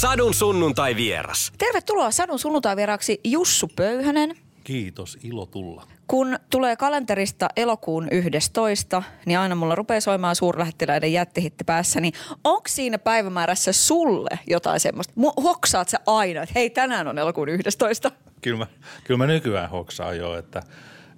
Sadun 0.00 0.34
sunnuntai 0.34 0.96
vieras. 0.96 1.52
Tervetuloa 1.58 2.10
Sadun 2.10 2.38
sunnuntai 2.38 2.76
vieraksi 2.76 3.20
Jussu 3.24 3.68
Pöyhönen. 3.76 4.36
Kiitos, 4.64 5.18
ilo 5.22 5.46
tulla. 5.46 5.86
Kun 6.06 6.38
tulee 6.50 6.76
kalenterista 6.76 7.48
elokuun 7.56 8.08
11, 8.10 9.02
niin 9.26 9.38
aina 9.38 9.54
mulla 9.54 9.74
rupeaa 9.74 10.00
soimaan 10.00 10.36
suurlähettiläiden 10.36 11.12
jättihitti 11.12 11.64
päässä, 11.64 12.00
niin 12.00 12.12
onko 12.44 12.68
siinä 12.68 12.98
päivämäärässä 12.98 13.72
sulle 13.72 14.38
jotain 14.46 14.80
semmoista? 14.80 15.14
Hoksaat 15.42 15.88
sä 15.88 15.98
aina, 16.06 16.42
että 16.42 16.52
hei 16.54 16.70
tänään 16.70 17.08
on 17.08 17.18
elokuun 17.18 17.48
11? 17.48 18.12
Kyllä 18.42 18.58
mä, 18.58 18.66
kyllä 19.04 19.18
mä 19.18 19.26
nykyään 19.26 19.70
hoksaan 19.70 20.18
jo, 20.18 20.38
että, 20.38 20.62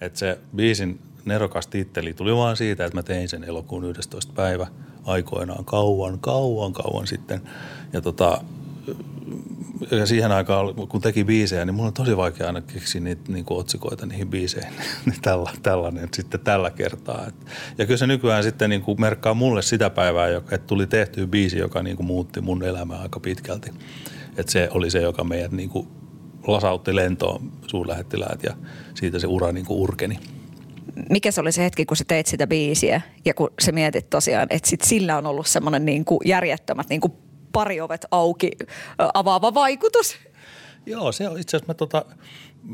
että 0.01 0.19
se 0.19 0.39
biisin 0.57 1.01
nerokas 1.25 1.67
titteli 1.67 2.15
tuli 2.15 2.37
vaan 2.37 2.57
siitä, 2.57 2.85
että 2.85 2.99
mä 2.99 3.03
tein 3.03 3.29
sen 3.29 3.45
elokuun 3.45 3.85
11. 3.85 4.33
päivä 4.33 4.67
aikoinaan 5.05 5.65
kauan, 5.65 6.19
kauan, 6.19 6.73
kauan 6.73 7.07
sitten. 7.07 7.43
Ja 7.93 8.01
tota, 8.01 8.41
ja 9.91 10.07
siihen 10.07 10.33
aikaan, 10.33 10.75
kun 10.75 11.01
teki 11.01 11.25
biisejä, 11.25 11.65
niin 11.65 11.75
mulla 11.75 11.87
on 11.87 11.95
tosi 11.95 12.17
vaikea 12.17 12.47
aina 12.47 12.61
keksiä 12.61 13.01
niitä 13.01 13.33
niin 13.33 13.45
kuin 13.45 13.59
otsikoita 13.59 14.07
niihin 14.07 14.29
biiseihin. 14.29 14.73
Niin 15.07 15.23
tällä, 15.23 15.51
tällainen 15.63 16.09
sitten 16.13 16.41
tällä 16.41 16.71
kertaa. 16.71 17.27
Ja 17.79 17.87
kyllä 17.87 17.99
se 17.99 18.07
nykyään 18.07 18.43
sitten 18.43 18.71
niin 18.71 18.83
kuin 18.83 19.01
merkkaa 19.01 19.35
mulle 19.35 19.63
sitä 19.63 19.91
päivää, 19.91 20.29
että 20.37 20.59
tuli 20.59 20.87
tehty 20.87 21.27
biisi, 21.27 21.59
joka 21.59 21.83
niin 21.83 21.97
kuin 21.97 22.07
muutti 22.07 22.41
mun 22.41 22.63
elämää 22.63 22.99
aika 22.99 23.21
pitkälti. 23.21 23.71
Että 24.37 24.53
se 24.53 24.69
oli 24.71 24.91
se, 24.91 25.03
joka 25.03 25.25
meidät 25.25 25.53
niin 25.53 25.69
kuin 25.69 25.89
lasautti 26.47 26.97
lentoon 26.97 27.53
suurlähettiläät 27.67 28.43
ja 28.43 28.55
siitä 28.95 29.19
se 29.19 29.27
ura 29.27 29.53
niin 29.53 29.67
kuin 29.67 29.79
urkeni 29.79 30.19
mikä 31.11 31.31
se 31.31 31.41
oli 31.41 31.53
se 31.53 31.63
hetki, 31.63 31.87
kun 31.87 31.97
sä 31.97 32.05
teit 32.09 32.27
sitä 32.27 32.47
biisiä 32.47 33.01
ja 33.25 33.35
kun 33.35 33.51
sä 33.61 33.73
mietit 33.73 34.11
tosiaan, 34.11 34.47
että 34.51 34.69
sit 34.69 34.81
sillä 34.81 35.19
on 35.19 35.27
ollut 35.27 35.47
semmoinen 35.47 35.85
niin 35.85 36.05
järjettömät 36.25 36.89
niin 36.89 37.01
kuin 37.01 37.13
pari 37.53 37.81
ovet 37.81 38.07
auki 38.11 38.51
avaava 39.15 39.55
vaikutus? 39.55 40.17
Joo, 40.87 41.13
se 41.13 41.29
on 41.29 41.41
itse 41.41 41.57
asiassa 41.57 41.73
mä 41.73 41.75
tota, 41.75 42.05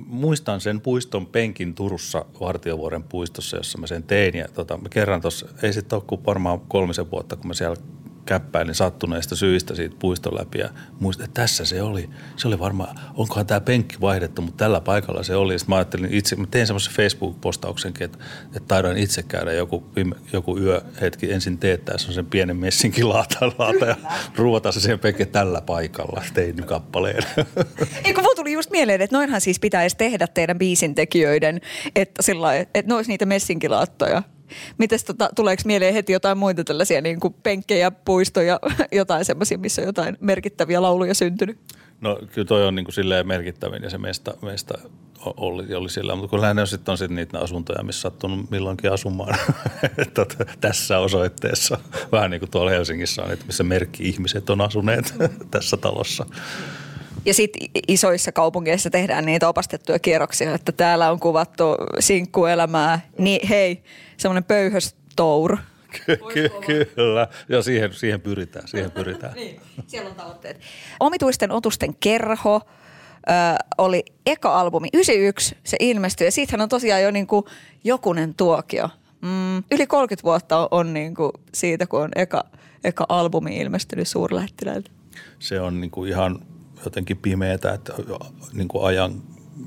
muistan 0.07 0.61
sen 0.61 0.81
puiston 0.81 1.27
penkin 1.27 1.75
Turussa 1.75 2.25
Vartiovuoren 2.41 3.03
puistossa, 3.03 3.57
jossa 3.57 3.79
mä 3.79 3.87
sen 3.87 4.03
tein. 4.03 4.35
Ja 4.35 4.49
tota, 4.49 4.77
mä 4.77 4.89
kerran 4.89 5.21
tuossa, 5.21 5.47
ei 5.63 5.73
sitten 5.73 5.97
ole 5.97 6.05
kuin 6.07 6.25
varmaan 6.27 6.61
kolmisen 6.61 7.11
vuotta, 7.11 7.37
kun 7.37 7.47
mä 7.47 7.55
siellä 7.55 7.77
käppäilin 8.29 8.75
sattuneista 8.75 9.37
syistä 9.37 9.75
siitä 9.75 9.97
puiston 9.99 10.35
läpi 10.35 10.59
ja 10.59 10.71
muistin, 11.01 11.25
että 11.25 11.43
tässä 11.43 11.65
se 11.65 11.83
oli. 11.83 12.11
Se 12.37 12.49
oli 12.49 12.59
varmaan, 12.59 13.01
onkohan 13.15 13.47
tämä 13.47 13.61
penkki 13.61 14.01
vaihdettu, 14.01 14.43
mutta 14.43 14.65
tällä 14.65 14.81
paikalla 14.81 15.23
se 15.23 15.37
oli. 15.37 15.59
Sitten 15.59 15.73
mä 15.73 15.77
ajattelin 15.77 16.13
itse, 16.13 16.37
mä 16.37 16.47
tein 16.51 16.67
semmoisen 16.67 16.93
Facebook-postauksenkin, 16.93 18.05
että, 18.05 18.19
että 18.45 18.69
taidan 18.69 18.99
itse 18.99 19.23
käydä 19.23 19.53
joku, 19.53 19.85
joku 20.33 20.59
yöhetki 20.59 21.33
ensin 21.33 21.59
teettää 21.59 21.99
sen 21.99 22.27
pienen 22.27 22.57
messinkin 22.57 23.09
laata, 23.09 23.53
laata 23.59 23.85
ja 23.85 23.97
ruuvata 24.37 24.73
se 24.73 24.81
siihen 24.81 24.99
penkki 24.99 25.27
tällä 25.27 25.61
paikalla. 25.61 26.23
Tein 26.35 26.57
kappaleen. 26.57 27.23
Eikö 28.05 28.21
mulla 28.21 28.35
tuli 28.37 28.53
just 28.53 28.71
mieleen, 28.71 29.01
että 29.01 29.17
noinhan 29.17 29.41
siis 29.41 29.61
pitäisi 29.61 29.97
tehdä 29.97 30.27
teidän 30.27 30.59
biisintekijöiden, 30.59 31.61
että, 31.97 32.23
sillä 32.23 32.57
että 32.57 32.83
ne 32.87 32.95
olisi 32.95 33.11
niitä 33.11 33.27
messinkilaattoja 33.27 34.23
Mites 34.79 35.05
tota, 35.05 35.29
tuleeko 35.37 35.63
mieleen 35.65 35.95
heti 35.95 36.13
jotain 36.13 36.39
muita 36.39 36.65
tällaisia 36.65 37.01
niin 37.01 37.21
kuin 37.21 37.35
penkkejä, 37.43 37.91
puistoja, 37.91 38.61
jotain 38.93 39.25
semmoisia, 39.25 39.59
missä 39.59 39.83
on 39.83 39.87
jotain 39.87 40.17
merkittäviä 40.21 40.83
lauluja 40.83 41.15
syntynyt? 41.15 41.59
No 42.01 42.19
kyllä 42.33 42.47
toi 42.47 42.67
on 42.67 42.75
niin 42.75 42.85
kuin 42.85 42.95
silleen 42.95 43.27
merkittävin 43.27 43.83
ja 43.83 43.91
se 43.91 43.99
meistä, 43.99 44.35
meistä 44.43 44.75
oli, 45.25 45.75
oli 45.75 45.91
sillä, 45.91 46.15
mutta 46.15 46.31
kun 46.31 46.41
lähinnä 46.41 46.67
sitten 46.67 46.93
on 46.93 46.99
sitten 46.99 47.17
niitä 47.17 47.39
asuntoja, 47.39 47.83
missä 47.83 48.01
sattunut 48.01 48.51
milloinkin 48.51 48.93
asumaan 48.93 49.39
tässä 50.61 50.99
osoitteessa. 50.99 51.79
Vähän 52.13 52.31
niin 52.31 52.41
kuin 52.41 52.51
tuolla 52.51 52.71
Helsingissä 52.71 53.23
on, 53.23 53.33
että 53.33 53.47
missä 53.47 53.65
merkki-ihmiset 53.65 54.51
on 54.51 54.61
asuneet 54.61 55.15
tässä 55.51 55.77
talossa. 55.77 56.27
Ja 57.25 57.35
sitten 57.35 57.69
isoissa 57.89 58.33
kaupungeissa 58.33 58.91
tehdään 58.91 59.27
niitä 59.27 59.49
opastettuja 59.49 59.99
kierroksia, 59.99 60.55
että 60.55 60.73
täällä 60.73 61.11
on 61.11 61.21
kuvattu 61.21 61.65
sinkkuelämää. 61.99 63.01
Niin 63.19 63.49
hei, 63.49 63.83
semmoinen 64.19 64.45
pöyhöstour. 64.45 65.57
Ky- 66.07 66.19
ky- 66.67 66.85
kyllä, 66.95 67.29
ja 67.49 67.63
siihen, 67.63 67.93
siihen 67.95 68.21
pyritään, 68.21 68.69
siihen 68.69 68.91
pyritään. 68.91 69.35
niin, 69.37 69.61
siellä 69.87 70.11
on 70.11 70.17
tavoitteet. 70.17 70.61
Omituisten 71.01 71.51
otusten 71.51 71.95
kerho 71.97 72.55
ö, 72.57 73.31
oli 73.79 74.05
eka 74.27 74.61
albumi, 74.61 74.89
91 74.95 75.57
se 75.65 75.77
ilmestyi 75.81 76.27
ja 76.27 76.33
siitähän 76.33 76.61
on 76.61 76.69
tosiaan 76.69 77.03
jo 77.03 77.11
niin 77.11 77.27
kuin 77.27 77.45
jokunen 77.85 78.35
tuokio. 78.35 78.89
Mm, 79.23 79.63
yli 79.71 79.87
30 79.87 80.25
vuotta 80.25 80.59
on, 80.59 80.69
on 80.71 80.95
niin 80.95 81.15
kuin 81.15 81.33
siitä, 81.55 81.87
kun 81.87 82.03
on 82.03 82.11
eka, 82.17 82.45
eka 82.85 83.07
albumi 83.09 83.57
ilmestynyt 83.57 84.09
suurlähettiläiltä. 84.09 84.91
Se 85.39 85.61
on 85.61 85.81
niin 85.81 85.91
kuin 85.91 86.11
ihan 86.11 86.39
jotenkin 86.85 87.17
pimeätä, 87.17 87.73
että 87.75 87.93
niin 88.53 88.69
kuin 88.69 88.85
ajan 88.85 89.23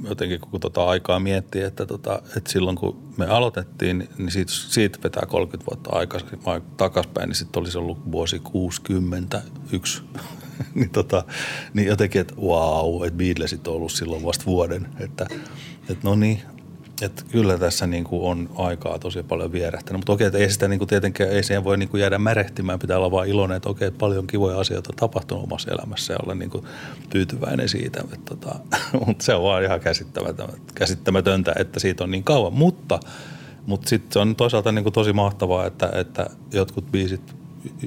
jotenkin 0.09 0.39
kun 0.39 0.59
tota 0.59 0.85
aikaa 0.85 1.19
miettii, 1.19 1.61
että, 1.61 1.85
tota, 1.85 2.21
että 2.37 2.51
silloin 2.51 2.77
kun 2.77 3.13
me 3.17 3.25
aloitettiin, 3.25 4.09
niin 4.17 4.31
siitä, 4.31 4.51
siitä 4.51 4.99
vetää 5.03 5.25
30 5.25 5.71
vuotta 5.71 5.89
aikaisemmin 5.89 6.63
takaspäin, 6.77 7.27
niin 7.27 7.35
sitten 7.35 7.59
olisi 7.59 7.77
ollut 7.77 8.11
vuosi 8.11 8.39
61. 8.39 10.03
niin, 10.75 10.89
tota, 10.89 11.23
niin 11.73 11.87
jotenkin, 11.87 12.21
että 12.21 12.35
wow, 12.35 13.05
että 13.05 13.17
Beatlesit 13.17 13.67
on 13.67 13.75
ollut 13.75 13.91
silloin 13.91 14.23
vasta 14.23 14.45
vuoden. 14.45 14.87
Että, 14.99 15.27
että 15.89 16.07
no 16.07 16.15
niin, 16.15 16.41
että 17.01 17.23
kyllä 17.31 17.57
tässä 17.57 17.87
niin 17.87 18.03
kuin 18.03 18.21
on 18.23 18.49
aikaa 18.55 18.99
tosi 18.99 19.23
paljon 19.23 19.51
vierähtänyt, 19.51 19.99
mutta 19.99 20.13
okei, 20.13 20.27
että 20.27 20.39
ei 20.39 20.49
sitä 20.49 20.67
niin 20.67 20.79
kuin 20.79 20.87
tietenkään, 20.87 21.29
ei 21.29 21.43
siihen 21.43 21.63
voi 21.63 21.77
niin 21.77 21.89
kuin 21.89 22.01
jäädä 22.01 22.17
märehtimään, 22.17 22.79
pitää 22.79 22.97
olla 22.97 23.11
vaan 23.11 23.27
iloinen, 23.27 23.57
että 23.57 23.69
okei, 23.69 23.91
paljon 23.91 24.27
kivoja 24.27 24.59
asioita 24.59 24.89
on 24.93 24.95
tapahtunut 24.95 25.43
omassa 25.43 25.71
elämässä 25.71 26.13
ja 26.13 26.19
olla 26.23 26.35
niin 26.35 26.49
kuin 26.49 26.65
tyytyväinen 27.09 27.69
siitä, 27.69 27.99
että 28.13 28.35
tota, 28.35 28.59
mutta 29.05 29.25
se 29.25 29.33
on 29.33 29.43
vaan 29.43 29.63
ihan 29.63 29.79
käsittämätöntä, 30.75 31.53
että 31.59 31.79
siitä 31.79 32.03
on 32.03 32.11
niin 32.11 32.23
kauan, 32.23 32.53
mutta, 32.53 32.99
mutta 33.65 33.89
sitten 33.89 34.11
se 34.11 34.19
on 34.19 34.35
toisaalta 34.35 34.71
niin 34.71 34.83
kuin 34.83 34.93
tosi 34.93 35.13
mahtavaa, 35.13 35.65
että, 35.65 35.89
että 35.93 36.29
jotkut 36.51 36.91
biisit 36.91 37.35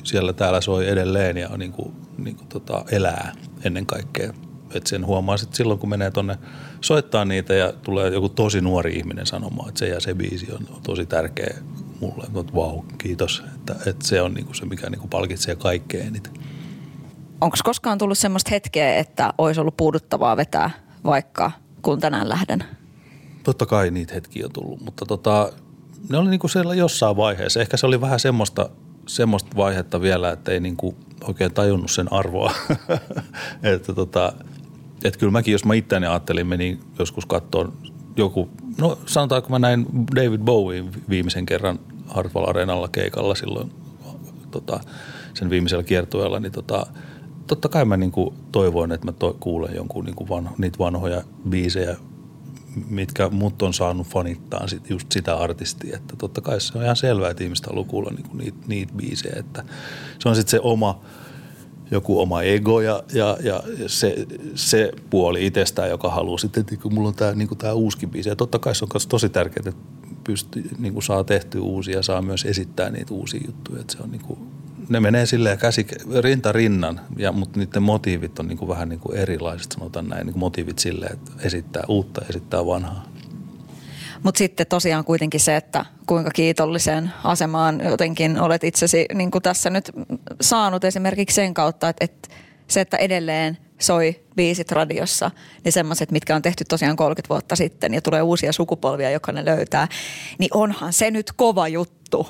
siellä 0.03 0.33
täällä 0.33 0.61
soi 0.61 0.89
edelleen 0.89 1.37
ja 1.37 1.49
niin 1.57 1.73
kuin, 1.73 1.93
niin 2.19 2.37
kuin 2.37 2.49
tota, 2.49 2.85
elää 2.91 3.33
ennen 3.65 3.87
kaikkea 3.87 4.33
että 4.75 4.91
sen 4.91 5.07
huomaa 5.07 5.37
sitten 5.37 5.57
silloin, 5.57 5.79
kun 5.79 5.89
menee 5.89 6.11
tonne 6.11 6.39
soittaa 6.81 7.25
niitä 7.25 7.55
ja 7.55 7.73
tulee 7.73 8.11
joku 8.11 8.29
tosi 8.29 8.61
nuori 8.61 8.97
ihminen 8.97 9.27
sanomaan, 9.27 9.69
että 9.69 9.79
se 9.79 9.89
ja 9.89 10.01
se 10.01 10.15
biisi 10.15 10.53
on, 10.53 10.67
tosi 10.83 11.07
tärkeä 11.07 11.55
mulle. 12.01 12.25
Että 12.25 12.55
vau, 12.55 12.77
wow, 12.77 12.85
kiitos. 12.99 13.43
Että, 13.55 13.77
että 13.87 14.07
se 14.07 14.23
on 14.23 14.35
niinku 14.35 14.55
se, 14.55 14.65
mikä 14.65 14.91
niinku 14.91 15.09
palkitsee 15.09 15.57
kaikkea 15.57 16.05
eniten. 16.05 16.33
Onko 17.41 17.57
koskaan 17.65 17.99
tullut 17.99 18.19
semmoista 18.19 18.51
hetkeä, 18.51 18.97
että 18.97 19.35
olisi 19.39 19.61
ollut 19.61 19.77
puuduttavaa 19.77 20.37
vetää 20.37 20.71
vaikka 21.05 21.53
kun 21.83 22.01
tänään 22.01 22.29
lähden? 22.29 22.65
Totta 23.43 23.67
kai 23.67 23.91
niitä 23.91 24.15
hetkiä 24.15 24.47
on 24.47 24.53
tullut, 24.53 24.81
mutta 24.81 25.07
tota, 25.07 25.53
ne 26.09 26.19
oli 26.19 26.31
niinku 26.31 26.49
siellä 26.49 26.75
jossain 26.75 27.17
vaiheessa. 27.17 27.61
Ehkä 27.61 27.77
se 27.77 27.87
oli 27.87 28.01
vähän 28.01 28.21
semmoista, 28.21 28.71
semmoista 29.07 29.57
vaihetta 29.57 30.01
vielä, 30.01 30.33
että 30.33 30.53
ei 30.53 30.61
niinku 30.61 30.97
oikein 31.25 31.55
tajunnut 31.55 31.91
sen 31.91 32.13
arvoa. 32.13 32.53
että 33.75 33.95
tota, 33.95 34.33
että 35.05 35.21
kyllä 35.21 35.33
mäkin, 35.33 35.53
jos 35.53 35.65
mä 35.65 35.75
itseäni 35.75 36.07
ajattelin, 36.07 36.47
menin 36.47 36.81
joskus 36.99 37.27
katsoa 37.27 37.73
joku, 38.17 38.49
no 38.81 38.99
sanotaanko 39.07 39.49
mä 39.49 39.59
näin 39.59 39.87
David 40.17 40.41
Bowie 40.41 40.85
viimeisen 41.09 41.47
kerran 41.47 41.79
Hartwell 42.07 42.49
Areenalla 42.49 42.89
keikalla 42.89 43.35
silloin 43.35 43.73
tota, 44.51 44.81
sen 45.35 45.51
viimeisellä 45.51 45.83
kiertueella, 45.83 46.41
niin 46.41 46.53
tota, 46.53 46.87
totta 47.47 47.69
kai 47.69 47.85
mä 47.85 47.97
niinku 47.97 48.35
toivoin, 48.53 48.93
että 48.93 49.07
mä 49.07 49.13
to, 49.13 49.37
kuulen 49.41 49.75
jonkun 49.75 50.05
niinku 50.05 50.29
vanho, 50.29 50.55
niitä 50.59 50.79
vanhoja 50.79 51.23
biisejä, 51.49 51.97
mitkä 52.89 53.29
mut 53.29 53.63
on 53.63 53.75
saanut 53.75 54.07
fanittaa 54.07 54.69
sit 54.69 54.91
just 54.91 55.13
sitä 55.13 55.37
artistia. 55.37 55.97
Että 55.97 56.17
totta 56.17 56.41
kai 56.41 56.61
se 56.61 56.79
on 56.79 56.85
ihan 56.85 56.97
selvää, 56.97 57.31
että 57.31 57.45
ihmiset 57.45 57.67
haluaa 57.67 57.89
kuulla 57.89 58.11
niinku 58.11 58.37
niitä, 58.37 58.59
niitä 58.67 58.93
biisejä. 58.97 59.35
Että 59.39 59.65
se 60.19 60.29
on 60.29 60.37
sitten 60.37 60.51
se 60.51 60.61
oma– 60.63 61.01
joku 61.95 62.21
oma 62.21 62.43
ego 62.43 62.81
ja, 62.81 63.03
ja, 63.13 63.37
ja 63.43 63.63
se, 63.87 64.27
se 64.55 64.93
puoli 65.11 65.47
itsestään, 65.47 65.91
joka 65.91 66.11
haluaa 66.11 66.39
sitten, 66.39 66.61
että 66.61 66.77
kun 66.77 66.95
mulla 66.95 67.09
on 67.09 67.15
tämä 67.15 67.33
niin 67.33 67.49
tää 67.59 67.75
uusikin 67.75 68.11
biisi. 68.11 68.29
Ja 68.29 68.37
totta 68.37 68.59
kai 68.59 68.75
se 68.75 68.85
on 68.85 68.89
myös 68.95 69.07
tosi 69.07 69.29
tärkeää, 69.29 69.65
että 69.69 69.81
pystyy, 70.25 70.71
niin 70.79 71.03
saa 71.03 71.25
tehtyä 71.25 71.61
uusia 71.61 71.97
ja 71.97 72.03
saa 72.03 72.23
myös 72.23 72.45
esittää 72.45 72.91
niitä 72.91 73.15
uusia 73.15 73.41
juttuja. 73.47 73.81
Että 73.81 73.93
se 73.97 74.03
on 74.03 74.11
niin 74.11 74.23
kuin, 74.23 74.39
ne 74.89 75.01
menee 75.01 75.27
silleen 75.27 75.59
käsi, 75.59 75.87
rinta 76.21 76.53
rinnan, 76.53 77.01
ja, 77.17 77.33
mutta 77.33 77.59
niiden 77.59 77.83
motiivit 77.83 78.39
on 78.39 78.49
niin 78.49 78.59
kuin 78.59 78.69
vähän 78.69 78.89
niin 78.89 79.01
kuin 79.01 79.17
erilaiset, 79.17 79.73
sanotaan 79.73 80.09
näin, 80.09 80.27
niin 80.27 80.33
kuin 80.33 80.41
motiivit 80.41 80.79
silleen, 80.79 81.13
että 81.13 81.33
esittää 81.43 81.83
uutta, 81.89 82.23
esittää 82.31 82.67
vanhaa. 82.67 83.14
Mutta 84.25 84.39
sitten 84.39 84.67
tosiaan 84.67 85.05
kuitenkin 85.05 85.41
se, 85.41 85.57
että 85.57 85.85
kuinka 86.07 86.31
kiitolliseen 86.31 87.13
asemaan 87.25 87.81
jotenkin 87.85 88.41
olet 88.41 88.65
itsesi 88.65 89.07
niin 89.15 89.31
kuin 89.31 89.43
tässä 89.43 89.71
nyt 89.71 89.93
saanut 90.41 90.85
esimerkiksi 90.85 91.35
sen 91.35 91.55
kautta, 91.55 91.89
että, 91.89 92.05
että 92.05 92.29
se, 92.69 92.81
että 92.81 92.97
edelleen 92.97 93.59
soi 93.79 94.21
biisit 94.37 94.73
radiossa, 94.73 95.31
niin 95.65 95.73
semmoiset, 95.73 96.11
mitkä 96.11 96.37
on 96.37 96.43
tehty 96.43 96.65
tosiaan 96.65 96.97
30 96.97 97.29
vuotta 97.29 97.57
sitten 97.57 97.95
ja 97.95 98.03
tulee 98.03 98.23
uusia 98.23 98.53
sukupolvia, 98.53 99.11
joka 99.11 99.33
ne 99.33 99.45
löytää, 99.45 99.89
niin 100.39 100.51
onhan 100.55 100.93
se 100.93 101.11
nyt 101.11 101.33
kova 101.37 101.69
juttu. 101.69 102.27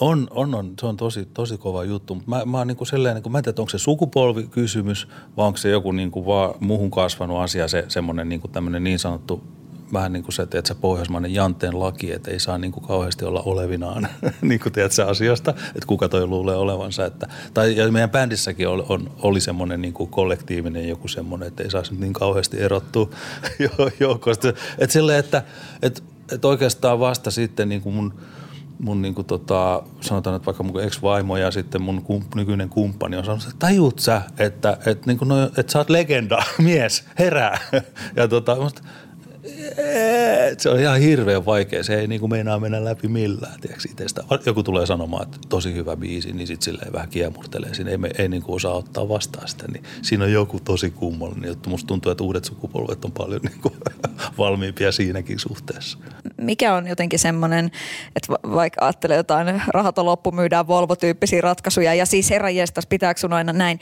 On, 0.00 0.28
on, 0.30 0.54
on. 0.54 0.74
Se 0.80 0.86
on 0.86 0.96
tosi, 0.96 1.28
tosi 1.34 1.58
kova 1.58 1.84
juttu. 1.84 2.22
Mä, 2.26 2.44
mä, 2.44 2.64
niin 2.64 2.76
kuin 2.76 2.88
sellainen, 2.88 3.22
kuin, 3.22 3.32
mä 3.32 3.38
en 3.38 3.44
tiedä, 3.44 3.60
onko 3.60 3.70
se 3.70 3.78
sukupolvikysymys 3.78 5.08
vai 5.36 5.46
onko 5.46 5.56
se 5.56 5.68
joku 5.68 5.92
niin 5.92 6.10
kuin 6.10 6.26
vaan 6.26 6.54
muuhun 6.60 6.90
kasvanut 6.90 7.38
asia, 7.38 7.68
se 7.68 7.84
semmoinen 7.88 8.28
niin, 8.28 8.40
kuin 8.40 8.52
niin 8.80 8.98
sanottu 8.98 9.44
vähän 9.92 10.12
niin 10.12 10.22
kuin 10.22 10.32
se, 10.32 10.42
että 10.42 10.62
se 10.64 10.74
pohjoismainen 10.74 11.34
janteen 11.34 11.80
laki, 11.80 12.12
että 12.12 12.30
ei 12.30 12.40
saa 12.40 12.58
niin 12.58 12.72
kuin 12.72 12.86
kauheasti 12.86 13.24
olla 13.24 13.42
olevinaan, 13.42 14.08
niin 14.42 14.60
kuin 14.60 14.72
tiedät 14.72 14.92
se 14.92 15.02
asiasta, 15.02 15.50
että 15.50 15.86
kuka 15.86 16.08
toi 16.08 16.26
luulee 16.26 16.56
olevansa. 16.56 17.04
Että, 17.04 17.28
tai 17.54 17.76
ja 17.76 17.92
meidän 17.92 18.10
bändissäkin 18.10 18.68
oli, 18.68 18.84
on, 18.88 19.10
oli 19.22 19.40
semmoinen 19.40 19.82
niin 19.82 19.94
kuin 19.94 20.10
kollektiivinen 20.10 20.88
joku 20.88 21.08
semmoinen, 21.08 21.48
että 21.48 21.62
ei 21.62 21.70
saisi 21.70 21.94
niin 21.94 22.12
kauheasti 22.12 22.60
erottua 22.60 23.10
joukosta. 24.00 24.48
Että 24.48 24.92
silleen, 24.92 25.18
että, 25.18 25.42
että, 25.82 26.02
että 26.32 26.48
oikeastaan 26.48 27.00
vasta 27.00 27.30
sitten 27.30 27.68
niin 27.68 27.82
kuin 27.82 27.94
mun– 27.94 28.14
mun 28.78 29.02
niin 29.02 29.14
kuin 29.14 29.26
tota, 29.26 29.82
sanotaan, 30.00 30.36
että 30.36 30.46
vaikka 30.46 30.62
mun 30.62 30.82
ex-vaimo 30.82 31.36
ja 31.36 31.50
sitten 31.50 31.82
mun 31.82 32.02
kump, 32.02 32.34
nykyinen 32.34 32.68
kumppani 32.68 33.16
on 33.16 33.24
sanonut, 33.24 33.44
että 33.44 33.58
tajut 33.58 33.98
sä, 33.98 34.22
että, 34.38 34.78
että, 34.86 35.06
niin 35.06 35.18
kuin 35.18 35.28
no, 35.28 35.44
että 35.44 35.72
sä 35.72 35.78
oot 35.78 35.90
legenda, 35.90 36.42
mies, 36.58 37.04
herää. 37.18 37.58
Ja 38.16 38.28
tota, 38.28 38.56
musta, 38.56 38.82
se 40.58 40.70
on 40.70 40.80
ihan 40.80 41.00
hirveän 41.00 41.46
vaikea. 41.46 41.82
Se 41.82 42.00
ei 42.00 42.06
niinku 42.06 42.28
meinaa 42.28 42.60
mennä 42.60 42.84
läpi 42.84 43.08
millään, 43.08 43.60
tiedätkö. 43.60 44.22
Joku 44.46 44.62
tulee 44.62 44.86
sanomaan, 44.86 45.22
että 45.22 45.38
tosi 45.48 45.74
hyvä 45.74 45.96
biisi, 45.96 46.32
niin 46.32 46.46
sitten 46.46 46.64
silleen 46.64 46.92
vähän 46.92 47.08
kiemurtelee. 47.08 47.74
Siinä 47.74 47.90
ei, 47.90 47.98
ei 48.18 48.28
niinku 48.28 48.54
osaa 48.54 48.74
ottaa 48.74 49.08
vastaan 49.08 49.48
sitä. 49.48 49.64
Niin 49.72 49.84
siinä 50.02 50.24
on 50.24 50.32
joku 50.32 50.60
tosi 50.60 50.90
kummallinen 50.90 51.48
juttu. 51.48 51.70
Musta 51.70 51.86
tuntuu, 51.86 52.12
että 52.12 52.24
uudet 52.24 52.44
sukupolvet 52.44 53.04
on 53.04 53.12
paljon 53.12 53.40
niinku 53.42 53.72
valmiimpia 54.38 54.92
siinäkin 54.92 55.38
suhteessa. 55.38 55.98
Mikä 56.36 56.74
on 56.74 56.86
jotenkin 56.86 57.18
semmoinen, 57.18 57.70
että 58.16 58.32
vaikka 58.32 58.84
ajattelee 58.84 59.16
jotain 59.16 59.62
rahaton 59.68 60.06
loppu, 60.06 60.32
myydään 60.32 60.66
Volvo-tyyppisiä 60.66 61.40
ratkaisuja 61.40 61.94
ja 61.94 62.06
siis 62.06 62.30
herra 62.30 62.50
jestas, 62.50 62.86
pitääkö 62.86 63.20
sun 63.20 63.32
aina 63.32 63.52
näin. 63.52 63.80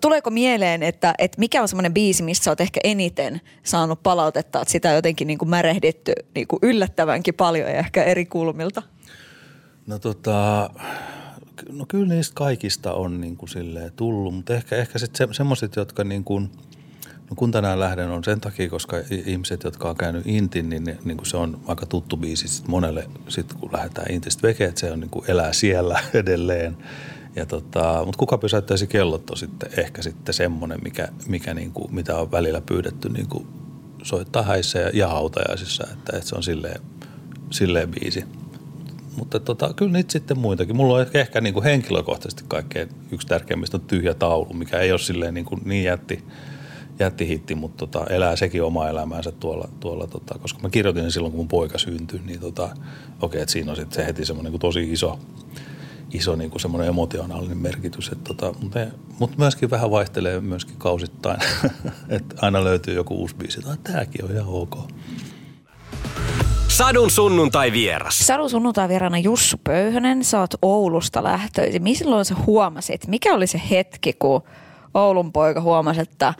Tuleeko 0.00 0.30
mieleen, 0.30 0.82
että, 0.82 1.14
että 1.18 1.40
mikä 1.40 1.62
on 1.62 1.68
semmoinen 1.68 1.94
biisi, 1.94 2.22
missä 2.22 2.50
olet 2.50 2.60
ehkä 2.60 2.80
eniten 2.84 3.40
saanut 3.62 4.02
palautetta, 4.02 4.62
että 4.62 4.72
sitä 4.72 4.88
on 4.88 4.94
jotenkin 4.94 5.26
niin 5.26 5.38
kuin 5.38 5.48
märehditty 5.48 6.12
niin 6.34 6.46
kuin 6.46 6.60
yllättävänkin 6.62 7.34
paljon 7.34 7.68
ja 7.68 7.78
ehkä 7.78 8.04
eri 8.04 8.26
kulmilta? 8.26 8.82
No 9.86 9.98
tota, 9.98 10.70
no 11.72 11.84
kyllä 11.88 12.14
niistä 12.14 12.34
kaikista 12.34 12.92
on 12.92 13.20
niin 13.20 13.36
kuin 13.36 13.48
silleen 13.48 13.92
tullut, 13.92 14.34
mutta 14.34 14.54
ehkä, 14.54 14.76
ehkä 14.76 14.98
sitten 14.98 15.28
se, 15.28 15.34
semmoiset, 15.34 15.76
jotka 15.76 16.04
niin 16.04 16.24
kuin, 16.24 16.50
no 17.30 17.36
kun 17.36 17.50
tänään 17.50 17.80
lähden 17.80 18.08
on 18.10 18.24
sen 18.24 18.40
takia, 18.40 18.70
koska 18.70 18.96
ihmiset, 19.26 19.64
jotka 19.64 19.90
on 19.90 19.96
käynyt 19.96 20.26
Intin, 20.26 20.68
niin, 20.68 20.98
niin 21.04 21.16
kuin 21.16 21.26
se 21.26 21.36
on 21.36 21.60
aika 21.66 21.86
tuttu 21.86 22.16
biisi 22.16 22.48
sit 22.48 22.68
monelle, 22.68 23.08
sit 23.28 23.52
kun 23.52 23.72
lähdetään 23.72 24.12
Intistä 24.12 24.42
veke, 24.42 24.64
että 24.64 24.80
se 24.80 24.92
on 24.92 25.00
niin 25.00 25.10
kuin 25.10 25.30
elää 25.30 25.52
siellä 25.52 26.00
edelleen. 26.14 26.76
Ja 27.38 27.46
tota, 27.46 28.02
mutta 28.04 28.18
kuka 28.18 28.38
pysäyttäisi 28.38 28.86
kellot 28.86 29.30
on 29.30 29.36
sitten 29.36 29.70
ehkä 29.76 30.02
sitten 30.02 30.34
semmoinen, 30.34 30.78
mikä, 30.82 31.08
mikä 31.28 31.54
niin 31.54 31.72
kuin, 31.72 31.94
mitä 31.94 32.16
on 32.16 32.32
välillä 32.32 32.60
pyydetty 32.60 33.08
niin 33.08 33.28
kuin 33.28 33.46
soittaa 34.02 34.42
häissä 34.42 34.78
ja, 34.78 34.90
ja 34.94 35.08
hautajaisissa, 35.08 35.84
että, 35.92 36.16
että 36.16 36.28
se 36.28 36.36
on 36.36 36.42
silleen, 36.42 36.80
silleen 37.50 37.90
biisi. 37.90 38.24
Mutta 39.16 39.40
tota, 39.40 39.74
kyllä 39.76 39.92
niitä 39.92 40.12
sitten 40.12 40.38
muitakin. 40.38 40.76
Mulla 40.76 40.94
on 40.94 41.00
ehkä, 41.00 41.20
ehkä 41.20 41.40
niin 41.40 41.54
kuin 41.54 41.64
henkilökohtaisesti 41.64 42.44
kaikkein 42.48 42.88
yksi 43.12 43.26
tärkeimmistä 43.26 43.76
on 43.76 43.80
tyhjä 43.80 44.14
taulu, 44.14 44.52
mikä 44.52 44.78
ei 44.78 44.92
ole 44.92 44.98
silleen 44.98 45.34
niin, 45.34 45.44
kuin 45.44 45.60
niin 45.64 45.84
jätti, 45.84 46.24
jättihitti, 46.98 47.54
mutta 47.54 47.86
tota, 47.86 48.06
elää 48.10 48.36
sekin 48.36 48.62
oma 48.62 48.88
elämäänsä 48.88 49.32
tuolla, 49.32 49.68
tuolla 49.80 50.06
tota, 50.06 50.38
koska 50.38 50.60
mä 50.62 50.70
kirjoitin 50.70 51.02
sen 51.02 51.12
silloin, 51.12 51.32
kun 51.32 51.40
mun 51.40 51.48
poika 51.48 51.78
syntyi, 51.78 52.20
niin 52.26 52.40
tota, 52.40 52.64
okei, 52.64 52.78
okay, 53.20 53.40
että 53.40 53.52
siinä 53.52 53.70
on 53.70 53.76
sitten 53.76 53.96
se 53.96 54.06
heti 54.06 54.24
semmoinen 54.24 54.52
niin 54.52 54.60
tosi 54.60 54.92
iso, 54.92 55.18
iso 56.12 56.36
niin 56.36 56.50
kuin 56.50 56.60
semmoinen 56.60 56.88
emotionaalinen 56.88 57.58
merkitys. 57.58 58.08
Että 58.08 58.24
tota, 58.24 58.58
mutta, 58.60 58.80
mutta 59.18 59.36
myöskin 59.38 59.70
vähän 59.70 59.90
vaihtelee 59.90 60.40
myöskin 60.40 60.76
kausittain, 60.76 61.40
että 62.08 62.36
aina 62.42 62.64
löytyy 62.64 62.94
joku 62.94 63.14
uusi 63.14 63.36
biisi, 63.36 63.58
että 63.58 63.92
tämäkin 63.92 64.24
on 64.24 64.30
ihan 64.30 64.46
ok. 64.48 64.76
Sadun 66.68 67.10
sunnuntai 67.10 67.72
vieras. 67.72 68.18
Sadun 68.18 68.50
sunnuntai 68.50 68.88
vierana 68.88 69.18
Jussu 69.18 69.56
Pöyhönen, 69.64 70.24
sä 70.24 70.40
oot 70.40 70.54
Oulusta 70.62 71.22
lähtöisin. 71.22 71.82
Milloin 71.82 72.24
sä 72.24 72.34
huomasit, 72.46 73.06
mikä 73.06 73.34
oli 73.34 73.46
se 73.46 73.62
hetki, 73.70 74.12
kun 74.12 74.42
Oulun 74.94 75.32
poika 75.32 75.60
huomasi, 75.60 76.00
että 76.00 76.34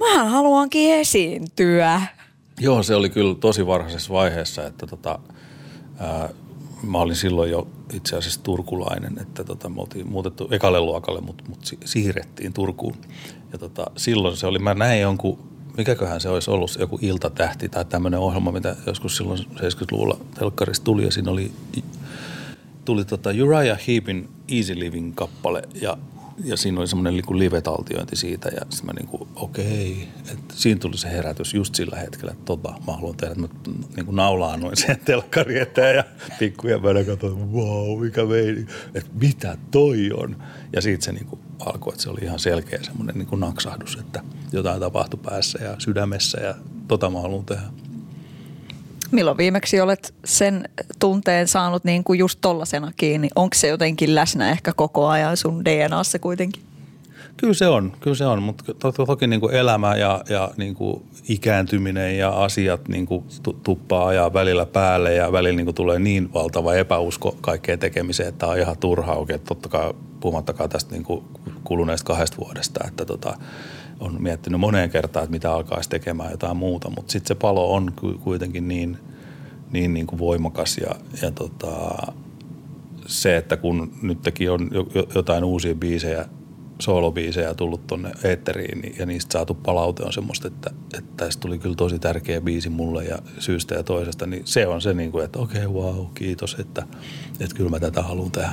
mä 0.00 0.24
haluankin 0.24 0.94
esiintyä? 0.94 2.00
Joo, 2.60 2.82
se 2.82 2.94
oli 2.94 3.10
kyllä 3.10 3.34
tosi 3.34 3.66
varhaisessa 3.66 4.12
vaiheessa, 4.12 4.66
että 4.66 4.86
tota, 4.86 5.18
ää, 5.98 6.28
mä 6.86 6.98
olin 6.98 7.16
silloin 7.16 7.50
jo 7.50 7.68
itse 7.92 8.16
asiassa 8.16 8.42
turkulainen, 8.42 9.18
että 9.20 9.44
tota, 9.44 9.68
me 9.68 9.80
oltiin 9.80 10.08
muutettu 10.08 10.48
ekalle 10.50 10.80
luokalle, 10.80 11.20
mutta 11.20 11.44
mut 11.48 11.58
siirrettiin 11.84 12.52
Turkuun. 12.52 12.96
Ja 13.52 13.58
tota, 13.58 13.86
silloin 13.96 14.36
se 14.36 14.46
oli, 14.46 14.58
mä 14.58 14.74
näin 14.74 15.00
jonkun, 15.00 15.38
mikäköhän 15.76 16.20
se 16.20 16.28
olisi 16.28 16.50
ollut, 16.50 16.76
joku 16.78 16.98
iltatähti 17.02 17.68
tai 17.68 17.84
tämmöinen 17.84 18.20
ohjelma, 18.20 18.52
mitä 18.52 18.76
joskus 18.86 19.16
silloin 19.16 19.38
70-luvulla 19.38 20.18
telkkarista 20.38 20.84
tuli 20.84 21.04
ja 21.04 21.10
siinä 21.10 21.30
oli 21.30 21.52
tuli 22.84 23.04
tota 23.04 23.30
Uriah 23.30 23.78
Heepin 23.86 24.28
Easy 24.48 24.78
Living 24.78 25.14
kappale 25.14 25.62
ja 25.80 25.98
ja 26.44 26.56
siinä 26.56 26.80
oli 26.80 26.88
semmoinen 26.88 27.14
niin 27.14 27.38
live-taltiointi 27.38 28.16
siitä 28.16 28.48
ja 28.48 28.60
sitten 28.70 28.86
mä 28.86 28.92
niin 28.92 29.08
kuin, 29.08 29.28
okei, 29.36 30.08
että 30.32 30.54
siinä 30.56 30.80
tuli 30.80 30.98
se 30.98 31.10
herätys 31.10 31.54
just 31.54 31.74
sillä 31.74 31.96
hetkellä, 31.96 32.32
että 32.32 32.44
tota, 32.44 32.74
mä 32.86 32.92
haluan 32.92 33.16
tehdä, 33.16 33.34
että 33.44 33.70
mä 33.70 33.76
niin 33.96 34.06
kuin 34.06 34.16
naulaan 34.16 34.60
noin 34.60 34.76
sen 34.76 35.00
telkkari 35.04 35.60
eteen 35.60 35.96
ja 35.96 36.04
pikkuja 36.38 36.78
mä 36.78 37.04
katsoin, 37.06 37.52
wow, 37.52 38.00
mikä 38.00 38.24
meini, 38.24 38.66
että 38.94 39.10
mitä 39.20 39.58
toi 39.70 40.10
on. 40.12 40.42
Ja 40.72 40.82
siitä 40.82 41.04
se 41.04 41.12
niin 41.12 41.26
kuin 41.26 41.40
alkoi, 41.58 41.92
että 41.92 42.02
se 42.02 42.10
oli 42.10 42.20
ihan 42.22 42.38
selkeä 42.38 42.82
semmoinen 42.82 43.18
niin 43.18 43.26
kuin 43.26 43.40
naksahdus, 43.40 43.96
että 43.96 44.22
jotain 44.52 44.80
tapahtui 44.80 45.20
päässä 45.22 45.64
ja 45.64 45.76
sydämessä 45.78 46.40
ja 46.40 46.54
tota 46.88 47.10
mä 47.10 47.20
haluan 47.20 47.44
tehdä. 47.44 47.62
Milloin 49.10 49.36
viimeksi 49.36 49.80
olet 49.80 50.14
sen 50.24 50.68
tunteen 50.98 51.48
saanut 51.48 51.84
niin 51.84 52.04
kuin 52.04 52.18
just 52.18 52.38
tollasena 52.42 52.92
kiinni? 52.96 53.28
Onko 53.36 53.54
se 53.54 53.68
jotenkin 53.68 54.14
läsnä 54.14 54.50
ehkä 54.50 54.72
koko 54.76 55.06
ajan 55.06 55.36
sun 55.36 55.64
DNAssa 55.64 56.18
kuitenkin? 56.18 56.62
Kyllä 57.36 57.54
se 57.54 57.68
on, 57.68 57.92
kyllä 58.00 58.16
se 58.16 58.26
on, 58.26 58.42
mutta 58.42 58.64
to, 58.64 58.92
to, 58.92 59.06
toki 59.06 59.26
niin 59.26 59.40
kuin 59.40 59.54
elämä 59.54 59.96
ja, 59.96 60.24
ja 60.28 60.50
niin 60.56 60.74
kuin 60.74 61.02
ikääntyminen 61.28 62.18
ja 62.18 62.30
asiat 62.30 62.88
niin 62.88 63.06
kuin 63.06 63.24
tuppaa 63.62 64.06
ajaa 64.06 64.32
välillä 64.32 64.66
päälle 64.66 65.14
ja 65.14 65.32
välillä 65.32 65.56
niin 65.56 65.66
kuin 65.66 65.74
tulee 65.74 65.98
niin 65.98 66.32
valtava 66.32 66.74
epäusko 66.74 67.36
kaikkeen 67.40 67.78
tekemiseen, 67.78 68.28
että 68.28 68.46
on 68.46 68.58
ihan 68.58 68.78
turha 68.78 69.14
oikein, 69.14 69.40
totta 69.40 69.68
kai 69.68 69.94
puhumattakaan 70.20 70.70
tästä 70.70 70.92
niin 70.92 71.04
kuin 71.04 71.24
kuluneesta 71.64 72.06
kahdesta 72.06 72.36
vuodesta, 72.36 72.84
että 72.88 73.04
tota, 73.04 73.36
on 74.00 74.22
miettinyt 74.22 74.60
moneen 74.60 74.90
kertaan, 74.90 75.24
että 75.24 75.32
mitä 75.32 75.52
alkaisi 75.52 75.90
tekemään 75.90 76.30
jotain 76.30 76.56
muuta, 76.56 76.90
mutta 76.90 77.12
sitten 77.12 77.28
se 77.28 77.34
palo 77.34 77.74
on 77.74 77.92
kuitenkin 78.24 78.68
niin, 78.68 78.98
niin, 79.72 79.94
niin 79.94 80.06
kuin 80.06 80.18
voimakas 80.18 80.78
ja, 80.78 80.94
ja 81.22 81.30
tota, 81.30 81.94
se, 83.06 83.36
että 83.36 83.56
kun 83.56 83.92
nytkin 84.02 84.50
on 84.50 84.70
jotain 85.14 85.44
uusia 85.44 85.74
biisejä, 85.74 86.26
soolobiisejä 86.78 87.54
tullut 87.54 87.86
tuonne 87.86 88.12
eetteriin 88.24 88.80
niin, 88.80 88.94
ja 88.98 89.06
niistä 89.06 89.32
saatu 89.32 89.54
palaute 89.54 90.02
on 90.04 90.12
semmoista, 90.12 90.48
että, 90.48 90.70
että 90.98 91.24
tästä 91.24 91.40
tuli 91.40 91.58
kyllä 91.58 91.76
tosi 91.76 91.98
tärkeä 91.98 92.40
biisi 92.40 92.68
mulle 92.68 93.04
ja 93.04 93.18
syystä 93.38 93.74
ja 93.74 93.82
toisesta, 93.82 94.26
niin 94.26 94.42
se 94.44 94.66
on 94.66 94.80
se, 94.80 94.94
niin 94.94 95.12
kuin, 95.12 95.24
että 95.24 95.38
okei, 95.38 95.66
okay, 95.66 95.82
wow, 95.82 96.06
kiitos, 96.14 96.56
että, 96.58 96.86
että 97.40 97.56
kyllä 97.56 97.70
mä 97.70 97.80
tätä 97.80 98.02
haluan 98.02 98.30
tehdä. 98.30 98.52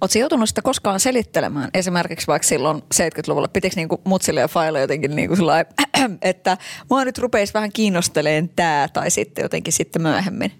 Oletko 0.00 0.18
joutunut 0.18 0.48
sitä 0.48 0.62
koskaan 0.62 1.00
selittelemään? 1.00 1.70
Esimerkiksi 1.74 2.26
vaikka 2.26 2.48
silloin 2.48 2.82
70-luvulla, 2.94 3.48
pitikö 3.48 3.76
niinku 3.76 4.00
mutsille 4.04 4.40
ja 4.40 4.48
failla 4.48 4.78
jotenkin 4.78 5.16
niinku 5.16 5.36
sillai, 5.36 5.64
että 6.22 6.56
mua 6.90 7.04
nyt 7.04 7.18
rupeisi 7.18 7.54
vähän 7.54 7.72
kiinnosteleen 7.72 8.48
tämä 8.48 8.88
tai 8.92 9.10
sitten 9.10 9.42
jotenkin 9.42 9.72
sitten 9.72 10.02
myöhemmin? 10.02 10.52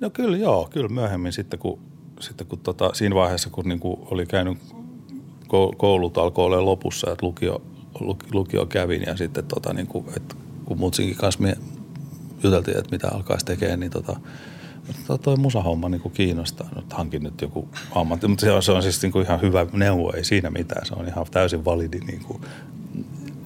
No 0.00 0.10
kyllä 0.10 0.36
joo, 0.36 0.68
kyllä 0.70 0.88
myöhemmin 0.88 1.32
sitten 1.32 1.58
kun, 1.58 1.78
sitten 2.20 2.46
kun 2.46 2.58
tota, 2.58 2.90
siinä 2.94 3.14
vaiheessa 3.14 3.50
kun 3.50 3.68
niinku 3.68 4.08
oli 4.10 4.26
käynyt 4.26 4.58
koulut 5.76 6.18
alkoi 6.18 6.44
olla 6.44 6.64
lopussa, 6.64 7.12
että 7.12 7.26
lukio, 7.26 7.62
lukio 8.32 8.66
kävin 8.66 9.02
ja 9.06 9.16
sitten 9.16 9.44
tota, 9.44 9.72
niinku, 9.72 10.04
että 10.16 10.34
kun 10.64 10.78
mutsinkin 10.78 11.16
kanssa 11.16 11.42
me 11.42 11.56
juteltiin, 12.42 12.78
että 12.78 12.90
mitä 12.90 13.08
alkaisi 13.08 13.46
tekemään, 13.46 13.80
niin 13.80 13.92
tota, 13.92 14.20
toi, 15.06 15.18
toi 15.18 15.36
musahomma 15.36 15.88
niin 15.88 16.10
kiinnostaa. 16.14 16.68
Nyt 16.76 16.92
hankin 16.92 17.22
nyt 17.22 17.40
joku 17.40 17.68
ammatti, 17.94 18.28
mutta 18.28 18.46
se 18.46 18.52
on, 18.52 18.62
se 18.62 18.72
on 18.72 18.82
siis 18.82 19.02
niin 19.02 19.12
kuin 19.12 19.24
ihan 19.24 19.40
hyvä 19.40 19.66
neuvo, 19.72 20.12
ei 20.16 20.24
siinä 20.24 20.50
mitään. 20.50 20.86
Se 20.86 20.94
on 20.94 21.08
ihan 21.08 21.26
täysin 21.30 21.64
validi 21.64 21.98
niin 21.98 22.20
kuin, 22.20 22.40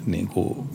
niin 0.06 0.28
kuin 0.28 0.68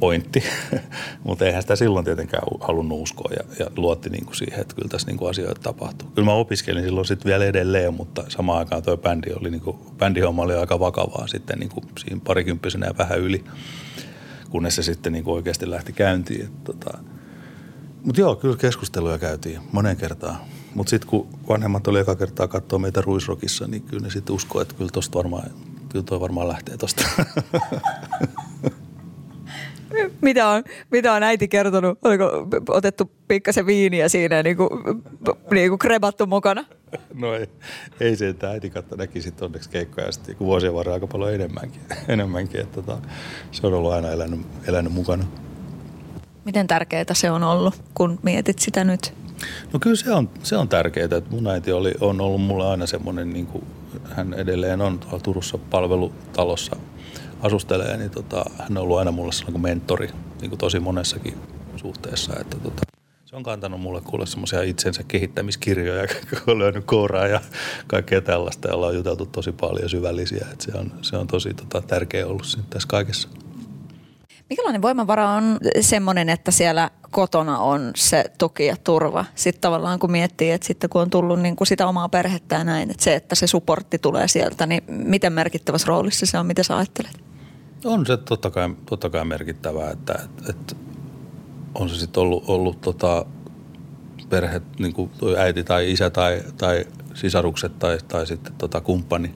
pointti, 0.00 0.42
mutta 1.24 1.44
eihän 1.44 1.62
sitä 1.62 1.76
silloin 1.76 2.04
tietenkään 2.04 2.42
halunnut 2.60 3.00
uskoa 3.00 3.30
ja, 3.36 3.64
ja 3.64 3.70
luotti 3.76 4.10
niin 4.10 4.24
kuin 4.24 4.36
siihen, 4.36 4.60
että 4.60 4.74
kyllä 4.74 4.88
tässä 4.88 5.06
niin 5.06 5.16
kuin 5.18 5.30
asioita 5.30 5.60
tapahtuu. 5.60 6.08
Kyllä 6.14 6.26
mä 6.26 6.32
opiskelin 6.32 6.84
silloin 6.84 7.06
sitten 7.06 7.30
vielä 7.30 7.44
edelleen, 7.44 7.94
mutta 7.94 8.24
samaan 8.28 8.58
aikaan 8.58 8.82
tuo 8.82 8.96
bändi 8.96 9.32
oli, 9.32 9.50
niin 9.50 9.60
kuin, 9.60 9.76
bändihomma 9.98 10.42
oli 10.42 10.54
aika 10.54 10.80
vakavaa 10.80 11.26
sitten 11.26 11.58
niin 11.58 11.68
kuin 11.68 11.86
siinä 11.98 12.20
parikymppisenä 12.24 12.86
ja 12.86 12.98
vähän 12.98 13.18
yli, 13.18 13.44
kunnes 14.50 14.76
se 14.76 14.82
sitten 14.82 15.12
niin 15.12 15.24
kuin 15.24 15.34
oikeasti 15.34 15.70
lähti 15.70 15.92
käyntiin. 15.92 16.44
Että, 16.44 16.72
tota, 16.72 16.98
mutta 18.06 18.20
joo, 18.20 18.36
kyllä 18.36 18.56
keskusteluja 18.56 19.18
käytiin 19.18 19.60
monen 19.72 19.96
kertaan. 19.96 20.36
Mutta 20.74 20.90
sitten 20.90 21.10
kun 21.10 21.28
vanhemmat 21.48 21.88
oli 21.88 21.98
eka 21.98 22.16
kertaa 22.16 22.48
katsoa 22.48 22.78
meitä 22.78 23.00
Ruisrokissa, 23.00 23.66
niin 23.66 23.82
kyllä 23.82 24.02
ne 24.02 24.10
sitten 24.10 24.34
uskoo, 24.34 24.62
että 24.62 24.74
kyllä 24.74 24.90
tosta 24.92 25.18
varmaan, 25.18 25.50
kyllä 25.88 26.04
toi 26.04 26.20
varmaan 26.20 26.48
lähtee 26.48 26.76
tosta. 26.76 27.04
Mitä 30.20 30.48
on, 30.48 30.64
mitä 30.90 31.12
on 31.12 31.22
äiti 31.22 31.48
kertonut? 31.48 31.98
Oliko 32.04 32.46
otettu 32.68 33.10
pikkasen 33.28 33.66
viiniä 33.66 34.08
siinä 34.08 34.42
niin 34.42 34.56
kuin, 34.56 34.70
niin 35.50 35.68
kuin 35.68 35.78
krebattu 35.78 36.26
mukana? 36.26 36.64
No 37.14 37.34
ei, 37.34 37.48
ei 38.00 38.16
se, 38.16 38.28
että 38.28 38.50
äiti 38.50 38.70
katto 38.70 38.96
näki 38.96 39.22
sitten 39.22 39.44
onneksi 39.44 39.70
keikkoja 39.70 40.12
sitten 40.12 40.38
vuosien 40.38 40.74
varrella 40.74 40.94
aika 40.94 41.06
paljon 41.06 41.34
enemmänkin. 41.34 41.80
enemmänkin 42.08 42.60
että 42.60 42.82
tota, 42.82 42.98
se 43.52 43.66
on 43.66 43.74
ollut 43.74 43.92
aina 43.92 44.10
elänyt, 44.10 44.40
elänyt 44.68 44.92
mukana. 44.92 45.24
Miten 46.46 46.66
tärkeää 46.66 47.04
se 47.12 47.30
on 47.30 47.42
ollut, 47.42 47.74
kun 47.94 48.18
mietit 48.22 48.58
sitä 48.58 48.84
nyt? 48.84 49.14
No 49.72 49.78
kyllä 49.78 49.96
se 49.96 50.12
on, 50.12 50.30
se 50.42 50.56
on 50.56 50.68
tärkeää, 50.68 51.04
että 51.04 51.30
mun 51.30 51.46
äiti 51.46 51.72
oli, 51.72 51.94
on 52.00 52.20
ollut 52.20 52.42
mulle 52.42 52.66
aina 52.66 52.86
semmoinen, 52.86 53.30
niin 53.30 53.46
kuin 53.46 53.64
hän 54.04 54.34
edelleen 54.34 54.80
on 54.80 54.98
tuolla 54.98 55.20
Turussa 55.20 55.58
palvelutalossa 55.58 56.76
asustelee, 57.40 57.96
niin 57.96 58.10
tota, 58.10 58.44
hän 58.58 58.78
on 58.78 58.82
ollut 58.82 58.98
aina 58.98 59.10
mulle 59.10 59.32
sellainen 59.32 59.62
mentori 59.62 60.08
niin 60.40 60.50
kuin 60.50 60.58
tosi 60.58 60.80
monessakin 60.80 61.34
suhteessa, 61.76 62.32
että 62.40 62.56
tota, 62.56 62.82
se 63.24 63.36
on 63.36 63.42
kantanut 63.42 63.80
mulle 63.80 64.00
kuule 64.00 64.26
semmoisia 64.26 64.62
itsensä 64.62 65.02
kehittämiskirjoja, 65.08 66.06
kun 66.30 66.38
on 66.46 66.58
löynyt 66.58 66.84
kooraa 66.84 67.26
ja 67.26 67.40
kaikkea 67.86 68.20
tällaista, 68.20 68.68
ja 68.68 68.74
ollaan 68.74 68.94
juteltu 68.94 69.26
tosi 69.26 69.52
paljon 69.52 69.90
syvällisiä, 69.90 70.46
että 70.52 70.64
se 70.64 70.78
on, 70.78 70.92
se 71.02 71.16
on 71.16 71.26
tosi 71.26 71.54
tota, 71.54 71.82
tärkeä 71.82 72.26
ollut 72.26 72.58
tässä 72.70 72.88
kaikessa. 72.88 73.28
Mikälainen 74.50 74.82
voimavara 74.82 75.30
on 75.30 75.58
semmoinen, 75.80 76.28
että 76.28 76.50
siellä 76.50 76.90
kotona 77.10 77.58
on 77.58 77.90
se 77.96 78.24
tuki 78.38 78.66
ja 78.66 78.76
turva? 78.84 79.24
Sitten 79.34 79.60
tavallaan 79.60 79.98
kun 79.98 80.10
miettii, 80.10 80.50
että 80.50 80.66
sitten 80.66 80.90
kun 80.90 81.02
on 81.02 81.10
tullut 81.10 81.40
niin 81.40 81.56
kuin 81.56 81.68
sitä 81.68 81.86
omaa 81.86 82.08
perhettä 82.08 82.56
ja 82.56 82.64
näin, 82.64 82.90
että 82.90 83.04
se, 83.04 83.14
että 83.14 83.34
se 83.34 83.46
supportti 83.46 83.98
tulee 83.98 84.28
sieltä, 84.28 84.66
niin 84.66 84.82
miten 84.88 85.32
merkittävässä 85.32 85.86
roolissa 85.88 86.26
se 86.26 86.38
on? 86.38 86.46
Mitä 86.46 86.62
sä 86.62 86.76
ajattelet? 86.76 87.20
On 87.84 88.06
se 88.06 88.16
totta 88.16 88.50
kai, 88.50 88.74
totta 88.86 89.10
kai 89.10 89.24
merkittävää, 89.24 89.90
että, 89.90 90.18
että, 90.48 90.76
on 91.74 91.88
se 91.88 91.96
sitten 91.96 92.20
ollut, 92.20 92.44
ollut 92.46 92.80
tota 92.80 93.26
perhe, 94.28 94.62
niin 94.78 94.92
kuin 94.92 95.10
äiti 95.38 95.64
tai 95.64 95.92
isä 95.92 96.10
tai, 96.10 96.42
tai 96.58 96.84
sisarukset 97.14 97.78
tai, 97.78 97.98
tai 98.08 98.26
sitten 98.26 98.52
tota 98.58 98.80
kumppani, 98.80 99.34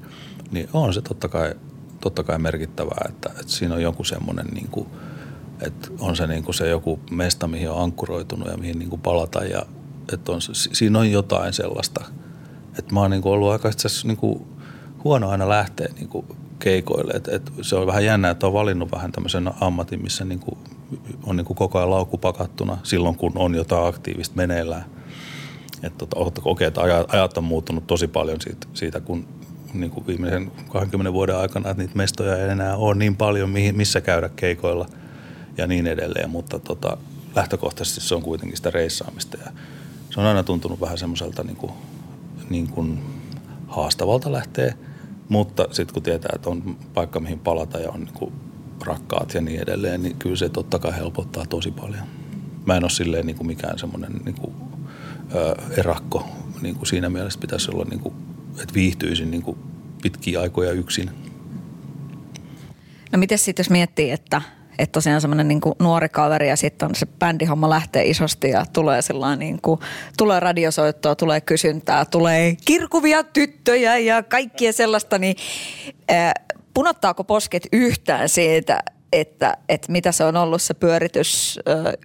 niin 0.51 0.69
on 0.73 0.95
se 0.95 1.03
totta 1.03 1.29
kai 1.29 1.55
totta 2.01 2.23
kai 2.23 2.39
merkittävää, 2.39 3.07
että, 3.09 3.29
että 3.29 3.53
siinä 3.53 3.75
on 3.75 3.83
joku 3.83 4.05
semmoinen, 4.05 4.47
niin 4.47 4.69
kuin, 4.71 4.89
että 5.61 5.89
on 5.99 6.17
se, 6.17 6.27
niin 6.27 6.45
kuin 6.45 6.55
se 6.55 6.69
joku 6.69 7.01
mesta, 7.11 7.49
mihin 7.49 7.71
on 7.71 7.83
ankkuroitunut 7.83 8.49
ja 8.49 8.57
mihin 8.57 8.79
niin 8.79 8.91
kuin 8.91 9.03
palata 9.03 9.45
ja 9.45 9.63
että 10.13 10.33
on, 10.33 10.41
siinä 10.53 10.99
on 10.99 11.11
jotain 11.11 11.53
sellaista. 11.53 12.05
Että 12.79 12.95
mä 12.95 13.01
oon 13.01 13.11
niin 13.11 13.23
kuin 13.23 13.33
ollut 13.33 13.53
aika 13.53 13.69
itse 13.69 13.89
niin 14.05 14.17
kuin 14.17 14.47
huono 15.05 15.31
aina 15.31 15.49
lähteä 15.49 15.89
niin 15.95 16.09
kuin 16.09 16.27
keikoille. 16.59 17.13
Et, 17.13 17.29
et 17.29 17.53
se 17.63 17.77
on 17.77 17.87
vähän 17.87 18.05
jännä, 18.05 18.31
että 18.31 18.47
on 18.47 18.53
valinnut 18.53 18.93
vähän 18.93 19.13
tämmöisen 19.13 19.51
ammatin, 19.61 20.03
missä 20.03 20.25
niin 20.25 20.41
kuin 20.41 20.59
on 21.27 21.37
niin 21.37 21.45
kuin 21.45 21.57
koko 21.57 21.79
ajan 21.79 21.91
laukku 21.91 22.19
pakattuna 22.19 22.79
silloin, 22.83 23.17
kun 23.17 23.33
on 23.35 23.55
jotain 23.55 23.87
aktiivista 23.87 24.37
meneillään. 24.37 24.85
Että 25.83 26.07
tota, 26.07 26.43
okei, 26.45 26.67
että 26.67 26.81
ajat 27.09 27.39
on 27.39 27.45
muuttunut 27.45 27.87
tosi 27.87 28.09
paljon 28.09 28.41
siitä, 28.41 28.67
siitä 28.75 29.01
kun 29.01 29.29
niin 29.75 29.91
kuin 29.91 30.07
viimeisen 30.07 30.53
20 30.69 31.13
vuoden 31.13 31.37
aikana, 31.37 31.71
että 31.71 31.83
niitä 31.83 31.97
mestoja 31.97 32.37
ei 32.37 32.51
enää 32.51 32.77
ole 32.77 32.95
niin 32.95 33.17
paljon, 33.17 33.51
missä 33.73 34.01
käydä 34.01 34.29
keikoilla 34.29 34.87
ja 35.57 35.67
niin 35.67 35.87
edelleen, 35.87 36.31
mutta 36.31 36.59
tota, 36.59 36.97
lähtökohtaisesti 37.35 38.01
se 38.01 38.15
on 38.15 38.23
kuitenkin 38.23 38.57
sitä 38.57 38.71
reissaamista 38.71 39.39
ja 39.45 39.51
se 40.11 40.21
on 40.21 40.27
aina 40.27 40.43
tuntunut 40.43 40.81
vähän 40.81 40.99
semmoiselta 40.99 41.43
niin 41.43 41.57
kuin, 41.57 41.73
niin 42.51 42.69
kuin 42.69 42.99
haastavalta 43.69 44.33
lähteä, 44.33 44.75
mutta 45.29 45.69
sitten 45.71 45.95
kun 45.95 46.03
tietää, 46.03 46.33
että 46.35 46.51
on 46.51 46.77
paikka 46.95 47.21
mihin 47.21 47.39
palata 47.39 47.79
ja 47.79 47.91
on 47.91 48.01
niin 48.01 48.15
kuin 48.15 48.33
rakkaat 48.85 49.35
ja 49.35 49.41
niin 49.41 49.63
edelleen, 49.63 50.03
niin 50.03 50.17
kyllä 50.17 50.37
se 50.37 50.49
totta 50.49 50.79
kai 50.79 50.97
helpottaa 50.97 51.47
tosi 51.47 51.71
paljon. 51.71 52.03
Mä 52.67 52.77
en 52.77 52.85
ole 52.85 52.91
silleen 52.91 53.27
niin 53.27 53.37
kuin 53.37 53.47
mikään 53.47 53.79
semmoinen 53.79 54.13
niin 54.25 54.35
kuin, 54.35 54.55
ö, 55.35 55.55
erakko, 55.77 56.29
niin 56.63 56.75
kuin 56.75 56.87
siinä 56.87 57.11
mielessä 57.11 57.41
pitäisi 57.41 57.71
olla 57.71 57.85
niin 57.85 58.01
kuin 58.01 58.15
että 58.51 58.75
viihtyisin 58.75 59.31
niin 59.31 59.43
kuin 59.43 59.59
pitkiä 60.03 60.41
aikoja 60.41 60.73
yksin. 60.73 61.11
No 63.13 63.19
miten 63.19 63.39
sitten 63.39 63.63
jos 63.63 63.71
miettii, 63.71 64.11
että, 64.11 64.43
että 64.79 64.93
tosiaan 64.93 65.21
semmoinen 65.21 65.49
niin 65.49 65.61
nuori 65.79 66.09
kaveri 66.09 66.49
ja 66.49 66.57
sitten 66.57 66.95
se 66.95 67.07
bändihomma 67.07 67.71
lähtee 67.71 68.05
isosti 68.05 68.51
ja 68.51 68.67
tulee 68.73 69.03
sellainen 69.03 69.39
niin 69.39 69.59
kuin, 69.63 69.81
tulee 70.19 70.41
radiosoittoa, 70.41 71.15
tulee 71.15 71.41
kysyntää, 71.41 72.05
tulee 72.05 72.57
kirkuvia 72.65 73.25
tyttöjä 73.25 73.99
ja 73.99 74.23
kaikkia 74.23 74.73
sellaista, 74.73 75.19
niin 75.19 75.37
äh, 76.11 76.33
punottaako 76.75 77.25
posket 77.25 77.69
yhtään 77.73 78.29
siitä, 78.29 78.83
että, 79.13 79.57
että 79.69 79.93
mitä 79.93 80.13
se 80.13 80.25
on 80.25 80.37
ollut 80.37 80.63
se 80.63 80.75
pyöritys 80.75 81.59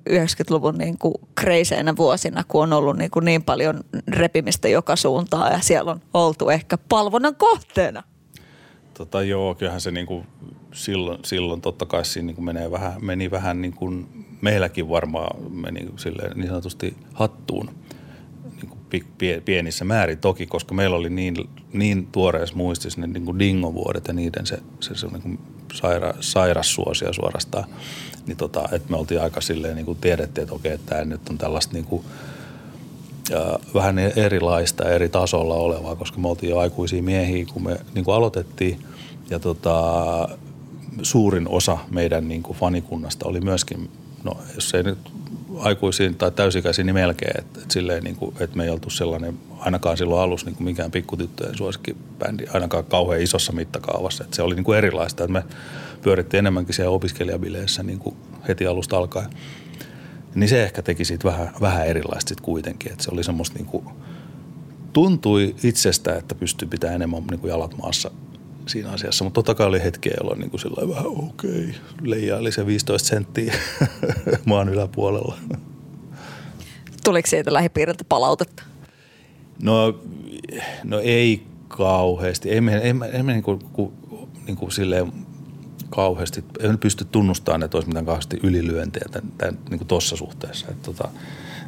90-luvun 0.09 0.77
niin 0.77 0.97
kuin 0.97 1.13
kreiseinä 1.35 1.97
vuosina, 1.97 2.43
kun 2.47 2.63
on 2.63 2.74
ollut 2.74 2.97
niin, 2.97 3.12
kuin 3.12 3.25
niin 3.25 3.43
paljon 3.43 3.83
repimistä 4.07 4.67
joka 4.67 4.95
suuntaan 4.95 5.51
ja 5.51 5.59
siellä 5.59 5.91
on 5.91 6.01
oltu 6.13 6.50
ehkä 6.50 6.77
palvonnan 6.89 7.35
kohteena. 7.35 8.03
Tota, 8.93 9.24
joo, 9.24 9.55
kyllähän 9.55 9.81
se 9.81 9.91
niin 9.91 10.05
kuin 10.05 10.27
silloin, 10.74 11.19
silloin 11.25 11.62
totta 11.62 11.85
kai 11.85 12.05
siinä 12.05 12.25
niin 12.25 12.35
kuin 12.35 12.45
menee 12.45 12.71
vähän, 12.71 12.93
meni 13.01 13.31
vähän 13.31 13.62
niin 13.62 13.74
kuin 13.74 14.25
meilläkin 14.41 14.89
varmaan 14.89 15.51
meni 15.51 15.88
niin 16.35 16.47
sanotusti 16.47 16.97
hattuun 17.13 17.69
pienissä 19.46 19.86
määrin 19.86 20.18
toki, 20.18 20.48
koska 20.48 20.74
meillä 20.74 20.96
oli 20.96 21.10
niin, 21.10 21.36
niin 21.74 22.08
tuoreessa 22.12 22.56
muistissa 22.56 23.01
ne 23.01 23.08
niin 23.08 23.25
kuin 23.25 23.39
dingovuodet 23.39 24.08
ja 24.08 24.13
niiden 24.13 24.46
se, 24.46 24.60
se, 24.80 24.96
se 24.96 25.08
niin 25.08 25.22
kuin 25.22 25.39
saira, 25.74 26.13
sairassuosia 26.20 27.13
suorastaan, 27.13 27.70
niin 28.27 28.38
tota, 28.38 28.70
että 28.72 28.89
me 28.89 28.98
oltiin 28.98 29.22
aika 29.22 29.42
silleen 29.42 29.75
niin 29.75 29.86
kuin 29.86 29.98
tiedettiin, 30.01 30.44
että 30.44 30.56
okei, 30.56 30.72
että 30.72 30.89
tämä 30.89 31.06
nyt 31.06 31.30
on 31.30 31.38
tällaista 31.38 31.74
niin 31.74 31.86
kuin, 31.86 32.06
ja 33.30 33.60
vähän 33.74 34.00
erilaista 34.00 34.89
eri 34.89 35.10
tasolla 35.10 35.56
olevaa, 35.56 35.96
koska 35.96 36.20
me 36.20 36.27
oltiin 36.27 36.50
jo 36.50 36.60
aikuisia 36.60 37.04
miehiä, 37.04 37.46
kun 37.54 37.63
me 37.63 37.77
niin 37.94 38.06
kuin 38.06 38.15
aloitettiin. 38.15 38.80
Ja 39.30 39.39
tota, 39.39 40.30
suurin 41.01 41.48
osa 41.48 41.77
meidän 41.92 42.27
niin 42.27 42.44
kuin 42.44 42.58
fanikunnasta 42.58 43.27
oli 43.27 43.42
myöskin, 43.42 43.89
no 44.24 44.38
jos 44.56 44.74
ei 44.74 44.84
nyt 44.84 44.98
aikuisiin 45.59 46.15
tai 46.15 46.31
täysikäisiin, 46.31 46.85
niin 46.85 46.93
melkein. 46.93 47.39
Että 47.39 47.62
et 47.62 47.71
silleen, 47.71 48.03
niin 48.03 48.15
kuin, 48.15 48.35
että 48.39 48.57
me 48.57 48.63
ei 48.63 48.69
oltu 48.69 48.89
sellainen, 48.89 49.39
ainakaan 49.59 49.97
silloin 49.97 50.21
alussa 50.21 50.45
niin 50.45 50.55
kuin 50.55 50.65
mikään 50.65 50.91
pikkutyttöjen 50.91 51.57
suosikkibändi, 51.57 52.45
ainakaan 52.53 52.85
kauhean 52.85 53.21
isossa 53.21 53.53
mittakaavassa. 53.53 54.24
Että 54.24 54.35
se 54.35 54.41
oli 54.41 54.55
niin 54.55 54.63
kuin 54.63 54.77
erilaista, 54.77 55.24
että 55.24 55.33
me 55.33 55.43
pyörittiin 56.01 56.39
enemmänkin 56.39 56.75
siellä 56.75 56.91
opiskelijabileissä 56.91 57.83
niin 57.83 58.00
kuin 58.00 58.15
heti 58.47 58.67
alusta 58.67 58.97
alkaen. 58.97 59.29
Niin 60.35 60.50
se 60.50 60.63
ehkä 60.63 60.81
teki 60.81 61.05
siitä 61.05 61.27
vähän, 61.27 61.50
vähän 61.62 61.88
erilaista 61.88 62.29
sitten 62.29 62.45
kuitenkin, 62.45 62.91
että 62.91 63.03
se 63.03 63.12
oli 63.13 63.24
semmoista 63.24 63.55
niin 63.55 63.65
kuin, 63.65 63.85
tuntui 64.93 65.55
itsestä, 65.63 66.15
että 66.15 66.35
pystyy 66.35 66.67
pitämään 66.67 66.95
enemmän 66.95 67.24
niin 67.31 67.39
kuin 67.39 67.50
jalat 67.50 67.77
maassa 67.77 68.12
siinä 68.65 68.89
asiassa. 68.91 69.24
Mutta 69.24 69.36
totta 69.36 69.55
kai 69.55 69.67
oli 69.67 69.84
hetkiä, 69.84 70.13
jolloin 70.17 70.39
niin 70.39 70.51
kuin 70.51 70.89
vähän 70.89 71.07
okei, 71.07 71.51
okay, 71.51 71.74
leijaili 72.01 72.51
se 72.51 72.65
15 72.65 73.07
senttiä 73.07 73.53
maan 74.45 74.69
yläpuolella. 74.69 75.38
Tuliko 77.03 77.27
siitä 77.27 77.53
lähipiiriltä 77.53 78.03
palautetta? 78.10 78.63
No, 79.62 80.00
no 80.84 81.00
ei 81.00 81.43
kauheasti. 81.67 82.50
Ei 82.50 82.62
me, 82.62 82.77
ei 82.77 82.93
me, 82.93 83.05
ei 83.05 83.24
me 83.24 83.31
niin 83.31 83.43
kuin, 83.43 83.60
ku, 83.74 83.93
niin 84.48 84.57
kuin 84.57 84.72
silleen 84.72 85.13
kauheasti, 85.89 86.43
ei 86.60 86.77
pysty 86.77 87.05
tunnustamaan, 87.05 87.63
että 87.63 87.77
olisi 87.77 87.88
mitään 87.88 88.05
kauheasti 88.05 88.39
ylilyöntejä 88.43 89.05
tämän, 89.12 89.31
tämän, 89.38 89.57
niin 89.69 89.88
tuossa 89.88 90.15
suhteessa. 90.15 90.67
Että, 90.69 90.84
tota, 90.84 91.10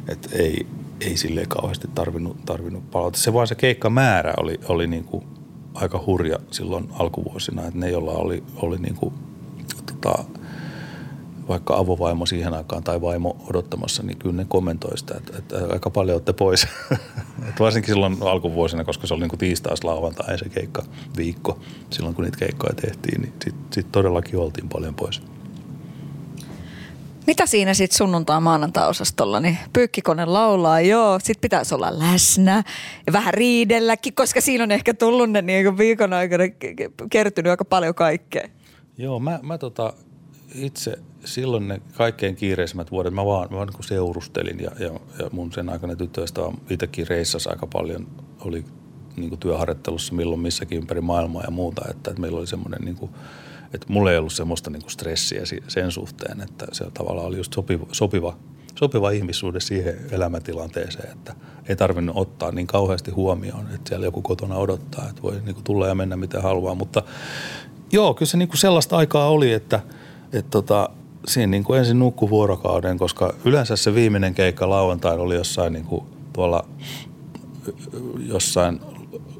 että 0.08 0.28
ei, 0.32 0.66
ei 1.00 1.16
silleen 1.16 1.48
kauheasti 1.48 1.88
tarvinnut, 1.94 2.44
tarvinnut 2.44 2.90
palautetta. 2.90 3.24
Se 3.24 3.32
vaan 3.32 3.46
se 3.46 3.54
keikkamäärä 3.54 4.34
oli, 4.36 4.60
oli 4.68 4.86
niin 4.86 5.04
kuin 5.04 5.24
aika 5.82 6.04
hurja 6.06 6.38
silloin 6.50 6.88
alkuvuosina, 6.92 7.66
että 7.66 7.78
ne, 7.78 7.90
joilla 7.90 8.12
oli, 8.12 8.42
oli 8.56 8.78
niin 8.78 8.94
kuin, 8.94 9.14
tota, 9.86 10.24
vaikka 11.48 11.76
avovaimo 11.76 12.26
siihen 12.26 12.54
aikaan 12.54 12.84
tai 12.84 13.00
vaimo 13.00 13.36
odottamassa, 13.50 14.02
niin 14.02 14.18
kyllä 14.18 14.36
ne 14.36 14.46
kommentoi 14.48 14.98
sitä, 14.98 15.14
että, 15.16 15.38
että 15.38 15.56
aika 15.72 15.90
paljon 15.90 16.14
olette 16.14 16.32
pois. 16.32 16.66
et 17.48 17.60
varsinkin 17.60 17.94
silloin 17.94 18.16
alkuvuosina, 18.20 18.84
koska 18.84 19.06
se 19.06 19.14
oli 19.14 19.20
niin 19.20 19.30
kuin 19.30 19.40
tiistaas 19.40 19.84
lauantai 19.84 20.38
se 20.38 20.48
keikka 20.48 20.84
viikko, 21.16 21.58
silloin 21.90 22.14
kun 22.14 22.24
niitä 22.24 22.38
keikkoja 22.38 22.74
tehtiin, 22.74 23.20
niin 23.20 23.32
sitten 23.44 23.72
sit 23.72 23.92
todellakin 23.92 24.38
oltiin 24.38 24.68
paljon 24.68 24.94
pois. 24.94 25.22
Mitä 27.28 27.46
siinä 27.46 27.74
sitten 27.74 27.96
sunnuntai 27.96 28.40
maanantai-osastolla? 28.40 29.40
Niin 29.40 29.58
pyykkikone 29.72 30.24
laulaa, 30.24 30.80
joo, 30.80 31.18
sitten 31.18 31.40
pitäisi 31.40 31.74
olla 31.74 31.98
läsnä 31.98 32.64
ja 33.06 33.12
vähän 33.12 33.34
riidelläkin, 33.34 34.14
koska 34.14 34.40
siinä 34.40 34.64
on 34.64 34.70
ehkä 34.70 34.94
tullut 34.94 35.30
ne 35.30 35.42
niin 35.42 35.78
viikon 35.78 36.12
aikana 36.12 36.44
kertynyt 37.10 37.50
aika 37.50 37.64
paljon 37.64 37.94
kaikkea. 37.94 38.48
Joo, 38.98 39.20
mä, 39.20 39.40
mä 39.42 39.58
tota, 39.58 39.92
itse 40.54 40.98
silloin 41.24 41.68
ne 41.68 41.80
kaikkein 41.96 42.36
kiireisimmät 42.36 42.90
vuodet, 42.90 43.14
mä 43.14 43.24
vaan, 43.24 43.48
mä 43.50 43.56
vaan 43.56 43.68
niin 43.68 43.84
seurustelin 43.84 44.60
ja, 44.60 44.70
ja, 44.78 44.90
ja 45.18 45.30
mun 45.32 45.52
sen 45.52 45.68
aikana 45.68 45.96
tytöistä 45.96 46.42
on 46.42 46.54
itsekin 46.70 47.08
reissassa 47.08 47.50
aika 47.50 47.66
paljon, 47.66 48.06
oli 48.40 48.64
niin 49.20 49.28
kuin 49.28 49.40
työharjoittelussa 49.40 50.14
milloin 50.14 50.40
missäkin 50.40 50.78
ympäri 50.78 51.00
maailmaa 51.00 51.42
ja 51.42 51.50
muuta, 51.50 51.82
että, 51.90 52.10
että 52.10 52.20
meillä 52.20 52.38
oli 52.38 52.46
semmoinen 52.46 52.80
niin 52.84 52.96
kuin, 52.96 53.10
että 53.74 53.86
mulla 53.92 54.12
ei 54.12 54.18
ollut 54.18 54.32
semmoista 54.32 54.70
niin 54.70 54.82
kuin 54.82 54.90
stressiä 54.90 55.42
sen 55.68 55.90
suhteen, 55.90 56.40
että 56.40 56.66
se 56.72 56.84
tavallaan 56.94 57.26
oli 57.26 57.36
just 57.36 57.52
sopiva, 57.52 57.86
sopiva, 57.92 58.36
sopiva 58.74 59.10
ihmissuhde 59.10 59.60
siihen 59.60 59.96
elämäntilanteeseen, 60.10 61.12
että 61.12 61.34
ei 61.68 61.76
tarvinnut 61.76 62.16
ottaa 62.16 62.52
niin 62.52 62.66
kauheasti 62.66 63.10
huomioon, 63.10 63.66
että 63.74 63.88
siellä 63.88 64.06
joku 64.06 64.22
kotona 64.22 64.56
odottaa, 64.56 65.08
että 65.08 65.22
voi 65.22 65.40
niin 65.44 65.54
kuin 65.54 65.64
tulla 65.64 65.86
ja 65.86 65.94
mennä 65.94 66.16
miten 66.16 66.42
haluaa, 66.42 66.74
mutta 66.74 67.02
joo, 67.92 68.14
kyllä 68.14 68.30
se 68.30 68.36
niin 68.36 68.48
kuin 68.48 68.58
sellaista 68.58 68.96
aikaa 68.96 69.28
oli, 69.28 69.52
että, 69.52 69.80
että 70.32 70.50
tota, 70.50 70.90
siinä 71.26 71.50
niin 71.50 71.64
kuin 71.64 71.78
ensin 71.78 71.98
nukku 71.98 72.30
vuorokauden, 72.30 72.98
koska 72.98 73.34
yleensä 73.44 73.76
se 73.76 73.94
viimeinen 73.94 74.34
keikka 74.34 74.70
lauantaina 74.70 75.22
oli 75.22 75.34
jossain 75.34 75.72
niin 75.72 75.84
kuin 75.84 76.04
tuolla 76.32 76.64
jossain 78.18 78.80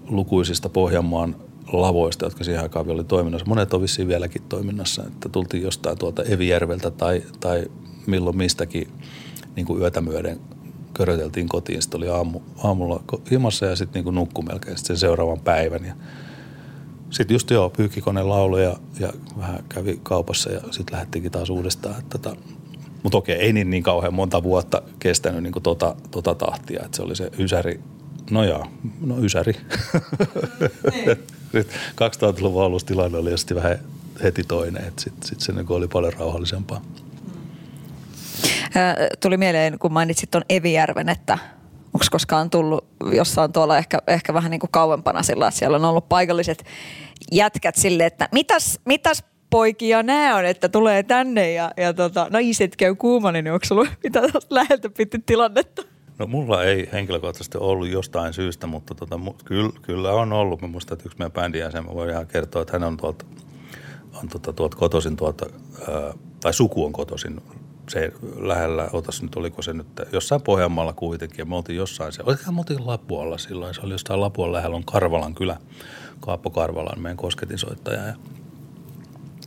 lukuisista 0.09 0.69
Pohjanmaan 0.69 1.37
lavoista, 1.73 2.27
jotka 2.27 2.45
siihen 2.45 2.63
aikaan 2.63 2.91
oli 2.91 3.05
toiminnassa. 3.05 3.47
Monet 3.47 3.75
on 3.75 3.83
vissiin 3.83 4.09
vieläkin 4.09 4.43
toiminnassa, 4.49 5.05
että 5.07 5.29
tultiin 5.29 5.63
jostain 5.63 5.99
tuolta 5.99 6.23
Evijärveltä 6.23 6.91
tai, 6.91 7.23
tai 7.41 7.67
milloin 8.07 8.37
mistäkin 8.37 8.89
niin 9.57 9.67
kuin 9.67 9.81
yötä 9.81 10.01
myöden 10.01 10.41
köröteltiin 10.95 11.49
kotiin. 11.49 11.83
Sitten 11.83 11.99
oli 11.99 12.09
aamu, 12.09 12.41
aamulla 12.65 13.03
himassa 13.31 13.67
ja 13.67 13.77
sitten 13.77 14.05
niin 14.05 14.15
nukku 14.15 14.43
melkein 14.43 14.79
sen 14.79 14.97
seuraavan 14.97 15.41
päivän. 15.41 15.85
Ja 15.85 15.95
sitten 17.11 17.35
just 17.35 17.51
joo, 17.51 17.71
pyykkikone 17.71 18.23
laulu 18.23 18.57
ja, 18.57 18.77
ja 19.01 19.13
vähän 19.39 19.65
kävi 19.69 20.01
kaupassa 20.03 20.53
ja 20.53 20.61
sitten 20.71 20.93
lähdettiinkin 20.93 21.33
taas 21.33 21.51
uudestaan. 21.51 22.03
Tota, 22.09 22.37
Mutta 23.03 23.19
okei, 23.19 23.37
ei 23.37 23.53
niin, 23.53 23.71
niin 23.71 23.83
kauhean 23.83 24.15
monta 24.15 24.43
vuotta 24.43 24.83
kestänyt 24.99 25.43
niin 25.43 25.63
tota, 25.63 25.97
tota 26.11 26.35
tahtia, 26.35 26.83
että 26.85 26.97
se 26.97 27.03
oli 27.03 27.17
se 27.17 27.31
ysäri, 27.39 27.81
no 28.31 28.45
joo, 28.45 28.67
no 29.01 29.19
ysäri. 29.19 29.53
Niin. 30.93 31.19
2000-luvun 32.01 32.65
alussa 32.65 32.87
tilanne 32.87 33.19
oli 33.19 33.39
sitten 33.39 33.57
vähän 33.57 33.79
heti 34.23 34.45
toinen, 34.45 34.85
että 34.85 35.03
sitten 35.03 35.29
sit 35.29 35.41
se 35.41 35.53
niin 35.53 35.67
oli 35.69 35.89
paljon 35.89 36.13
rauhallisempaa. 36.13 36.81
Tuli 39.21 39.37
mieleen, 39.37 39.79
kun 39.79 39.93
mainitsit 39.93 40.31
tuon 40.31 40.45
Evijärven, 40.49 41.09
että 41.09 41.39
onko 41.87 42.07
koskaan 42.11 42.51
tullut 42.51 42.85
jossain 43.13 43.53
tuolla 43.53 43.79
ehkä, 43.79 43.99
ehkä 44.07 44.35
vähän 44.35 44.51
niin 44.51 44.61
kuin 44.61 44.71
kauempana 44.71 45.23
sillä, 45.23 45.49
että 45.49 45.59
siellä 45.59 45.77
on 45.77 45.85
ollut 45.85 46.09
paikalliset 46.09 46.65
jätkät 47.33 47.77
sille, 47.77 48.07
että 48.07 48.29
mitäs, 48.33 48.81
mitäs 48.85 49.25
poikia 49.51 50.03
nämä 50.03 50.37
on, 50.37 50.45
että 50.45 50.69
tulee 50.69 51.03
tänne 51.03 51.53
ja, 51.53 51.71
ja 51.77 51.93
tota, 51.93 52.27
naiset 52.31 52.77
käy 52.77 52.95
kuumani, 52.95 53.43
niin 53.43 53.53
onko 53.53 53.67
sulla 53.67 53.87
mitä 54.05 54.23
läheltä 54.51 54.91
piti 54.91 55.19
tilannetta? 55.27 55.83
No 56.19 56.27
mulla 56.27 56.65
ei 56.65 56.89
henkilökohtaisesti 56.93 57.59
ollut 57.59 57.89
jostain 57.89 58.33
syystä, 58.33 58.67
mutta 58.67 58.95
tota, 58.95 59.21
kyllä, 59.45 59.71
kyllä 59.83 60.13
on 60.13 60.33
ollut. 60.33 60.63
Mä 60.63 60.69
muistan, 60.69 60.95
että 60.95 61.07
yksi 61.07 61.19
meidän 61.19 61.33
bändin 61.33 61.61
jäsen, 61.61 61.85
mä 61.85 61.95
voin 61.95 62.11
ihan 62.11 62.27
kertoa, 62.27 62.63
että 62.63 62.73
hän 62.73 62.85
on 62.85 62.97
tuolta, 62.97 63.25
on 64.23 64.29
tuota, 64.29 64.53
tuolta 64.53 64.77
kotoisin 64.77 65.17
tuolta, 65.17 65.47
tai 66.41 66.55
suku 66.55 66.85
on 66.85 66.93
kotoisin 66.93 67.41
se 67.89 68.13
lähellä, 68.37 68.89
otas 68.93 69.23
nyt, 69.23 69.37
oliko 69.37 69.63
se 69.63 69.73
nyt 69.73 69.87
jossain 70.13 70.43
Pohjanmaalla 70.43 70.93
kuitenkin, 70.93 71.39
ja 71.39 71.45
me 71.45 71.57
oltiin 71.57 71.77
jossain, 71.77 72.13
se, 72.13 72.23
olikohan 72.27 72.55
me 72.55 72.61
oltiin 72.61 72.87
Lapualla 72.87 73.39
silloin, 73.39 73.75
se 73.75 73.81
oli 73.81 73.95
jostain 73.95 74.21
Lapuan 74.21 74.53
lähellä, 74.53 74.77
on 74.77 74.85
Karvalan 74.85 75.35
kylä, 75.35 75.57
Kaappo 76.21 76.51
Karvalan, 76.51 77.01
meidän 77.01 77.17
kosketinsoittaja, 77.17 78.07
ja 78.07 78.15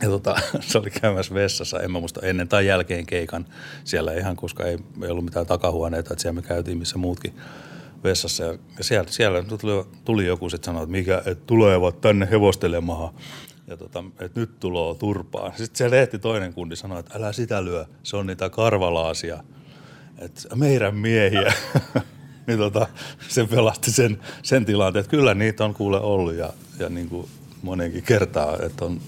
ja 0.02 0.08
tota, 0.08 0.36
se 0.60 0.78
oli 0.78 0.90
käymässä 0.90 1.34
vessassa, 1.34 1.80
en 1.80 1.92
mä 1.92 2.00
muista 2.00 2.20
ennen 2.26 2.48
tai 2.48 2.66
jälkeen 2.66 3.06
keikan 3.06 3.46
siellä 3.84 4.14
ihan, 4.14 4.36
koska 4.36 4.64
ei, 4.64 4.78
ei 5.02 5.10
ollut 5.10 5.24
mitään 5.24 5.46
takahuoneita, 5.46 6.12
että 6.12 6.22
siellä 6.22 6.40
me 6.40 6.48
käytiin 6.48 6.78
missä 6.78 6.98
muutkin 6.98 7.34
vessassa. 8.04 8.44
Ja, 8.44 8.58
siellä, 8.80 9.10
siellä 9.10 9.42
tuli, 9.42 9.84
tuli 10.04 10.26
joku 10.26 10.50
sitten 10.50 10.66
sanoi, 10.66 10.82
että 10.82 10.92
mikä, 10.92 11.22
että 11.26 11.46
tulevat 11.46 12.00
tänne 12.00 12.28
hevostelemaan 12.30 13.14
ja 13.66 13.76
tota, 13.76 14.04
että 14.20 14.40
nyt 14.40 14.60
tuloa 14.60 14.94
turpaan. 14.94 15.52
Sitten 15.56 15.78
se 15.78 15.90
lehti 15.90 16.18
toinen 16.18 16.54
kundi 16.54 16.76
sanoi, 16.76 17.00
että 17.00 17.18
älä 17.18 17.32
sitä 17.32 17.64
lyö, 17.64 17.84
se 18.02 18.16
on 18.16 18.26
niitä 18.26 18.50
karvalaasia, 18.50 19.44
että 20.18 20.56
meidän 20.56 20.96
miehiä. 20.96 21.52
niin 22.46 22.58
tota, 22.58 22.86
se 23.28 23.46
pelasti 23.46 23.90
sen, 23.90 24.18
sen 24.42 24.64
tilanteen, 24.64 25.00
että 25.00 25.10
kyllä 25.10 25.34
niitä 25.34 25.64
on 25.64 25.74
kuule 25.74 26.00
ollut 26.00 26.34
ja, 26.34 26.52
ja 26.78 26.88
niin 26.88 27.08
kuin 27.08 27.28
monenkin 27.62 28.02
kertaa, 28.02 28.56
että 28.62 28.84
on, 28.84 29.00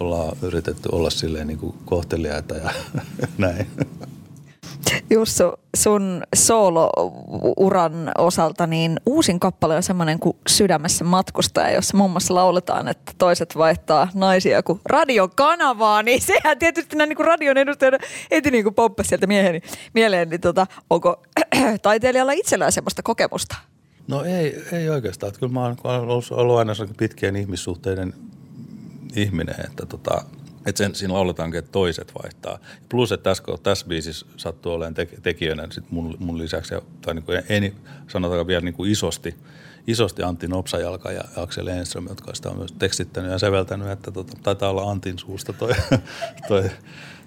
ollaan 0.00 0.36
yritetty 0.42 0.88
olla 0.92 1.10
silleen 1.10 1.46
niin 1.46 1.58
kuin 1.58 1.74
kohteliaita 1.84 2.54
ja 2.54 2.70
näin. 3.38 3.66
Jussu, 5.10 5.44
sun 5.76 6.22
soolo-uran 6.34 8.12
osalta, 8.18 8.66
niin 8.66 9.00
uusin 9.06 9.40
kappale 9.40 9.76
on 9.76 9.82
semmoinen 9.82 10.18
kuin 10.18 10.36
Sydämessä 10.48 11.04
matkustaja, 11.04 11.70
jossa 11.70 11.96
muun 11.96 12.10
muassa 12.10 12.34
lauletaan, 12.34 12.88
että 12.88 13.12
toiset 13.18 13.56
vaihtaa 13.56 14.08
naisia 14.14 14.62
kuin 14.62 14.80
radiokanavaa, 14.84 16.02
niin 16.02 16.22
sehän 16.22 16.58
tietysti 16.58 16.96
näin 16.96 17.08
niin 17.08 17.16
kuin 17.16 17.26
radion 17.26 17.58
edustajana 17.58 17.98
heti 18.30 18.50
niin 18.50 18.64
kuin 18.64 18.74
poppasi 18.74 19.08
sieltä 19.08 19.26
mieheni, 19.26 19.62
mieleen, 19.94 20.30
niin 20.30 20.40
tota, 20.40 20.66
onko 20.90 21.22
taiteilijalla 21.82 22.32
itsellään 22.32 22.72
semmoista 22.72 23.02
kokemusta? 23.02 23.56
No 24.08 24.24
ei, 24.24 24.62
ei 24.72 24.88
oikeastaan. 24.88 25.32
Kyllä 25.40 25.52
mä 25.52 25.62
oon 25.62 25.76
ollut 26.30 26.58
aina 26.58 26.72
pitkien 26.96 27.36
ihmissuhteiden 27.36 28.14
ihminen, 29.14 29.66
että 29.66 29.86
tota, 29.86 30.24
että 30.66 30.78
sen, 30.78 30.94
siinä 30.94 31.14
lauletaankin, 31.14 31.58
että 31.58 31.72
toiset 31.72 32.12
vaihtaa. 32.22 32.58
Plus, 32.88 33.12
että 33.12 33.30
tässä, 33.30 33.42
tässä 33.62 33.86
biisissä 33.86 34.26
sattuu 34.36 34.72
olemaan 34.72 34.94
te, 34.94 35.08
tekijöinä 35.22 35.66
sit 35.70 35.90
mun, 35.90 36.16
mun 36.18 36.38
lisäksi, 36.38 36.74
tai 37.00 37.14
niin 37.14 37.22
kuin 37.22 37.42
ei, 37.48 37.74
sanotaan 38.08 38.46
vielä 38.46 38.60
niin 38.60 38.74
kuin 38.74 38.90
isosti, 38.90 39.34
isosti 39.86 40.22
Antti 40.22 40.48
Nopsajalka 40.48 41.12
ja 41.12 41.24
Aksel 41.36 41.66
Enström, 41.66 42.06
jotka 42.08 42.34
sitä 42.34 42.50
on 42.50 42.56
myös 42.56 42.72
tekstittänyt 42.72 43.30
ja 43.30 43.38
säveltänyt, 43.38 43.88
että 43.88 44.10
tota, 44.10 44.32
taitaa 44.42 44.70
olla 44.70 44.90
Antin 44.90 45.18
suusta 45.18 45.52
toi, 45.52 45.72
toi, 46.48 46.70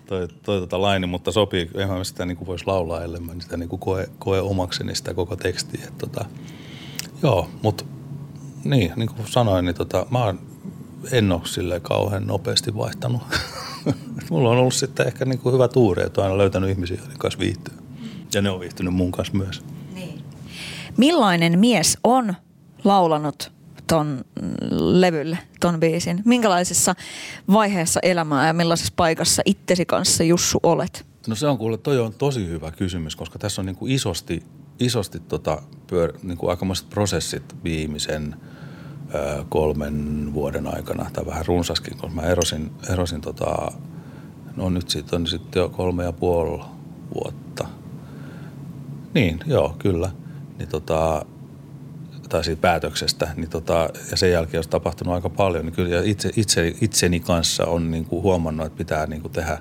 toi, 0.08 0.28
toi, 0.44 0.60
tota 0.60 0.82
laini, 0.82 1.08
mutta 1.08 1.32
sopii, 1.32 1.70
en 1.76 1.90
mä 1.90 2.04
sitä 2.04 2.26
niin 2.26 2.38
kuin 2.38 2.48
voisi 2.48 2.68
laulaa, 2.68 3.04
ellei 3.04 3.22
mä 3.22 3.34
sitä 3.40 3.58
niin 3.58 3.70
kuin 3.70 3.80
koe, 3.80 4.10
koe 4.20 4.40
omakseni 4.42 4.96
sitä 4.96 5.14
koko 5.14 5.36
tekstiä. 5.36 5.88
Tota, 5.98 6.26
joo, 7.24 7.50
mutta 7.62 7.86
niin, 8.64 8.94
niin 8.96 9.10
kuin 9.10 9.28
sanoin, 9.28 9.66
niin 9.66 9.76
tota, 9.76 10.06
mä 10.12 10.24
oon 10.24 10.49
en 11.12 11.32
ole 11.32 11.42
sille 11.46 11.80
kauhean 11.80 12.28
nopeasti 12.28 12.76
vaihtanut. 12.76 13.22
Mulla 14.30 14.50
on 14.50 14.58
ollut 14.58 14.74
sitten 14.74 15.08
ehkä 15.08 15.26
niin 15.26 15.40
kuin 15.40 15.54
hyvä 15.54 15.68
tuuri, 15.68 16.04
että 16.04 16.24
aina 16.24 16.38
löytänyt 16.38 16.70
ihmisiä, 16.70 16.98
joiden 16.98 17.18
kanssa 17.18 17.40
viihtyy. 17.40 17.74
Ja 18.34 18.42
ne 18.42 18.50
on 18.50 18.60
viihtynyt 18.60 18.94
mun 18.94 19.12
kanssa 19.12 19.38
myös. 19.38 19.64
Niin. 19.94 20.24
Millainen 20.98 21.60
mies 21.60 21.98
on 22.04 22.34
laulanut 22.84 23.52
ton 23.88 24.26
levylle, 24.72 25.38
ton 25.60 25.80
biisin? 25.80 26.22
Minkälaisessa 26.26 26.96
vaiheessa 27.52 28.00
elämää 28.04 28.48
ja 28.48 28.54
millaisessa 28.54 28.94
paikassa 28.96 29.42
itsesi 29.46 29.86
kanssa 29.86 30.24
Jussu 30.24 30.60
olet? 30.64 31.06
No 31.28 31.36
se 31.36 31.48
on 31.48 31.58
kuule, 31.58 31.78
toi 31.78 32.00
on 32.00 32.14
tosi 32.14 32.48
hyvä 32.48 32.72
kysymys, 32.72 33.16
koska 33.16 33.40
tässä 33.40 33.62
on 33.62 33.66
niin 33.66 33.76
kuin 33.76 33.92
isosti, 33.92 34.44
isosti 34.80 35.20
tota 35.20 35.62
pyör, 35.88 36.14
niin 36.24 36.38
kuin 36.38 36.50
aikamoiset 36.50 36.90
prosessit 36.90 37.56
viimeisen– 37.64 38.36
kolmen 39.50 40.30
vuoden 40.34 40.76
aikana, 40.76 41.10
tai 41.14 41.26
vähän 41.26 41.46
runsaskin, 41.46 41.98
kun 41.98 42.16
mä 42.16 42.22
erosin, 42.22 42.72
erosin 42.90 43.22
tota, 43.22 43.72
no 44.56 44.70
nyt 44.70 44.90
siitä 44.90 45.16
on 45.16 45.28
sitten 45.28 45.60
jo 45.60 45.70
kolme 45.70 46.04
ja 46.04 46.12
puoli 46.12 46.64
vuotta. 47.16 47.68
Niin, 49.14 49.40
joo, 49.46 49.76
kyllä. 49.80 50.12
Niin 50.58 50.70
tota, 50.70 51.26
tai 52.30 52.44
siitä 52.44 52.62
päätöksestä, 52.62 53.28
niin 53.36 53.50
tota, 53.50 53.90
ja 54.12 54.18
sen 54.18 54.32
jälkeen 54.32 54.64
on 54.64 54.70
tapahtunut 54.70 55.14
aika 55.14 55.30
paljon, 55.30 55.66
niin 55.66 55.74
kyllä 55.74 56.02
itse, 56.04 56.32
itse, 56.36 56.76
itseni 56.82 57.20
kanssa 57.20 57.66
on 57.66 57.92
niin 57.92 58.06
kuin 58.06 58.24
huomannut, 58.24 58.66
että 58.66 58.78
pitää 58.78 59.06
niin 59.06 59.22
kuin 59.22 59.32
tehdä, 59.32 59.58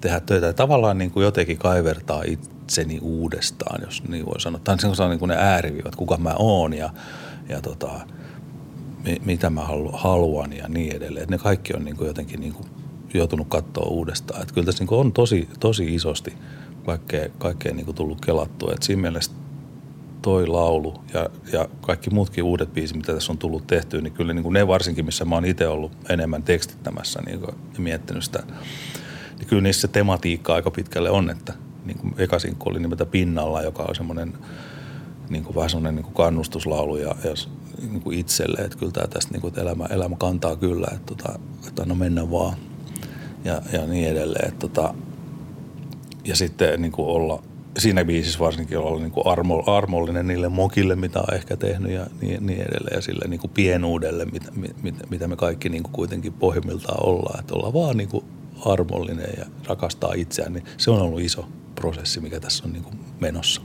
tehdä 0.00 0.20
töitä 0.20 0.46
ja 0.46 0.52
tavallaan 0.52 0.98
niin 0.98 1.10
kuin 1.10 1.24
jotenkin 1.24 1.58
kaivertaa 1.58 2.22
itseni 2.26 2.98
uudestaan, 3.02 3.82
jos 3.84 4.02
niin 4.08 4.26
voi 4.26 4.40
sanoa. 4.40 4.60
Se 4.78 5.02
on 5.02 5.10
niin 5.10 5.18
kuin 5.18 5.28
ne 5.28 5.36
ääriviivat, 5.36 5.96
kuka 5.96 6.16
mä 6.16 6.34
oon 6.38 6.74
ja, 6.74 6.90
ja 7.48 7.60
tota, 7.60 8.00
mitä 9.24 9.50
mä 9.50 9.60
haluan 9.92 10.52
ja 10.52 10.68
niin 10.68 10.96
edelleen. 10.96 11.28
ne 11.28 11.38
kaikki 11.38 11.72
on 11.76 11.84
niin 11.84 11.96
kuin 11.96 12.06
jotenkin 12.06 12.40
niin 12.40 12.52
kuin 12.52 12.66
joutunut 13.14 13.48
katsoa 13.48 13.88
uudestaan. 13.88 14.42
Että 14.42 14.54
kyllä 14.54 14.64
tässä 14.64 14.84
niin 14.84 15.00
on 15.00 15.12
tosi, 15.12 15.48
tosi 15.60 15.94
isosti 15.94 16.32
kaikkea, 16.86 17.28
kaikkea 17.38 17.74
niin 17.74 17.94
tullut 17.94 18.24
kelattua. 18.26 18.72
Et 18.72 18.82
siinä 18.82 19.02
mielessä 19.02 19.32
toi 20.22 20.46
laulu 20.46 20.94
ja, 21.14 21.30
ja 21.52 21.68
kaikki 21.80 22.10
muutkin 22.10 22.44
uudet 22.44 22.74
biisit, 22.74 22.96
mitä 22.96 23.14
tässä 23.14 23.32
on 23.32 23.38
tullut 23.38 23.66
tehtyä, 23.66 24.00
niin 24.00 24.12
kyllä 24.12 24.34
niin 24.34 24.42
kuin 24.42 24.52
ne 24.52 24.66
varsinkin, 24.66 25.04
missä 25.04 25.24
mä 25.24 25.34
oon 25.34 25.44
itse 25.44 25.68
ollut 25.68 25.92
enemmän 26.08 26.42
tekstittämässä 26.42 27.20
niin 27.26 27.40
kuin, 27.40 27.54
ja 27.74 27.80
miettinyt 27.80 28.24
sitä, 28.24 28.42
niin 29.38 29.48
kyllä 29.48 29.62
niissä 29.62 29.80
se 29.80 29.88
tematiikka 29.88 30.54
aika 30.54 30.70
pitkälle 30.70 31.10
on, 31.10 31.30
että 31.30 31.52
niin 31.84 31.98
kuin 31.98 32.14
eka 32.18 32.38
sinkku 32.38 32.68
oli 32.68 32.80
nimeltä 32.80 33.06
Pinnalla, 33.06 33.62
joka 33.62 33.82
on 33.82 33.94
semmoinen 33.94 34.32
niin 35.30 35.44
kuin 35.44 35.56
vähän 35.56 35.70
semmoinen 35.70 35.94
niin 35.94 36.04
kuin 36.04 36.14
kannustuslaulu 36.14 36.96
ja, 36.96 37.14
ja 37.24 37.34
niin 37.80 38.02
kuin 38.02 38.18
itselle, 38.18 38.64
että 38.64 38.78
kyllä 38.78 38.92
tämä 38.92 39.06
tästä 39.06 39.32
niin 39.32 39.40
kuin, 39.40 39.58
elämä, 39.58 39.84
elämä 39.84 40.16
kantaa 40.18 40.56
kyllä, 40.56 40.86
että, 40.92 41.06
tota, 41.06 41.38
että 41.68 41.82
anna 41.82 41.94
mennä 41.94 42.30
vaan 42.30 42.56
ja, 43.44 43.62
ja 43.72 43.86
niin 43.86 44.08
edelleen. 44.08 44.48
Että, 44.48 44.68
tota, 44.68 44.94
ja 46.24 46.36
sitten 46.36 46.82
niin 46.82 46.92
kuin 46.92 47.08
olla, 47.08 47.42
siinä 47.78 48.04
biisissä 48.04 48.38
varsinkin 48.38 48.78
olla 48.78 49.00
niin 49.00 49.10
kuin 49.10 49.26
armo, 49.26 49.64
armollinen 49.66 50.26
niille 50.26 50.48
mokille, 50.48 50.96
mitä 50.96 51.20
on 51.20 51.34
ehkä 51.34 51.56
tehnyt 51.56 51.92
ja 51.92 52.06
niin, 52.20 52.46
niin 52.46 52.60
edelleen. 52.60 52.94
Ja 52.94 53.00
sille 53.00 53.28
niin 53.28 53.40
kuin 53.40 53.50
pienuudelle, 53.50 54.24
mitä, 54.24 54.52
mit, 54.82 55.10
mitä 55.10 55.28
me 55.28 55.36
kaikki 55.36 55.68
niin 55.68 55.82
kuin 55.82 55.92
kuitenkin 55.92 56.32
pohjimmiltaan 56.32 57.06
ollaan. 57.06 57.40
Että 57.40 57.54
ollaan 57.54 57.72
vaan 57.72 57.96
niin 57.96 58.08
kuin 58.08 58.24
armollinen 58.66 59.30
ja 59.38 59.44
rakastaa 59.66 60.12
itseään, 60.12 60.52
niin 60.52 60.64
se 60.76 60.90
on 60.90 61.02
ollut 61.02 61.20
iso 61.20 61.48
prosessi, 61.74 62.20
mikä 62.20 62.40
tässä 62.40 62.64
on 62.64 62.72
niin 62.72 62.84
kuin 62.84 63.00
menossa. 63.20 63.62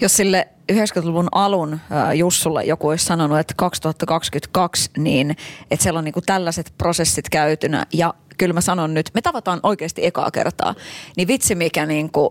Jos 0.00 0.16
sille 0.16 0.48
90-luvun 0.72 1.28
alun 1.32 1.80
Jussulle 2.14 2.64
joku 2.64 2.88
olisi 2.88 3.04
sanonut, 3.04 3.38
että 3.38 3.54
2022, 3.56 4.90
niin 4.98 5.36
että 5.70 5.82
siellä 5.82 5.98
on 5.98 6.04
niin 6.04 6.12
kuin 6.12 6.26
tällaiset 6.26 6.74
prosessit 6.78 7.28
käytynä 7.28 7.86
ja 7.92 8.14
kyllä 8.38 8.52
mä 8.52 8.60
sanon 8.60 8.94
nyt, 8.94 9.10
me 9.14 9.22
tavataan 9.22 9.60
oikeasti 9.62 10.06
ekaa 10.06 10.30
kertaa, 10.30 10.74
niin 11.16 11.28
vitsi 11.28 11.54
mikä 11.54 11.86
niin 11.86 12.12
kuin 12.12 12.30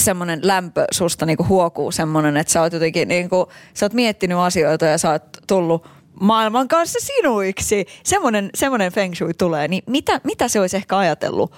semmoinen 0.00 0.40
lämpö 0.42 0.84
susta 0.90 1.26
niinku 1.26 1.46
huokuu 1.48 1.92
semmoinen, 1.92 2.36
että 2.36 2.52
sä 2.52 2.60
oot 2.62 2.72
jotenkin 2.72 3.08
niinku, 3.08 3.48
sä 3.74 3.86
oot 3.86 3.92
miettinyt 3.92 4.38
asioita 4.38 4.86
ja 4.86 4.98
sä 4.98 5.10
oot 5.10 5.22
tullut 5.46 5.88
maailman 6.20 6.68
kanssa 6.68 6.98
sinuiksi. 7.02 7.86
Semmoinen, 8.04 8.50
semmoinen 8.54 8.92
feng 8.92 9.14
shui 9.14 9.34
tulee. 9.34 9.68
Niin 9.68 9.82
mitä, 9.86 10.20
mitä 10.24 10.48
se 10.48 10.60
olisi 10.60 10.76
ehkä 10.76 10.98
ajatellut, 10.98 11.52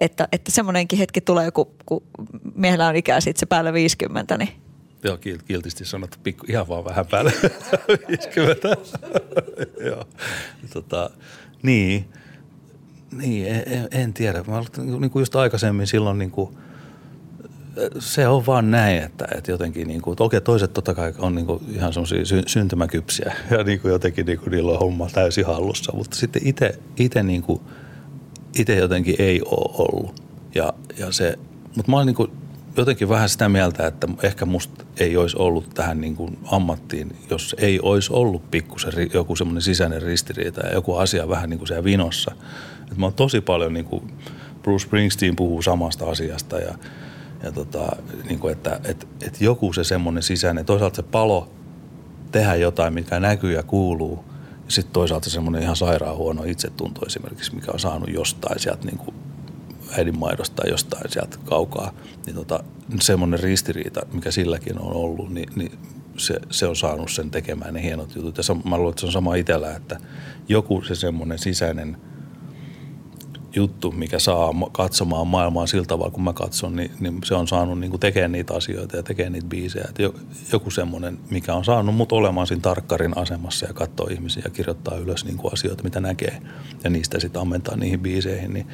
että, 0.00 0.28
että 0.32 0.50
semmoinenkin 0.50 0.98
hetki 0.98 1.20
tulee, 1.20 1.50
kun, 1.50 1.66
kun 1.86 2.02
miehellä 2.54 2.86
on 2.88 2.96
ikää 2.96 3.20
sitten 3.20 3.40
se 3.40 3.46
päällä 3.46 3.72
50, 3.72 4.38
niin 4.38 4.48
Joo, 5.02 5.18
kiltisti 5.46 5.84
sanottu, 5.84 6.18
pikku, 6.22 6.46
ihan 6.48 6.68
vaan 6.68 6.84
vähän 6.84 7.06
päälle 7.06 7.32
50. 8.08 8.68
Joo. 9.88 10.04
Tota, 10.72 11.10
niin, 11.62 12.08
niin 13.12 13.46
en, 13.46 13.88
en 13.90 14.12
tiedä. 14.12 14.44
Mä 14.46 14.62
niin 14.76 15.10
kuin 15.10 15.20
just 15.20 15.36
aikaisemmin 15.36 15.86
silloin 15.86 16.18
niin 16.18 16.30
kuin, 16.30 16.56
se 17.98 18.28
on 18.28 18.46
vaan 18.46 18.70
näin, 18.70 19.02
että, 19.02 19.28
että 19.34 19.50
jotenkin 19.50 19.88
niin 19.88 20.02
kuin, 20.02 20.16
okei 20.20 20.40
toiset 20.40 20.72
totta 20.72 20.94
kai 20.94 21.14
on 21.18 21.34
niin 21.34 21.46
kuin 21.46 21.62
ihan 21.72 21.92
semmoisia 21.92 22.24
sy, 22.24 22.42
syntymäkypsiä 22.46 23.34
ja 23.50 23.64
niin 23.64 23.80
kuin 23.80 23.92
jotenkin 23.92 24.26
niin 24.26 24.38
kuin 24.38 24.50
niillä 24.50 24.72
on 24.72 24.78
homma 24.78 25.08
täysin 25.12 25.46
hallussa, 25.46 25.92
mutta 25.96 26.16
sitten 26.16 26.42
itse 26.96 27.22
niin 27.22 27.42
kuin, 27.42 27.60
itse 28.58 28.76
jotenkin 28.76 29.14
ei 29.18 29.42
ole 29.42 29.74
ollut. 29.78 30.22
Ja, 30.54 30.72
ja 30.98 31.12
se, 31.12 31.38
mutta 31.76 31.90
mä 31.90 31.96
olen 31.96 32.06
niin 32.06 32.30
jotenkin 32.76 33.08
vähän 33.08 33.28
sitä 33.28 33.48
mieltä, 33.48 33.86
että 33.86 34.08
ehkä 34.22 34.44
musta 34.44 34.84
ei 35.00 35.16
olisi 35.16 35.36
ollut 35.36 35.74
tähän 35.74 36.00
niin 36.00 36.16
kuin 36.16 36.38
ammattiin, 36.44 37.16
jos 37.30 37.56
ei 37.58 37.80
olisi 37.80 38.12
ollut 38.12 38.50
pikkusen 38.50 39.10
joku 39.14 39.36
semmoinen 39.36 39.62
sisäinen 39.62 40.02
ristiriita 40.02 40.66
ja 40.66 40.72
joku 40.72 40.94
asia 40.94 41.28
vähän 41.28 41.50
niin 41.50 41.58
kuin 41.58 41.68
siellä 41.68 41.84
vinossa. 41.84 42.34
Et 42.92 42.96
mä 42.96 43.06
oon 43.06 43.14
tosi 43.14 43.40
paljon, 43.40 43.74
niin 43.74 43.84
kuin 43.84 44.12
Bruce 44.62 44.82
Springsteen 44.84 45.36
puhuu 45.36 45.62
samasta 45.62 46.10
asiasta 46.10 46.58
ja, 46.58 46.74
ja 47.42 47.52
tota, 47.52 47.96
niin 48.28 48.38
kuin 48.38 48.52
että 48.52 48.80
et, 48.84 49.08
et 49.26 49.40
joku 49.40 49.72
se 49.72 49.84
semmoinen 49.84 50.22
sisäinen, 50.22 50.64
toisaalta 50.64 50.96
se 50.96 51.02
palo 51.02 51.50
tehdä 52.32 52.54
jotain, 52.54 52.94
mikä 52.94 53.20
näkyy 53.20 53.52
ja 53.52 53.62
kuuluu– 53.62 54.24
sitten 54.68 54.92
toisaalta 54.92 55.30
semmoinen 55.30 55.62
ihan 55.62 55.76
sairaan 55.76 56.16
huono 56.16 56.44
itsetunto 56.44 57.06
esimerkiksi, 57.06 57.54
mikä 57.54 57.72
on 57.72 57.78
saanut 57.78 58.08
jostain 58.08 58.60
sieltä 58.60 58.86
niin 58.86 58.98
kuin 58.98 59.14
äidinmaidosta 59.98 60.56
tai 60.56 60.70
jostain 60.70 61.12
sieltä 61.12 61.38
kaukaa, 61.44 61.92
niin 62.26 62.36
tota, 62.36 62.64
semmoinen 63.00 63.40
ristiriita, 63.40 64.06
mikä 64.12 64.30
silläkin 64.30 64.78
on 64.78 64.92
ollut, 64.92 65.30
niin, 65.30 65.48
niin 65.56 65.78
se, 66.16 66.40
se 66.50 66.66
on 66.66 66.76
saanut 66.76 67.10
sen 67.10 67.30
tekemään 67.30 67.74
ne 67.74 67.82
hienot 67.82 68.16
jutut. 68.16 68.38
Ja 68.38 68.54
mä 68.64 68.76
luulen, 68.76 68.90
että 68.90 69.00
se 69.00 69.06
on 69.06 69.12
sama 69.12 69.34
itsellä, 69.34 69.76
että 69.76 70.00
joku 70.48 70.82
se 70.82 70.94
semmoinen 70.94 71.38
sisäinen– 71.38 71.96
juttu, 73.56 73.92
mikä 73.92 74.18
saa 74.18 74.50
katsomaan 74.72 75.26
maailmaa 75.26 75.66
sillä 75.66 75.84
tavalla, 75.84 76.10
kun 76.10 76.24
mä 76.24 76.32
katson, 76.32 76.76
niin, 76.76 76.90
niin 77.00 77.20
se 77.24 77.34
on 77.34 77.48
saanut 77.48 77.80
niin 77.80 78.00
tekemään 78.00 78.32
niitä 78.32 78.54
asioita 78.54 78.96
ja 78.96 79.02
tekemään 79.02 79.32
niitä 79.32 79.46
biisejä. 79.46 79.86
Et 79.88 79.98
joku 80.52 80.70
semmoinen, 80.70 81.18
mikä 81.30 81.54
on 81.54 81.64
saanut 81.64 81.94
mut 81.94 82.12
olemaan 82.12 82.46
siinä 82.46 82.60
tarkkarin 82.60 83.18
asemassa 83.18 83.66
ja 83.66 83.74
katsoa 83.74 84.10
ihmisiä 84.10 84.42
ja 84.44 84.50
kirjoittaa 84.50 84.96
ylös 84.96 85.24
niin 85.24 85.36
kuin 85.36 85.52
asioita, 85.52 85.84
mitä 85.84 86.00
näkee 86.00 86.42
ja 86.84 86.90
niistä 86.90 87.20
sitten 87.20 87.42
ammentaa 87.42 87.76
niihin 87.76 88.00
biiseihin. 88.00 88.52
Niin, 88.52 88.66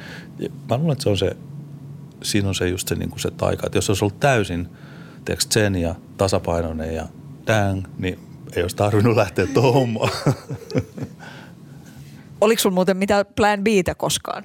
mä 0.69 0.77
luulen, 0.77 0.91
että 0.91 1.03
se 1.03 1.09
on 1.09 1.17
se, 1.17 1.37
siinä 2.23 2.47
on 2.47 2.55
se 2.55 2.69
just 2.69 2.87
se, 2.87 2.95
niin 2.95 3.09
kuin 3.09 3.19
se 3.19 3.31
taika, 3.31 3.65
että 3.65 3.77
jos 3.77 3.89
olisi 3.89 4.05
ollut 4.05 4.19
täysin 4.19 4.67
tiedätkö, 5.25 5.45
sen 5.49 5.75
ja 5.75 5.95
tasapainoinen 6.17 6.95
ja 6.95 7.07
dang, 7.47 7.83
niin 7.97 8.19
ei 8.55 8.61
olisi 8.61 8.75
tarvinnut 8.75 9.15
lähteä 9.15 9.47
tuohon 9.47 9.89
Oliko 12.41 12.61
sulla 12.61 12.73
muuten 12.73 12.97
mitä 12.97 13.25
plan 13.35 13.63
Btä 13.63 13.95
koskaan? 13.95 14.43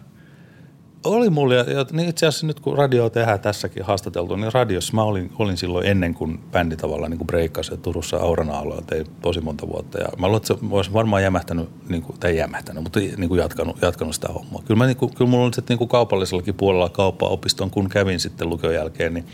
Oli 1.08 1.30
mulla, 1.30 1.54
ja, 1.54 1.64
niin 1.92 2.08
itse 2.08 2.26
asiassa 2.26 2.46
nyt 2.46 2.60
kun 2.60 2.78
radio 2.78 3.10
tehdään 3.10 3.40
tässäkin 3.40 3.84
haastateltu, 3.84 4.36
niin 4.36 4.52
radiossa 4.52 4.92
mä 4.94 5.02
olin, 5.02 5.32
olin 5.38 5.56
silloin 5.56 5.86
ennen 5.86 6.14
kuin 6.14 6.40
bändi 6.52 6.76
tavallaan 6.76 7.10
niin 7.10 7.18
kuin 7.18 7.26
breikkasi 7.26 7.76
Turussa 7.76 8.16
Aurana 8.16 8.58
alueella 8.58 8.84
tein 8.86 9.06
tosi 9.22 9.40
monta 9.40 9.68
vuotta. 9.68 9.98
Ja 9.98 10.08
mä 10.18 10.26
luulen, 10.26 10.36
että 10.36 10.54
se 10.54 10.60
olisi 10.70 10.92
varmaan 10.92 11.22
jämähtänyt, 11.22 11.68
niin 11.88 12.02
kuin, 12.02 12.20
tai 12.20 12.36
jämähtänyt, 12.36 12.82
mutta 12.82 13.00
niin 13.00 13.28
kuin 13.28 13.38
jatkanut, 13.38 13.82
jatkanut 13.82 14.14
sitä 14.14 14.28
hommaa. 14.28 14.62
Kyllä, 14.66 14.78
mä, 14.78 14.86
niin 14.86 14.96
kuin, 14.96 15.14
kyllä 15.14 15.30
mulla 15.30 15.44
oli 15.44 15.54
sitten 15.54 15.74
niin 15.74 15.78
kuin 15.78 15.88
kaupallisellakin 15.88 16.54
puolella 16.54 16.88
kauppaopiston, 16.88 17.70
kun 17.70 17.88
kävin 17.88 18.20
sitten 18.20 18.48
lukion 18.50 18.74
jälkeen, 18.74 19.14
niin 19.14 19.26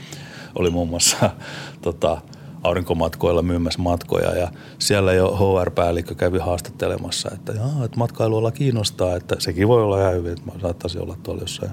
oli 0.54 0.70
muun 0.70 0.88
muassa 0.88 1.30
tota, 1.82 2.20
aurinkomatkoilla 2.64 3.42
myymässä 3.42 3.82
matkoja 3.82 4.30
ja 4.38 4.48
siellä 4.78 5.12
jo 5.12 5.36
HR-päällikkö 5.36 6.14
kävi 6.14 6.38
haastattelemassa, 6.38 7.30
että, 7.34 7.52
jaa, 7.52 7.84
että 7.84 7.98
matkailualla 7.98 8.52
kiinnostaa, 8.52 9.16
että 9.16 9.36
sekin 9.38 9.68
voi 9.68 9.82
olla 9.82 10.00
ihan 10.00 10.14
hyvin, 10.14 10.32
että 10.32 10.52
mä 10.52 10.60
saattaisin 10.60 11.02
olla 11.02 11.16
tuolla 11.22 11.42
jossain 11.42 11.72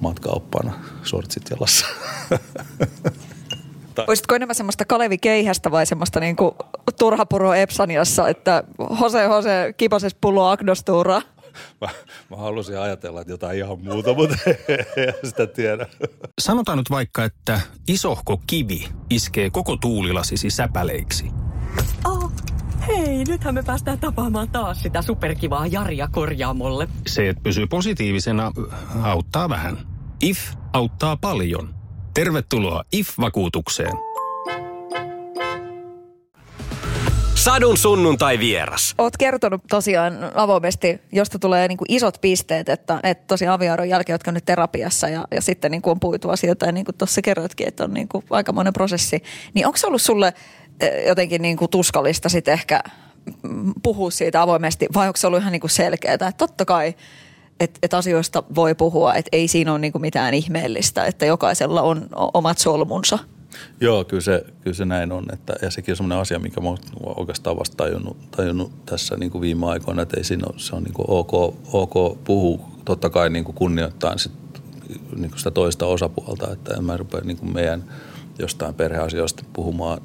matkaoppana 0.00 0.72
sortsit 1.02 1.42
jalassa. 1.50 1.86
Voisitko 4.06 4.34
enemmän 4.34 4.54
semmoista 4.54 4.84
Kalevi 4.84 5.18
Keihästä 5.18 5.70
vai 5.70 5.86
semmoista 5.86 6.20
niinku 6.20 6.56
turhapuro 6.98 7.54
Epsaniassa, 7.54 8.28
että 8.28 8.64
Jose 9.00 9.22
Jose 9.22 9.74
kiposes 9.76 10.14
pullo 10.14 10.46
agnostuuraa? 10.46 11.22
Mä, 11.80 11.88
mä 12.30 12.36
halusin 12.36 12.78
ajatella, 12.78 13.20
että 13.20 13.32
jotain 13.32 13.58
ihan 13.58 13.80
muuta, 13.80 14.14
mutta 14.14 14.36
ei 14.96 15.12
sitä 15.24 15.46
tiedä. 15.46 15.86
Sanotaan 16.40 16.78
nyt 16.78 16.90
vaikka, 16.90 17.24
että 17.24 17.60
isohko 17.88 18.42
kivi 18.46 18.88
iskee 19.10 19.50
koko 19.50 19.76
tuulilasisi 19.76 20.50
säpäleiksi. 20.50 21.30
Oh, 22.04 22.32
hei, 22.88 23.24
nythän 23.24 23.54
me 23.54 23.62
päästään 23.62 23.98
tapaamaan 23.98 24.48
taas 24.48 24.82
sitä 24.82 25.02
superkivaa 25.02 25.66
Jaria 25.66 26.08
korjaamolle. 26.08 26.88
Se, 27.06 27.28
että 27.28 27.42
pysyy 27.42 27.66
positiivisena, 27.66 28.52
auttaa 29.02 29.48
vähän. 29.48 29.78
IF 30.22 30.38
auttaa 30.72 31.16
paljon. 31.16 31.74
Tervetuloa 32.14 32.84
IF-vakuutukseen. 32.92 34.09
Sadun 37.40 37.76
sunnuntai 37.76 38.38
vieras. 38.38 38.94
Oot 38.98 39.16
kertonut 39.16 39.62
tosiaan 39.70 40.18
avoimesti, 40.34 41.00
josta 41.12 41.38
tulee 41.38 41.68
niin 41.68 41.78
kuin 41.78 41.92
isot 41.92 42.18
pisteet, 42.20 42.68
että, 42.68 43.00
että 43.02 43.24
tosiaan 43.26 43.54
avioeron 43.54 43.88
jälkeen, 43.88 44.14
jotka 44.14 44.30
on 44.30 44.34
nyt 44.34 44.44
terapiassa 44.44 45.08
ja, 45.08 45.24
ja 45.30 45.42
sitten 45.42 45.70
niin 45.70 45.82
kuin 45.82 45.90
on 45.90 46.00
puhuttu 46.00 46.30
asioita 46.30 46.66
ja 46.66 46.72
niin 46.72 46.84
kuin 46.84 46.96
tuossa 46.98 47.22
kerroitkin, 47.22 47.68
että 47.68 47.84
on 47.84 47.94
niin 47.94 48.08
kuin 48.08 48.24
aikamoinen 48.30 48.72
prosessi. 48.72 49.22
Niin 49.54 49.66
onko 49.66 49.78
se 49.78 49.86
ollut 49.86 50.02
sulle 50.02 50.34
eh, 50.80 51.06
jotenkin 51.06 51.42
niin 51.42 51.56
kuin 51.56 51.70
tuskallista 51.70 52.28
sitten 52.28 52.54
ehkä 52.54 52.82
puhua 53.82 54.10
siitä 54.10 54.42
avoimesti 54.42 54.86
vai 54.94 55.06
onko 55.06 55.16
se 55.16 55.26
ollut 55.26 55.40
ihan 55.40 55.52
niin 55.52 55.60
kuin 55.60 55.70
selkeää, 55.70 56.14
että 56.14 56.32
totta 56.32 56.64
kai 56.64 56.94
että 57.60 57.78
et 57.82 57.94
asioista 57.94 58.42
voi 58.54 58.74
puhua, 58.74 59.14
että 59.14 59.28
ei 59.32 59.48
siinä 59.48 59.72
ole 59.72 59.78
niin 59.78 59.92
kuin 59.92 60.02
mitään 60.02 60.34
ihmeellistä, 60.34 61.04
että 61.04 61.26
jokaisella 61.26 61.82
on 61.82 62.08
omat 62.34 62.58
solmunsa– 62.58 63.18
Joo, 63.80 64.04
kyllä 64.04 64.20
se, 64.20 64.44
kyllä 64.60 64.74
se 64.74 64.84
näin 64.84 65.12
on. 65.12 65.24
Että, 65.32 65.54
ja 65.62 65.70
sekin 65.70 65.92
on 65.92 65.96
sellainen 65.96 66.18
asia, 66.18 66.38
mä 66.38 66.68
oon 66.68 66.78
oikeastaan 67.16 67.58
vasta 67.58 67.76
tajunnut, 67.76 68.30
tajunnut 68.30 68.86
tässä 68.86 69.16
niin 69.16 69.30
kuin 69.30 69.42
viime 69.42 69.66
aikoina, 69.66 70.02
että 70.02 70.16
ei 70.16 70.24
siinä 70.24 70.46
ole, 70.46 70.58
se 70.58 70.76
on 70.76 70.82
niin 70.82 70.94
kuin 70.94 71.06
ok, 71.08 71.32
ok 71.72 72.24
puhua 72.24 72.70
totta 72.84 73.10
kai 73.10 73.30
niin 73.30 73.44
kuin 73.44 73.54
kunnioittaa 73.54 74.18
sit, 74.18 74.32
niin 75.16 75.30
kuin 75.30 75.38
sitä 75.38 75.50
toista 75.50 75.86
osapuolta, 75.86 76.52
että 76.52 76.74
en 76.74 76.84
mä 76.84 76.96
rupea 76.96 77.20
niin 77.24 77.36
kuin 77.36 77.52
meidän 77.52 77.84
jostain 78.38 78.74
perheasioista 78.74 79.44
puhumaan 79.52 80.00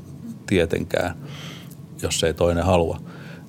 tietenkään, 0.47 1.15
jos 2.01 2.23
ei 2.23 2.33
toinen 2.33 2.65
halua. 2.65 2.99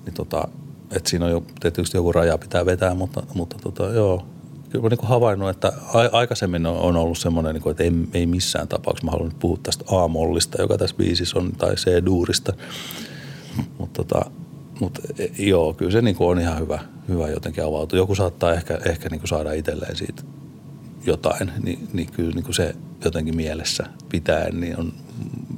Niin 0.05 0.15
tota, 0.15 0.49
että 0.91 1.11
siinä 1.11 1.25
on 1.25 1.31
jo 1.31 1.45
tietysti 1.61 1.97
joku 1.97 2.13
raja 2.13 2.39
pitää 2.39 2.67
vetää, 2.67 2.95
mutta, 2.95 3.23
mutta 3.35 3.57
tota, 3.63 3.85
joo, 3.85 4.27
kyllä 4.71 4.89
niin 4.89 4.99
havainnut, 5.03 5.51
että 5.51 5.73
aikaisemmin 6.13 6.67
on, 6.67 6.97
ollut 6.97 7.19
semmoinen, 7.19 7.55
niin 7.55 7.63
kuin, 7.63 7.71
että 7.71 7.83
ei, 7.83 7.93
ei 8.15 8.27
missään 8.27 8.69
tapauksessa 8.69 9.05
mä 9.05 9.11
haluan 9.11 9.29
nyt 9.29 9.39
puhua 9.39 9.59
tästä 9.63 9.85
A-mollista, 9.89 10.63
joka 10.63 10.79
tässä 10.79 10.97
biisissä 10.97 11.39
on, 11.39 11.53
tai 11.53 11.75
C-duurista. 11.75 12.53
Mutta 13.79 14.05
tota, 14.05 14.31
mut, 14.81 14.99
e, 15.19 15.29
joo, 15.39 15.75
kyllä 15.75 15.91
se 15.91 16.03
niin 16.03 16.17
kuin 16.17 16.29
on 16.29 16.41
ihan 16.41 16.59
hyvä, 16.59 16.79
hyvä 17.09 17.29
jotenkin 17.29 17.65
avautua. 17.65 17.99
Joku 17.99 18.15
saattaa 18.15 18.55
ehkä, 18.55 18.79
ehkä 18.85 19.09
niin 19.09 19.21
kuin 19.21 19.29
saada 19.29 19.53
itselleen 19.53 19.97
siitä 19.97 20.23
jotain, 21.07 21.53
niin, 21.63 21.89
niin 21.93 22.13
kyllä 22.13 22.31
niin 22.31 22.45
kuin 22.45 22.55
se 22.55 22.75
jotenkin 23.05 23.37
mielessä 23.37 23.87
pitäen, 24.09 24.61
niin 24.61 24.79
on, 24.79 24.93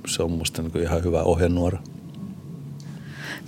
se 0.06 0.22
on 0.22 0.30
musta 0.30 0.62
niin 0.62 0.72
kuin 0.72 0.84
ihan 0.84 1.04
hyvä 1.04 1.22
ohjenuora. 1.22 1.78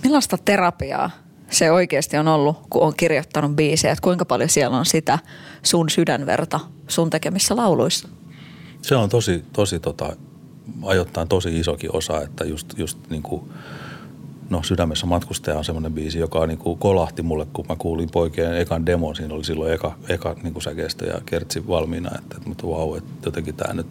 Millaista 0.03 0.37
terapiaa 0.45 1.11
se 1.51 1.71
oikeasti 1.71 2.17
on 2.17 2.27
ollut, 2.27 2.57
kun 2.69 2.81
on 2.81 2.93
kirjoittanut 2.97 3.55
biisejä? 3.55 3.91
Että 3.91 4.03
kuinka 4.03 4.25
paljon 4.25 4.49
siellä 4.49 4.77
on 4.77 4.85
sitä 4.85 5.19
sun 5.63 5.89
sydänverta 5.89 6.59
sun 6.87 7.09
tekemissä 7.09 7.55
lauluissa? 7.55 8.07
Se 8.81 8.95
on 8.95 9.09
tosi, 9.09 9.43
tosi 9.53 9.79
tota, 9.79 10.15
ajoittain 10.83 11.27
tosi 11.27 11.59
isokin 11.59 11.95
osa, 11.95 12.21
että 12.21 12.45
just, 12.45 12.79
just 12.79 12.97
niin 13.09 13.23
kuin, 13.23 13.51
no 14.49 14.63
Sydämessä 14.63 15.05
matkustaja 15.05 15.57
on 15.57 15.65
semmoinen 15.65 15.93
biisi, 15.93 16.19
joka 16.19 16.47
niin 16.47 16.57
kuin 16.57 16.79
kolahti 16.79 17.21
mulle, 17.21 17.47
kun 17.53 17.65
mä 17.69 17.75
kuulin 17.75 18.09
poikien 18.11 18.57
ekan 18.57 18.85
demon. 18.85 19.15
Siinä 19.15 19.33
oli 19.33 19.43
silloin 19.43 19.73
eka, 19.73 19.95
eka 20.09 20.35
niin 20.43 20.53
kuin 20.53 20.63
säkeistö 20.63 21.05
ja 21.05 21.21
kertsi 21.25 21.67
valmiina, 21.67 22.11
että, 22.17 22.37
että 22.51 22.67
vau, 22.67 22.95
että 22.95 23.11
jotenkin 23.25 23.55
tämä 23.55 23.73
nyt 23.73 23.87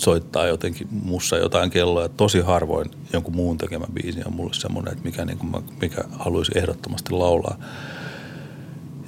soittaa 0.00 0.46
jotenkin 0.46 0.88
mussa 0.90 1.36
jotain 1.36 1.70
kelloa. 1.70 2.08
Tosi 2.08 2.40
harvoin 2.40 2.90
jonkun 3.12 3.36
muun 3.36 3.58
tekemä 3.58 3.84
biisi 3.92 4.20
on 4.26 4.32
mulle 4.32 4.54
semmoinen, 4.54 4.92
että 4.92 5.04
mikä, 5.04 5.24
niin 5.24 5.38
kuin 5.38 5.50
mä, 5.50 5.62
mikä 5.80 6.04
haluaisi 6.12 6.52
ehdottomasti 6.54 7.12
laulaa. 7.12 7.56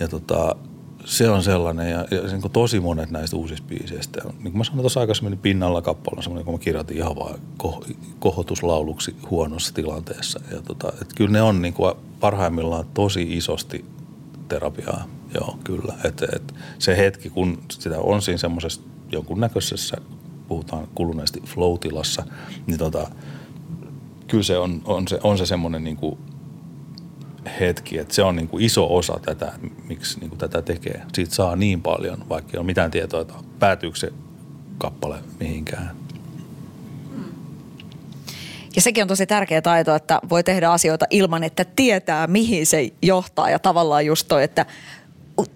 Ja 0.01 0.09
tota, 0.09 0.57
se 1.05 1.31
on 1.31 1.43
sellainen, 1.43 1.91
ja, 1.91 2.07
ja 2.11 2.23
niin 2.23 2.41
kuin 2.41 2.53
tosi 2.53 2.81
monet 2.81 3.11
näistä 3.11 3.37
uusista 3.37 3.67
biiseistä, 3.69 4.23
niin 4.25 4.43
kuin 4.43 4.59
mä 4.59 4.65
sanoin 4.65 4.81
tuossa 4.81 5.01
aikaisemmin, 5.01 5.31
niin 5.31 5.39
pinnalla 5.39 5.83
kappale 5.83 6.17
on 6.17 6.23
semmoinen, 6.23 6.45
kun 6.45 6.55
mä 6.55 6.59
kirjoitin 6.59 6.97
ihan 6.97 7.17
vaan 7.17 7.39
koh, 7.57 7.87
kohotuslauluksi 8.19 9.17
huonossa 9.31 9.75
tilanteessa. 9.75 10.41
Ja 10.51 10.63
tota, 10.63 10.93
et 11.03 11.13
kyllä 11.15 11.31
ne 11.31 11.43
on 11.43 11.63
niin 11.63 11.75
kuin 11.75 11.95
parhaimmillaan 12.21 12.87
tosi 12.95 13.37
isosti 13.37 13.85
terapiaa, 14.49 15.05
joo 15.35 15.59
kyllä. 15.65 15.95
Et, 16.05 16.23
et 16.23 16.55
se 16.79 16.97
hetki, 16.97 17.31
kun 17.31 17.63
sitä 17.71 18.01
on 18.01 18.23
siinä 18.23 18.39
semmoisessa 18.39 18.81
jonkunnäköisessä 19.13 19.97
puhutaan 20.49 20.89
kuluneesti 20.95 21.41
flow-tilassa, 21.41 22.25
niin 22.67 22.79
tota, 22.79 23.11
kyllä 24.29 24.43
se 24.43 24.59
on, 24.59 24.83
on 24.85 25.09
se, 25.09 25.19
on 25.23 25.39
se 25.39 25.47
semmoinen 25.47 25.85
niin 25.85 25.97
kuin 25.97 26.19
hetki, 27.61 27.99
että 27.99 28.15
se 28.15 28.23
on 28.23 28.37
niin 28.37 28.49
kuin 28.49 28.65
iso 28.65 28.97
osa 28.97 29.21
tätä, 29.25 29.53
miksi 29.89 30.21
niin 30.21 30.29
kuin 30.29 30.39
tätä 30.39 30.63
tekee. 30.63 31.03
Siitä 31.13 31.35
saa 31.35 31.57
niin 31.57 31.83
paljon, 31.83 32.25
vaikka 32.29 32.51
ei 32.55 32.59
ole 32.59 32.67
mitään 32.67 32.91
tietoa, 32.91 33.21
että 33.21 33.35
päätyykö 33.59 33.99
se 33.99 34.13
kappale 34.79 35.19
mihinkään. 35.41 35.97
Ja 38.77 38.83
sekin 38.83 39.03
on 39.03 39.09
tosi 39.09 39.27
tärkeä 39.27 39.63
taito, 39.63 39.95
että 39.95 40.21
voi 40.31 40.45
tehdä 40.45 40.71
asioita 40.71 41.07
ilman, 41.11 41.45
että 41.45 41.65
tietää, 41.65 42.27
mihin 42.27 42.67
se 42.67 42.93
johtaa. 43.03 43.51
Ja 43.51 43.59
tavallaan 43.59 44.07
just 44.07 44.29
toi, 44.29 44.45
että 44.45 44.67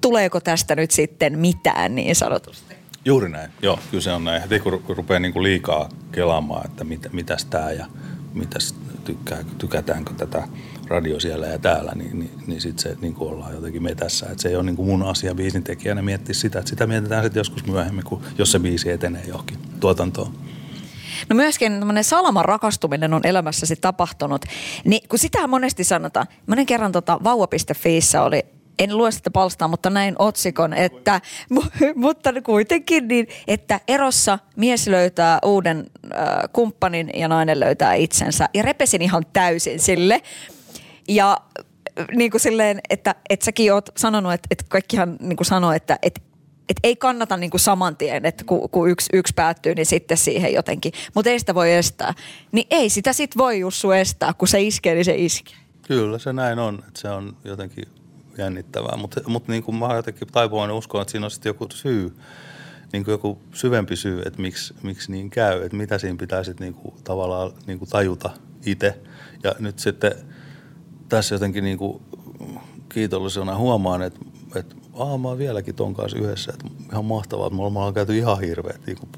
tuleeko 0.01 0.41
tästä 0.41 0.77
nyt 0.77 0.91
sitten 0.91 1.39
mitään 1.39 1.95
niin 1.95 2.17
sanotusti. 2.17 2.68
Juuri 3.09 3.29
näin, 3.29 3.51
joo, 3.63 3.79
kyllä 3.91 4.03
se 4.03 4.13
on 4.13 4.25
näin. 4.25 4.43
Heti 4.43 4.61
kun 4.61 4.83
rupeaa 4.89 5.21
niin 5.21 5.33
kuin 5.33 5.43
liikaa 5.43 5.89
kelaamaan, 6.13 6.67
että 6.67 6.85
mit, 6.85 7.07
mitäs 7.13 7.45
tämä 7.45 7.73
ja 7.73 7.87
mitäs 8.35 8.75
tykkää, 9.05 9.45
tykätäänkö 9.59 10.13
tätä 10.17 10.49
radio 10.87 11.21
siellä 11.21 11.47
ja 11.47 11.59
täällä, 11.59 11.93
niin, 11.95 12.19
niin, 12.19 12.31
niin 12.47 12.61
sitten 12.61 12.83
se 12.83 12.97
niin 13.01 13.15
kuin 13.15 13.31
ollaan 13.31 13.55
jotenkin 13.55 13.83
metässä. 13.83 14.27
Että 14.27 14.43
se 14.43 14.49
ei 14.49 14.57
ole 14.57 14.65
niin 14.65 14.77
kuin 14.77 14.89
mun 14.89 15.03
asia 15.03 15.35
biisin 15.35 15.63
tekijänä 15.63 16.03
miettiä 16.03 16.35
sitä, 16.35 16.59
että 16.59 16.69
sitä 16.69 16.87
mietitään 16.87 17.25
sitten 17.25 17.41
joskus 17.41 17.67
myöhemmin, 17.67 18.05
kun, 18.05 18.23
jos 18.39 18.53
se 18.53 18.59
biisi 18.59 18.91
etenee 18.91 19.25
johonkin 19.27 19.59
tuotantoon. 19.81 20.33
No 21.29 21.37
myöskin 21.37 21.79
tämmöinen 21.79 22.05
salaman 22.05 22.45
rakastuminen 22.45 23.15
on 23.15 23.27
elämässäsi 23.27 23.77
tapahtunut. 23.77 24.45
Niin 24.85 25.09
kun 25.09 25.19
sitä 25.19 25.47
monesti 25.47 25.85
sanotaan, 25.85 26.27
monen 26.47 26.67
kerran 26.67 26.93
tota 26.93 27.21
vauva.fiissä 27.25 28.23
oli 28.23 28.58
en 28.79 28.99
lue 28.99 29.11
sitä 29.11 29.31
palstaa, 29.31 29.69
mutta 29.69 29.91
näin 29.91 30.15
otsikon, 30.19 30.75
että, 30.75 31.21
mutta 31.95 32.33
kuitenkin 32.43 33.09
niin, 33.09 33.29
että 33.49 33.81
erossa 33.89 34.39
mies 34.57 34.87
löytää 34.87 35.39
uuden 35.45 35.87
äh, 36.05 36.21
kumppanin 36.53 37.11
ja 37.15 37.29
nainen 37.29 37.61
löytää 37.61 37.95
itsensä. 37.95 38.49
Ja 38.55 38.63
repesin 38.63 39.03
ihan 39.03 39.27
täysin 39.33 39.81
sille. 39.81 40.23
Ja 41.09 41.39
niin 42.17 42.31
kuin 42.31 42.41
silleen, 42.41 42.81
että, 42.91 43.15
että 43.31 43.45
säkin 43.45 43.73
oot 43.73 43.89
sanonut, 43.97 44.33
että, 44.33 44.47
että 44.51 44.65
kaikkihan 44.69 45.17
niin 45.21 45.37
kuin 45.37 45.47
sanoo, 45.47 45.73
että, 45.73 45.99
että 46.03 46.21
että 46.69 46.81
ei 46.83 46.97
kannata 46.97 47.37
niin 47.37 47.51
kuin 47.51 47.61
saman 47.61 47.97
tien, 47.97 48.27
että 48.27 48.45
kun, 48.45 48.71
kun 48.71 48.91
yksi, 48.91 49.09
yksi 49.13 49.33
päättyy, 49.37 49.75
niin 49.75 49.87
sitten 49.87 50.17
siihen 50.17 50.53
jotenkin. 50.53 50.93
Mutta 51.15 51.31
ei 51.31 51.39
sitä 51.39 51.55
voi 51.55 51.73
estää. 51.73 52.15
Niin 52.53 52.67
ei 52.71 52.91
sitä 52.91 53.13
sit 53.13 53.37
voi 53.37 53.61
Jussu 53.61 53.91
estää, 53.91 54.35
kun 54.35 54.49
se 54.49 54.63
iskee, 54.63 54.95
niin 54.95 55.05
se 55.05 55.15
iskee. 55.17 55.57
Kyllä 55.87 56.19
se 56.19 56.33
näin 56.33 56.59
on, 56.59 56.85
että 56.89 57.01
se 57.01 57.09
on 57.09 57.37
jotenkin 57.45 57.85
jännittävää, 58.39 58.97
mutta, 58.97 59.21
mutta 59.27 59.53
niin 59.53 59.63
kuin 59.63 59.77
mä 59.77 59.95
jotenkin 59.95 60.29
taipuvainen 60.33 60.77
uskon, 60.77 61.03
että 61.03 61.13
siinä 61.13 61.25
on 61.25 61.31
sitten 61.31 61.51
joku 61.51 61.67
syy, 61.71 62.17
niin 62.93 63.05
kuin 63.05 63.13
joku 63.13 63.39
syvempi 63.55 63.97
syy, 63.97 64.23
että 64.27 64.43
miksi, 64.43 64.75
miksi 64.83 65.13
niin 65.13 65.31
käy, 65.31 65.63
että 65.63 65.77
mitä 65.77 65.99
siinä 65.99 66.17
pitää 66.17 66.45
sitten 66.45 66.65
niin 66.65 66.75
kuin 66.75 66.95
tavallaan 67.05 67.53
niin 67.67 67.79
kuin 67.79 67.91
tajuta 67.91 68.31
itse. 68.67 68.99
Ja 69.43 69.55
nyt 69.59 69.79
sitten 69.79 70.13
tässä 71.09 71.35
jotenkin 71.35 71.65
niin 71.65 71.79
kuin 71.79 72.03
kiitollisena 72.89 73.57
huomaan, 73.57 74.03
että, 74.03 74.21
että 74.55 74.77
aah, 74.95 75.21
mä 75.21 75.29
oon 75.29 75.39
vieläkin 75.39 75.75
ton 75.75 75.95
kanssa 75.95 76.19
yhdessä, 76.19 76.53
että 76.53 76.85
ihan 76.93 77.05
mahtavaa, 77.05 77.47
että 77.47 77.57
me 77.57 77.63
ollaan 77.63 77.95
käyty 77.95 78.19
ihan 78.19 78.41
hirveät, 78.41 78.87
niin 78.87 78.99
kuin, 78.99 79.11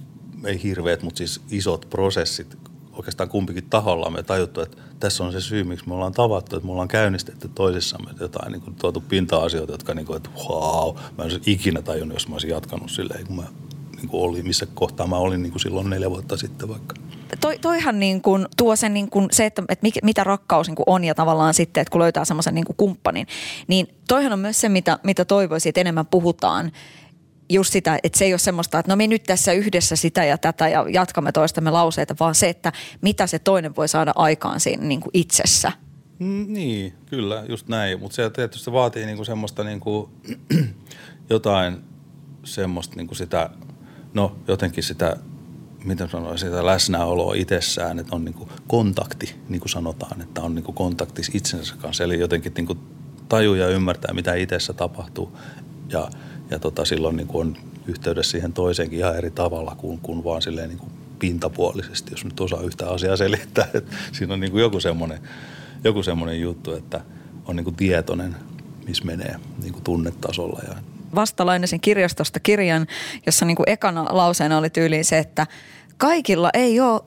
ei 0.44 0.62
hirveät, 0.62 1.02
mutta 1.02 1.18
siis 1.18 1.40
isot 1.50 1.86
prosessit 1.90 2.69
oikeastaan 3.00 3.28
kumpikin 3.28 3.70
taholla 3.70 4.10
me 4.10 4.22
tajuttu, 4.22 4.60
että 4.60 4.76
tässä 5.00 5.24
on 5.24 5.32
se 5.32 5.40
syy, 5.40 5.64
miksi 5.64 5.88
me 5.88 5.94
ollaan 5.94 6.12
tavattu, 6.12 6.56
että 6.56 6.66
me 6.66 6.72
ollaan 6.72 6.88
käynnistetty 6.88 7.48
toisissamme 7.48 8.10
jotain 8.20 8.52
niin 8.52 8.62
kuin 8.62 8.74
tuotu 8.74 9.00
pinta-asioita, 9.00 9.72
jotka 9.72 9.94
niin 9.94 10.06
kuin, 10.06 10.16
että 10.16 10.30
wow, 10.48 10.96
mä 11.18 11.24
en 11.24 11.30
ikinä 11.46 11.82
tajunnut, 11.82 12.16
jos 12.16 12.28
mä 12.28 12.34
olisin 12.34 12.50
jatkanut 12.50 12.90
silleen, 12.90 13.26
kun 13.26 13.36
mä 13.36 13.44
niin 13.96 14.08
kuin 14.08 14.22
olin, 14.22 14.46
missä 14.46 14.66
kohtaa 14.74 15.06
mä 15.06 15.16
olin 15.16 15.42
niin 15.42 15.50
kuin 15.50 15.60
silloin 15.60 15.90
neljä 15.90 16.10
vuotta 16.10 16.36
sitten 16.36 16.68
vaikka. 16.68 16.94
Toi, 17.40 17.58
toihan 17.58 18.00
niin 18.00 18.22
kuin 18.22 18.46
tuo 18.56 18.76
sen 18.76 18.94
niin 18.94 19.10
kuin 19.10 19.28
se, 19.32 19.46
että, 19.46 19.62
että 19.68 19.86
mitä 20.02 20.24
rakkaus 20.24 20.66
niin 20.66 20.76
kuin 20.76 20.84
on 20.86 21.04
ja 21.04 21.14
tavallaan 21.14 21.54
sitten, 21.54 21.80
että 21.80 21.92
kun 21.92 22.00
löytää 22.00 22.24
semmoisen 22.24 22.54
niin 22.54 22.64
kumppanin, 22.76 23.26
niin 23.68 23.88
toihan 24.08 24.32
on 24.32 24.38
myös 24.38 24.60
se, 24.60 24.68
mitä, 24.68 24.98
mitä 25.04 25.24
toivoisin, 25.24 25.70
että 25.70 25.80
enemmän 25.80 26.06
puhutaan 26.06 26.72
just 27.50 27.72
sitä, 27.72 27.98
että 28.02 28.18
se 28.18 28.24
ei 28.24 28.32
ole 28.32 28.38
semmoista, 28.38 28.78
että 28.78 28.92
no 28.92 28.96
me 28.96 29.06
nyt 29.06 29.22
tässä 29.22 29.52
yhdessä 29.52 29.96
sitä 29.96 30.24
ja 30.24 30.38
tätä 30.38 30.68
ja 30.68 30.86
jatkamme 30.88 31.32
toistamme 31.32 31.70
lauseita, 31.70 32.14
vaan 32.20 32.34
se, 32.34 32.48
että 32.48 32.72
mitä 33.00 33.26
se 33.26 33.38
toinen 33.38 33.76
voi 33.76 33.88
saada 33.88 34.12
aikaan 34.16 34.60
siinä 34.60 34.84
niin 34.84 35.00
kuin 35.00 35.10
itsessä. 35.14 35.72
Mm, 36.18 36.44
niin, 36.48 36.94
kyllä, 37.06 37.44
just 37.48 37.68
näin. 37.68 38.00
Mutta 38.00 38.14
se 38.14 38.30
tietysti 38.30 38.72
vaatii 38.72 39.06
niinku 39.06 39.24
semmoista 39.24 39.64
niinku, 39.64 40.10
jotain 41.30 41.84
semmoista 42.44 42.96
niinku 42.96 43.14
sitä, 43.14 43.50
no 44.14 44.36
jotenkin 44.48 44.84
sitä, 44.84 45.16
miten 45.84 46.08
sanoa, 46.08 46.36
sitä 46.36 46.66
läsnäoloa 46.66 47.34
itsessään, 47.34 47.98
että 47.98 48.16
on 48.16 48.24
niinku 48.24 48.48
kontakti, 48.66 49.36
niin 49.48 49.60
kuin 49.60 49.70
sanotaan, 49.70 50.20
että 50.22 50.42
on 50.42 50.54
niinku 50.54 50.72
kontaktis 50.72 51.30
itsensä 51.34 51.74
kanssa. 51.76 52.04
Eli 52.04 52.20
jotenkin 52.20 52.52
niinku 52.56 52.76
tajuu 53.28 53.54
ja 53.54 53.68
ymmärtää, 53.68 54.14
mitä 54.14 54.34
itsessä 54.34 54.72
tapahtuu. 54.72 55.38
Ja 55.88 56.10
ja 56.50 56.58
tota, 56.58 56.84
silloin 56.84 57.16
niin 57.16 57.26
kuin 57.26 57.48
on 57.48 57.56
yhteydessä 57.86 58.30
siihen 58.30 58.52
toiseenkin 58.52 58.98
ihan 58.98 59.16
eri 59.16 59.30
tavalla 59.30 59.74
kuin, 59.74 59.98
kuin 59.98 60.24
vaan 60.24 60.42
silleen 60.42 60.68
niin 60.68 60.78
kuin 60.78 60.92
pintapuolisesti, 61.18 62.10
jos 62.10 62.24
nyt 62.24 62.40
osaa 62.40 62.62
yhtä 62.62 62.88
asiaa 62.88 63.16
selittää. 63.16 63.68
Että 63.74 63.96
siinä 64.12 64.34
on 64.34 64.40
niin 64.40 64.50
kuin 64.50 64.60
joku 64.60 64.80
semmoinen 64.80 65.18
joku 65.84 66.00
juttu, 66.40 66.72
että 66.72 67.00
on 67.46 67.56
niin 67.56 67.64
kuin 67.64 67.76
tietoinen, 67.76 68.36
missä 68.86 69.04
menee 69.04 69.36
niin 69.62 69.72
kuin 69.72 69.84
tunnetasolla. 69.84 70.60
Ja... 70.68 70.74
Vastalainasin 71.14 71.80
kirjastosta 71.80 72.40
kirjan, 72.40 72.86
jossa 73.26 73.44
niin 73.44 73.56
kuin 73.56 73.68
ekana 73.68 74.06
lauseena 74.10 74.58
oli 74.58 74.70
tyyliin 74.70 75.04
se, 75.04 75.18
että 75.18 75.46
kaikilla 75.96 76.50
ei 76.54 76.80
ole 76.80 77.00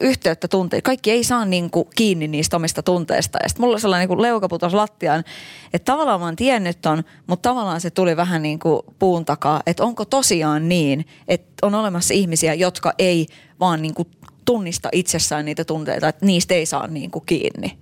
yhteyttä 0.00 0.48
tunteita. 0.48 0.86
Kaikki 0.86 1.10
ei 1.10 1.24
saa 1.24 1.44
niin 1.44 1.70
kuin 1.70 1.88
kiinni 1.96 2.28
niistä 2.28 2.56
omista 2.56 2.82
tunteista. 2.82 3.38
Ja 3.42 3.48
sitten 3.48 3.64
mulla 3.64 3.78
sellainen 3.78 4.08
niin 4.08 4.22
leuka 4.22 4.48
putosi 4.48 4.76
lattiaan, 4.76 5.24
että 5.72 5.92
tavallaan 5.92 6.20
mä 6.20 6.26
oon 6.26 6.36
tiennyt 6.36 6.80
ton, 6.80 7.04
mutta 7.26 7.48
tavallaan 7.48 7.80
se 7.80 7.90
tuli 7.90 8.16
vähän 8.16 8.42
niin 8.42 8.58
kuin 8.58 8.82
puun 8.98 9.24
takaa, 9.24 9.62
että 9.66 9.84
onko 9.84 10.04
tosiaan 10.04 10.68
niin, 10.68 11.06
että 11.28 11.66
on 11.66 11.74
olemassa 11.74 12.14
ihmisiä, 12.14 12.54
jotka 12.54 12.92
ei 12.98 13.26
vaan 13.60 13.82
niin 13.82 13.94
kuin 13.94 14.08
tunnista 14.44 14.88
itsessään 14.92 15.44
niitä 15.44 15.64
tunteita, 15.64 16.08
että 16.08 16.26
niistä 16.26 16.54
ei 16.54 16.66
saa 16.66 16.86
niin 16.86 17.10
kuin 17.10 17.26
kiinni. 17.26 17.78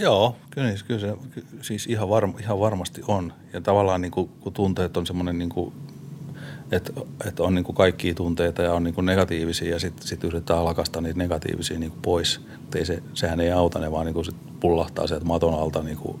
Joo, 0.00 0.36
kyllä, 0.50 0.74
kyllä 0.86 1.00
se 1.00 1.14
siis 1.62 1.86
ihan, 1.86 2.08
varm, 2.08 2.34
ihan 2.40 2.60
varmasti 2.60 3.02
on. 3.08 3.32
Ja 3.52 3.60
tavallaan 3.60 4.00
niin 4.00 4.10
kuin, 4.10 4.28
kun 4.40 4.52
tunteet 4.52 4.96
on 4.96 5.06
semmoinen 5.06 5.38
niin 5.38 5.48
kuin 5.48 5.72
että 6.70 6.92
et 7.24 7.40
on 7.40 7.54
niinku 7.54 7.72
kaikkia 7.72 8.14
tunteita 8.14 8.62
ja 8.62 8.74
on 8.74 8.84
niinku 8.84 9.00
negatiivisia 9.00 9.70
ja 9.70 9.80
sitten 9.80 10.08
sit 10.08 10.24
yritetään 10.24 10.64
lakastaa 10.64 11.02
niitä 11.02 11.18
negatiivisia 11.18 11.78
niinku 11.78 11.98
pois. 12.02 12.40
ei 12.74 12.86
se, 12.86 13.02
sehän 13.14 13.40
ei 13.40 13.50
auta, 13.50 13.78
ne 13.78 13.92
vaan 13.92 14.06
niinku 14.06 14.24
sit 14.24 14.36
pullahtaa 14.60 15.06
sieltä 15.06 15.24
maton 15.24 15.54
alta 15.54 15.82
niinku 15.82 16.20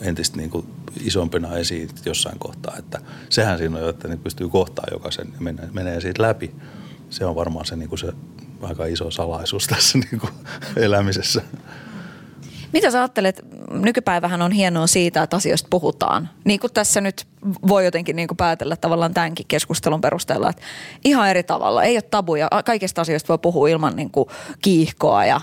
entistä 0.00 0.36
niin 0.36 0.50
kuin 0.50 0.66
isompina 1.00 1.56
esiin 1.56 1.88
jossain 2.06 2.38
kohtaa. 2.38 2.76
Että 2.78 3.00
sehän 3.30 3.58
siinä 3.58 3.76
on 3.76 3.82
jo, 3.82 3.88
että 3.88 4.08
ne 4.08 4.16
pystyy 4.16 4.48
kohtaa 4.48 4.86
jokaisen 4.90 5.28
ja 5.34 5.40
menee, 5.40 5.68
menee 5.72 6.00
siitä 6.00 6.22
läpi. 6.22 6.54
Se 7.10 7.24
on 7.24 7.36
varmaan 7.36 7.66
se, 7.66 7.76
niin 7.76 7.88
kuin 7.88 7.98
se 7.98 8.12
aika 8.62 8.86
iso 8.86 9.10
salaisuus 9.10 9.66
tässä 9.66 9.98
niin 9.98 10.20
kuin 10.20 10.32
elämisessä. 10.76 11.42
Mitä 12.72 12.90
sä 12.90 12.98
ajattelet, 12.98 13.44
nykypäivähän 13.70 14.42
on 14.42 14.52
hienoa 14.52 14.86
siitä, 14.86 15.22
että 15.22 15.36
asioista 15.36 15.68
puhutaan. 15.70 16.30
Niin 16.44 16.60
kuin 16.60 16.72
tässä 16.72 17.00
nyt 17.00 17.26
voi 17.68 17.84
jotenkin 17.84 18.16
niin 18.16 18.28
kuin 18.28 18.36
päätellä 18.36 18.76
tavallaan 18.76 19.14
tämänkin 19.14 19.46
keskustelun 19.48 20.00
perusteella, 20.00 20.50
että 20.50 20.62
ihan 21.04 21.30
eri 21.30 21.42
tavalla. 21.42 21.82
Ei 21.82 21.96
ole 21.96 22.02
tabuja, 22.02 22.48
kaikista 22.64 23.00
asioista 23.00 23.28
voi 23.28 23.38
puhua 23.38 23.68
ilman 23.68 23.96
niin 23.96 24.10
kuin 24.10 24.28
kiihkoa 24.62 25.24
ja 25.24 25.40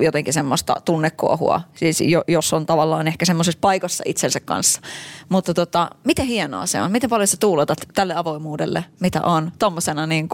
jotenkin 0.00 0.34
semmoista 0.34 0.76
tunnekuohua, 0.84 1.60
siis 1.74 2.02
jos 2.28 2.52
on 2.52 2.66
tavallaan 2.66 3.08
ehkä 3.08 3.24
semmoisessa 3.24 3.58
paikassa 3.60 4.04
itsensä 4.06 4.40
kanssa. 4.40 4.80
Mutta 5.28 5.54
tota, 5.54 5.90
miten 6.04 6.26
hienoa 6.26 6.66
se 6.66 6.82
on? 6.82 6.92
Miten 6.92 7.10
paljon 7.10 7.26
sä 7.26 7.36
tuulotat 7.40 7.78
tälle 7.94 8.14
avoimuudelle, 8.14 8.84
mitä 9.00 9.22
on 9.22 9.52
tuommoisena 9.58 10.06
niin 10.06 10.28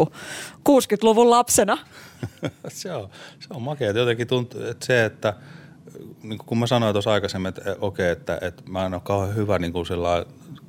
60-luvun 0.69 1.31
lapsena? 1.31 1.79
se 2.69 2.93
on, 2.93 3.09
se 3.41 3.49
on 3.51 3.63
makea. 3.63 3.91
Jotenkin 3.91 4.27
tuntuu, 4.27 4.63
että 4.63 4.87
se, 4.87 5.05
että– 5.05 5.35
niin 6.23 6.39
kun 6.47 6.59
mä 6.59 6.67
sanoin 6.67 6.95
tuossa 6.95 7.13
aikaisemmin, 7.13 7.49
että 7.49 7.77
okei, 7.81 8.11
että, 8.11 8.39
että 8.41 8.63
mä 8.69 8.87
en 8.87 8.95
ole 8.95 9.03
kauhean 9.05 9.37
hyvä 9.37 9.59
niin 9.59 9.73
kuin 9.73 9.87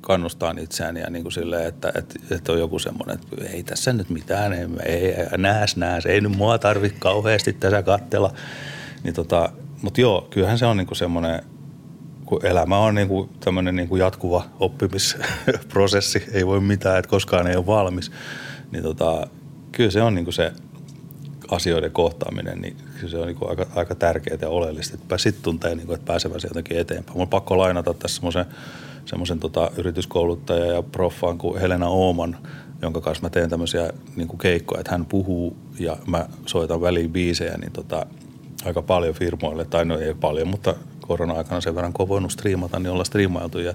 kannustaa 0.00 0.54
itseäni 0.60 1.00
ja 1.00 1.10
niin 1.10 1.22
kuin 1.22 1.32
silleen, 1.32 1.66
että, 1.66 1.92
että, 1.94 2.14
että 2.30 2.52
on 2.52 2.58
joku 2.58 2.78
semmoinen, 2.78 3.14
että 3.14 3.44
ei 3.44 3.62
tässä 3.62 3.92
nyt 3.92 4.10
mitään, 4.10 4.52
ei, 4.52 4.66
ei 4.86 5.26
nääs, 5.38 5.76
nääs, 5.76 6.06
ei 6.06 6.20
nyt 6.20 6.36
mua 6.36 6.58
tarvitse 6.58 6.98
kauheasti 6.98 7.52
tässä 7.52 7.82
kattella. 7.82 8.32
Niin 9.02 9.14
tota, 9.14 9.52
mutta 9.82 10.00
joo, 10.00 10.26
kyllähän 10.30 10.58
se 10.58 10.66
on 10.66 10.76
niin 10.76 10.86
kuin 10.86 10.98
semmoinen, 10.98 11.42
kun 12.24 12.46
elämä 12.46 12.78
on 12.78 12.94
niin 12.94 13.08
kuin 13.08 13.30
tämmöinen 13.40 13.76
niin 13.76 13.88
kuin 13.88 14.00
jatkuva 14.00 14.44
oppimisprosessi, 14.60 16.24
ei 16.32 16.46
voi 16.46 16.60
mitään, 16.60 16.98
että 16.98 17.08
koskaan 17.08 17.46
ei 17.46 17.56
ole 17.56 17.66
valmis. 17.66 18.12
Niin 18.72 18.82
tota, 18.82 19.26
kyllä 19.72 19.90
se 19.90 20.02
on 20.02 20.14
niin 20.14 20.24
kuin 20.24 20.34
se 20.34 20.52
asioiden 21.50 21.92
kohtaaminen, 21.92 22.60
niin 22.60 22.76
se 23.08 23.18
on 23.18 23.26
niin 23.26 23.48
aika, 23.48 23.66
aika 23.74 23.94
tärkeää 23.94 24.38
ja 24.40 24.48
oleellista, 24.48 24.94
että 24.94 25.18
sitten 25.18 25.42
tuntee, 25.42 25.74
niin 25.74 25.86
kuin, 25.86 25.94
että 25.94 26.06
pääsevänsä 26.06 26.48
jotenkin 26.48 26.78
eteenpäin. 26.78 27.16
Mun 27.16 27.22
on 27.22 27.28
pakko 27.28 27.58
lainata 27.58 27.94
tässä 27.94 28.14
semmoisen, 28.14 28.44
semmoisen 29.04 29.38
tota, 29.38 29.70
yrityskouluttaja 29.76 30.66
ja 30.66 30.82
proffaan 30.82 31.38
kuin 31.38 31.60
Helena 31.60 31.88
Ooman, 31.88 32.36
jonka 32.82 33.00
kanssa 33.00 33.22
mä 33.22 33.30
teen 33.30 33.50
tämmöisiä 33.50 33.90
niin 34.16 34.38
keikkoja, 34.38 34.80
että 34.80 34.92
hän 34.92 35.04
puhuu 35.04 35.56
ja 35.78 35.96
mä 36.06 36.26
soitan 36.46 36.80
väliin 36.80 37.12
biisejä, 37.12 37.58
niin 37.58 37.72
tota, 37.72 38.06
aika 38.64 38.82
paljon 38.82 39.14
firmoille, 39.14 39.64
tai 39.64 39.84
no 39.84 39.98
ei 39.98 40.14
paljon, 40.14 40.48
mutta 40.48 40.74
korona-aikana 41.00 41.60
sen 41.60 41.74
verran 41.74 41.92
kun 41.92 42.08
voinut 42.08 42.32
striimata, 42.32 42.78
niin 42.78 42.90
ollaan 42.90 43.06
striimailtu 43.06 43.58
ja 43.58 43.74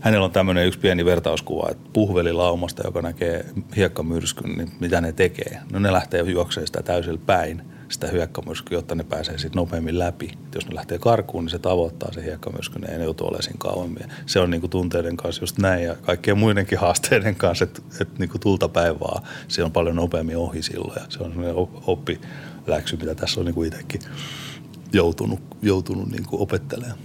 hänellä 0.00 0.24
on 0.24 0.30
tämmöinen 0.30 0.66
yksi 0.66 0.78
pieni 0.78 1.04
vertauskuva, 1.04 1.68
että 1.70 1.90
puhvelilaumasta, 1.92 2.82
joka 2.86 3.02
näkee 3.02 3.44
hiekkamyrskyn, 3.76 4.52
niin 4.52 4.72
mitä 4.80 5.00
ne 5.00 5.12
tekee? 5.12 5.58
No 5.72 5.78
ne 5.78 5.92
lähtee 5.92 6.22
juoksemaan 6.22 6.66
sitä 6.66 6.82
täysillä 6.82 7.20
päin, 7.26 7.62
sitä 7.92 8.08
hiekkamyrskyä, 8.08 8.78
jotta 8.78 8.94
ne 8.94 9.04
pääsee 9.04 9.38
sitten 9.38 9.60
nopeammin 9.60 9.98
läpi. 9.98 10.32
Et 10.46 10.54
jos 10.54 10.66
ne 10.68 10.74
lähtee 10.74 10.98
karkuun, 10.98 11.44
niin 11.44 11.50
se 11.50 11.58
tavoittaa 11.58 12.12
se 12.12 12.24
hiekkamyrskyn, 12.24 12.80
niin 12.80 12.90
ei 12.90 12.98
ne 12.98 13.04
joutu 13.04 13.24
olemaan 13.24 13.42
siinä 13.42 13.58
kauemmin. 13.58 14.12
Se 14.26 14.40
on 14.40 14.50
niinku 14.50 14.68
tunteiden 14.68 15.16
kanssa 15.16 15.42
just 15.42 15.58
näin 15.58 15.84
ja 15.84 15.96
kaikkien 15.96 16.38
muidenkin 16.38 16.78
haasteiden 16.84 17.36
kanssa, 17.36 17.64
että 17.64 17.82
et 18.00 18.18
niinku 18.18 18.38
tulta 18.38 18.68
päivää 18.68 19.20
se 19.48 19.64
on 19.64 19.72
paljon 19.72 19.96
nopeammin 19.96 20.36
ohi 20.36 20.62
silloin. 20.62 21.02
Ja 21.02 21.06
se 21.08 21.18
on 21.22 21.30
semmoinen 21.30 21.54
oppiläksy, 21.86 22.96
mitä 22.96 23.14
tässä 23.14 23.40
on 23.40 23.46
niinku 23.46 23.62
itsekin 23.62 24.00
joutunut, 24.92 25.40
joutunut 25.62 26.10
niinku 26.10 26.42
opettelemaan. 26.42 26.98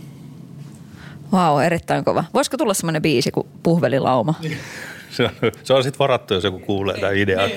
Vau, 1.32 1.60
erittäin 1.60 2.04
kova. 2.04 2.24
Voisiko 2.34 2.58
tulla 2.58 2.74
semmoinen 2.74 3.02
biisi 3.02 3.32
kuin 3.32 3.48
Puhvelilauma? 3.64 4.34
se 5.16 5.24
on, 5.24 5.30
se 5.64 5.74
on 5.74 5.84
sitten 5.84 6.00
varattu, 6.00 6.34
jos 6.34 6.44
joku 6.44 6.60
kuulee 6.60 7.00
tämän 7.00 7.16
idean. 7.16 7.50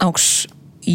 Onko 0.00 0.18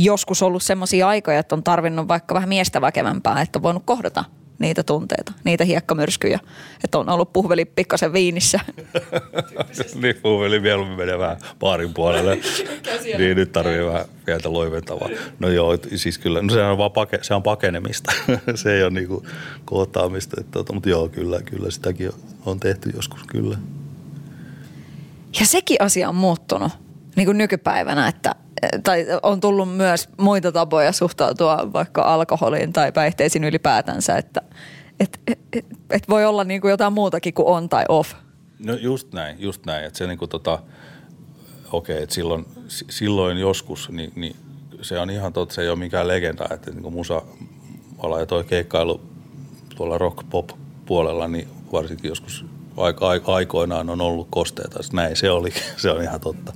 joskus 0.03 0.41
ollut 0.41 0.63
semmoisia 0.63 1.07
aikoja, 1.07 1.39
että 1.39 1.55
on 1.55 1.63
tarvinnut 1.63 2.07
vaikka 2.07 2.35
vähän 2.35 2.49
miestä 2.49 2.81
väkevämpää, 2.81 3.41
että 3.41 3.59
on 3.59 3.63
voinut 3.63 3.83
kohdata 3.85 4.23
niitä 4.59 4.83
tunteita, 4.83 5.33
niitä 5.43 5.65
hiekkamyrskyjä, 5.65 6.39
että 6.83 6.97
on 6.97 7.09
ollut 7.09 7.33
puhveli 7.33 7.65
pikkasen 7.65 8.13
viinissä. 8.13 8.59
niin, 10.01 10.15
puhveli 10.21 10.59
mieluummin 10.59 10.97
menee 10.97 11.19
vähän 11.19 11.37
baarin 11.59 11.93
puolelle. 11.93 12.35
niin, 13.17 13.37
nyt 13.37 13.51
tarvii 13.51 13.85
vähän 13.85 14.05
pientä 14.25 14.53
loiventavaa. 14.53 15.09
No 15.39 15.49
joo, 15.49 15.77
siis 15.95 16.17
kyllä, 16.17 16.41
no 16.41 16.53
se 16.53 16.63
on 16.63 16.77
vaan 16.77 16.91
pake, 16.91 17.19
se 17.21 17.33
on 17.33 17.43
pakenemista. 17.43 18.11
se 18.55 18.73
ei 18.73 18.83
ole 18.83 18.91
niinku 18.91 19.25
kohtaamista, 19.65 20.35
että, 20.39 20.51
tota, 20.51 20.73
mutta 20.73 20.89
joo, 20.89 21.09
kyllä, 21.09 21.41
kyllä 21.41 21.71
sitäkin 21.71 22.11
on 22.45 22.59
tehty 22.59 22.89
joskus, 22.95 23.23
kyllä. 23.23 23.57
Ja 25.39 25.45
sekin 25.45 25.77
asia 25.79 26.09
on 26.09 26.15
muuttunut 26.15 26.71
niin 27.15 27.25
kuin 27.25 27.37
nykypäivänä, 27.37 28.07
että 28.07 28.35
tai 28.83 29.05
on 29.23 29.39
tullut 29.39 29.75
myös 29.77 30.09
muita 30.17 30.51
tapoja 30.51 30.91
suhtautua 30.91 31.73
vaikka 31.73 32.01
alkoholiin 32.01 32.73
tai 32.73 32.91
päihteisiin 32.91 33.43
ylipäätänsä, 33.43 34.17
että 34.17 34.41
et, 34.99 35.19
et, 35.27 35.65
et, 35.89 36.09
voi 36.09 36.25
olla 36.25 36.43
niin 36.43 36.61
kuin 36.61 36.69
jotain 36.69 36.93
muutakin 36.93 37.33
kuin 37.33 37.47
on 37.47 37.69
tai 37.69 37.85
off. 37.89 38.13
No 38.59 38.73
just 38.73 39.13
näin, 39.13 39.41
just 39.41 39.65
näin. 39.65 39.85
Että 39.85 39.97
se 39.97 40.07
niin 40.07 40.17
kuin 40.17 40.29
tota, 40.29 40.59
okei, 41.71 42.03
että 42.03 42.15
silloin, 42.15 42.45
silloin 42.67 43.37
joskus, 43.37 43.89
niin, 43.89 44.11
niin 44.15 44.35
se 44.81 44.99
on 44.99 45.09
ihan 45.09 45.33
totta, 45.33 45.55
se 45.55 45.61
ei 45.61 45.69
ole 45.69 45.79
mikään 45.79 46.07
legenda, 46.07 46.45
että 46.51 46.71
niin 46.71 46.81
kuin 46.81 46.93
musa 46.93 47.21
ala 47.97 48.19
ja 48.19 48.25
toi 48.25 48.43
keikkailu 48.43 49.01
tuolla 49.75 49.97
rock-pop-puolella, 49.97 51.27
niin 51.27 51.47
varsinkin 51.71 52.09
joskus 52.09 52.45
aikoinaan 53.25 53.89
on 53.89 54.01
ollut 54.01 54.27
kosteita. 54.29 54.79
Näin 54.93 55.15
se 55.15 55.31
oli, 55.31 55.49
se 55.77 55.91
on 55.91 56.03
ihan 56.03 56.19
totta. 56.19 56.53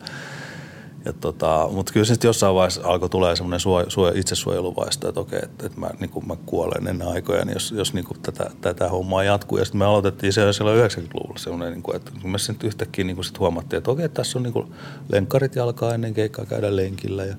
Ja 1.05 1.13
tota, 1.13 1.69
mutta 1.71 1.93
kyllä 1.93 2.05
sitten 2.05 2.29
jossain 2.29 2.55
vaiheessa 2.55 2.81
alkoi 2.83 3.09
tulee 3.09 3.35
semmoinen 3.35 3.59
suo, 3.59 3.85
suo, 3.87 4.11
itsesuojeluvaisto, 4.15 5.09
että 5.09 5.19
okei, 5.19 5.39
että, 5.43 5.65
että 5.65 5.79
mä, 5.79 5.89
niin 5.99 6.27
mä 6.27 6.35
kuolen 6.45 6.87
ennen 6.87 7.07
aikoja, 7.07 7.45
niin 7.45 7.53
jos, 7.53 7.71
jos 7.71 7.93
niin 7.93 8.05
tätä, 8.21 8.51
tätä 8.61 8.89
hommaa 8.89 9.23
jatkuu. 9.23 9.57
Ja 9.57 9.65
sitten 9.65 9.79
me 9.79 9.85
aloitettiin 9.85 10.33
se 10.33 10.53
silloin 10.53 10.89
90-luvulla 10.89 11.39
semmoinen, 11.39 11.73
niin 11.73 11.83
kuin, 11.83 11.95
että 11.95 12.11
me 12.23 12.37
sitten 12.37 12.67
yhtäkkiä 12.67 13.05
niin 13.05 13.23
sit 13.23 13.39
huomattiin, 13.39 13.77
että 13.77 13.91
okei, 13.91 14.09
tässä 14.09 14.39
on 14.39 14.43
niin 14.43 14.53
kuin 14.53 14.73
lenkkarit 15.09 15.55
jalkaa 15.55 15.93
ennen 15.93 16.13
keikkaa 16.13 16.45
käydä 16.45 16.75
lenkillä 16.75 17.25
ja 17.25 17.35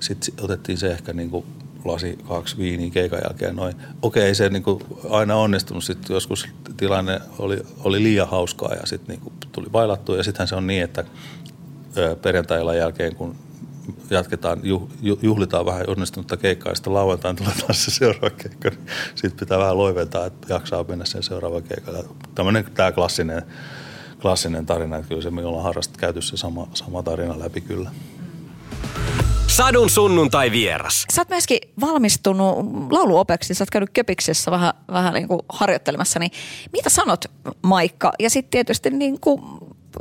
sitten 0.00 0.44
otettiin 0.44 0.78
se 0.78 0.90
ehkä 0.90 1.12
niin 1.12 1.30
kuin 1.30 1.44
lasi 1.84 2.18
kaksi 2.28 2.56
viiniä 2.56 2.90
keikan 2.90 3.20
jälkeen 3.24 3.56
noin. 3.56 3.76
Okei, 4.02 4.22
ei 4.22 4.34
se 4.34 4.48
niin 4.48 4.62
kuin 4.62 4.82
aina 5.10 5.36
onnistunut. 5.36 5.84
Sitten 5.84 6.14
joskus 6.14 6.48
tilanne 6.76 7.20
oli, 7.38 7.62
oli 7.84 8.02
liian 8.02 8.28
hauskaa 8.28 8.74
ja 8.74 8.86
sitten 8.86 9.16
niin 9.16 9.32
tuli 9.52 9.66
bailattua. 9.70 10.16
Ja 10.16 10.22
sittenhän 10.22 10.48
se 10.48 10.56
on 10.56 10.66
niin, 10.66 10.82
että 10.82 11.04
perjantailla 12.22 12.74
jälkeen, 12.74 13.16
kun 13.16 13.36
jatketaan, 14.10 14.60
juhlitaan 15.22 15.66
vähän 15.66 15.84
onnistunutta 15.88 16.36
keikkaa 16.36 16.72
ja 16.72 16.76
sitten 16.76 16.94
lauantaina 16.94 17.38
tulee 17.38 17.54
taas 17.54 17.84
se 17.84 17.90
seuraava 17.90 18.30
keikka, 18.30 18.68
niin 18.68 18.80
sitten 19.14 19.40
pitää 19.40 19.58
vähän 19.58 19.78
loiventaa, 19.78 20.26
että 20.26 20.54
jaksaa 20.54 20.84
mennä 20.84 21.04
sen 21.04 21.22
seuraava 21.22 21.60
keikka. 21.60 21.92
Tämmöinen 22.34 22.64
tämä 22.74 22.92
klassinen, 22.92 23.42
klassinen 24.20 24.66
tarina, 24.66 24.96
että 24.96 25.08
kyllä 25.08 25.22
se 25.22 25.30
me 25.30 25.44
ollaan 25.44 25.64
harrastettu 25.64 26.00
käyty 26.00 26.22
se 26.22 26.36
sama, 26.36 26.68
sama 26.74 27.02
tarina 27.02 27.38
läpi 27.38 27.60
kyllä. 27.60 27.90
Sadun 29.46 29.90
sunnuntai 29.90 30.50
vieras. 30.50 31.04
Sä 31.12 31.20
oot 31.20 31.28
myöskin 31.28 31.58
valmistunut 31.80 32.56
lauluopeksi, 32.90 33.54
sä 33.54 33.62
oot 33.62 33.70
käynyt 33.70 33.90
Köpiksessä 33.92 34.50
vähän, 34.50 34.72
vähän 34.92 35.14
niin 35.14 35.28
kuin 35.28 35.40
harjoittelemassa, 35.48 36.18
niin 36.18 36.30
mitä 36.72 36.90
sanot 36.90 37.24
Maikka? 37.62 38.12
Ja 38.18 38.30
sitten 38.30 38.50
tietysti 38.50 38.90
niin 38.90 39.20
kuin 39.20 39.42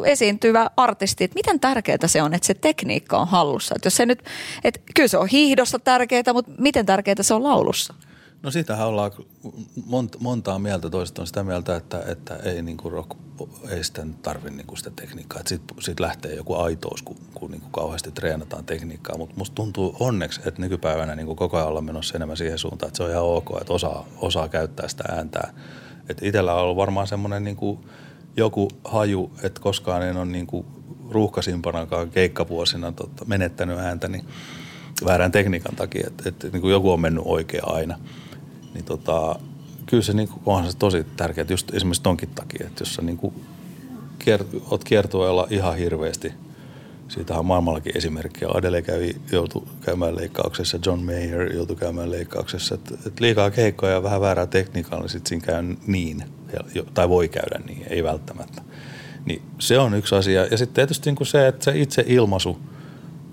esiintyvä 0.05 0.69
artisti, 0.77 1.23
että 1.23 1.35
miten 1.35 1.59
tärkeää 1.59 2.07
se 2.07 2.21
on, 2.21 2.33
että 2.33 2.47
se 2.47 2.53
tekniikka 2.53 3.17
on 3.17 3.27
hallussa. 3.27 3.75
Että 3.75 3.85
jos 3.85 3.95
se 3.95 4.05
nyt, 4.05 4.23
että 4.63 4.79
kyllä 4.95 5.07
se 5.07 5.17
on 5.17 5.27
hiihdossa 5.27 5.79
tärkeää, 5.79 6.33
mutta 6.33 6.51
miten 6.57 6.85
tärkeää 6.85 7.15
se 7.21 7.33
on 7.33 7.43
laulussa? 7.43 7.93
No 8.43 8.51
siitähän 8.51 8.87
ollaan 8.87 9.11
monta, 9.85 10.17
montaa 10.21 10.59
mieltä. 10.59 10.89
Toiset 10.89 11.19
on 11.19 11.27
sitä 11.27 11.43
mieltä, 11.43 11.75
että, 11.75 12.03
että 12.07 12.35
ei, 12.35 12.61
niin 12.61 12.77
kuin 12.77 12.91
rock, 12.91 13.11
ei 13.69 13.83
sitten 13.83 14.13
tarvitse 14.13 14.57
niin 14.57 14.77
sitä 14.77 14.91
tekniikkaa. 14.95 15.41
Sitten 15.45 15.77
sit 15.79 15.99
lähtee 15.99 16.35
joku 16.35 16.55
aitous, 16.55 17.01
kun, 17.01 17.17
kun 17.33 17.51
niin 17.51 17.61
kuin 17.61 17.71
kauheasti 17.71 18.11
treenataan 18.11 18.65
tekniikkaa. 18.65 19.17
Mutta 19.17 19.35
musta 19.37 19.55
tuntuu 19.55 19.95
onneksi, 19.99 20.41
että 20.45 20.61
nykypäivänä 20.61 21.15
niin 21.15 21.25
kuin 21.25 21.37
koko 21.37 21.57
ajan 21.57 21.67
ollaan 21.67 21.85
menossa 21.85 22.15
enemmän 22.15 22.37
siihen 22.37 22.57
suuntaan, 22.57 22.87
että 22.87 22.97
se 22.97 23.03
on 23.03 23.09
ihan 23.09 23.23
ok, 23.23 23.49
että 23.61 23.73
osaa, 23.73 24.05
osaa 24.17 24.49
käyttää 24.49 24.87
sitä 24.87 25.03
ääntää. 25.09 25.53
Että 26.09 26.25
itsellä 26.25 26.53
on 26.53 26.61
ollut 26.61 26.77
varmaan 26.77 27.07
semmoinen 27.07 27.43
niin 27.43 27.57
joku 28.37 28.67
haju, 28.83 29.31
että 29.43 29.61
koskaan 29.61 30.03
en 30.03 30.17
ole 30.17 30.25
niin 30.25 30.47
kuin 30.47 30.65
ruuhkasimpanakaan 31.09 32.09
keikkavuosina 32.09 32.91
tota, 32.91 33.25
menettänyt 33.25 33.79
ääntä 33.79 34.07
niin 34.07 34.25
väärän 35.05 35.31
tekniikan 35.31 35.75
takia, 35.75 36.07
että, 36.07 36.29
että 36.29 36.47
niin 36.47 36.61
kuin 36.61 36.71
joku 36.71 36.91
on 36.91 37.01
mennyt 37.01 37.23
oikein 37.27 37.63
aina. 37.65 37.99
Niin 38.73 38.85
tota, 38.85 39.39
kyllä 39.85 40.03
se 40.03 40.13
niin 40.13 40.27
kuin, 40.27 40.41
onhan 40.45 40.71
se 40.71 40.77
tosi 40.77 41.05
tärkeää, 41.17 41.47
just 41.49 41.73
esimerkiksi 41.73 42.03
tonkin 42.03 42.29
takia, 42.29 42.67
että 42.67 42.81
jos 42.81 42.95
sä 42.95 43.01
niin 43.01 43.17
kuin 43.17 43.33
kiert, 44.19 44.47
oot 44.71 44.83
kiertueella 44.83 45.47
ihan 45.49 45.77
hirveästi 45.77 46.33
Siitä 47.11 47.35
on 47.39 47.45
maailmallakin 47.45 47.97
esimerkkejä. 47.97 48.51
Adele 48.53 48.81
kävi, 48.81 49.15
joutui 49.31 49.63
käymään 49.81 50.15
leikkauksessa, 50.15 50.79
John 50.85 51.03
Mayer 51.03 51.53
joutui 51.53 51.75
käymään 51.75 52.11
leikkauksessa. 52.11 52.75
Et, 52.75 53.07
et 53.07 53.19
liikaa 53.19 53.51
keikkoja 53.51 53.93
ja 53.93 54.03
vähän 54.03 54.21
väärää 54.21 54.47
tekniikkaa, 54.47 54.99
niin 54.99 55.09
sitten 55.09 55.29
siinä 55.29 55.45
käy 55.45 55.75
niin, 55.87 56.23
tai 56.93 57.09
voi 57.09 57.27
käydä 57.27 57.59
niin, 57.67 57.85
ei 57.89 58.03
välttämättä. 58.03 58.61
Niin 59.25 59.41
se 59.59 59.79
on 59.79 59.93
yksi 59.93 60.15
asia. 60.15 60.45
Ja 60.45 60.57
sitten 60.57 60.75
tietysti 60.75 61.09
niin 61.09 61.15
kuin 61.15 61.27
se, 61.27 61.47
että 61.47 61.65
se 61.65 61.79
itse 61.79 62.03
ilmaisu 62.07 62.59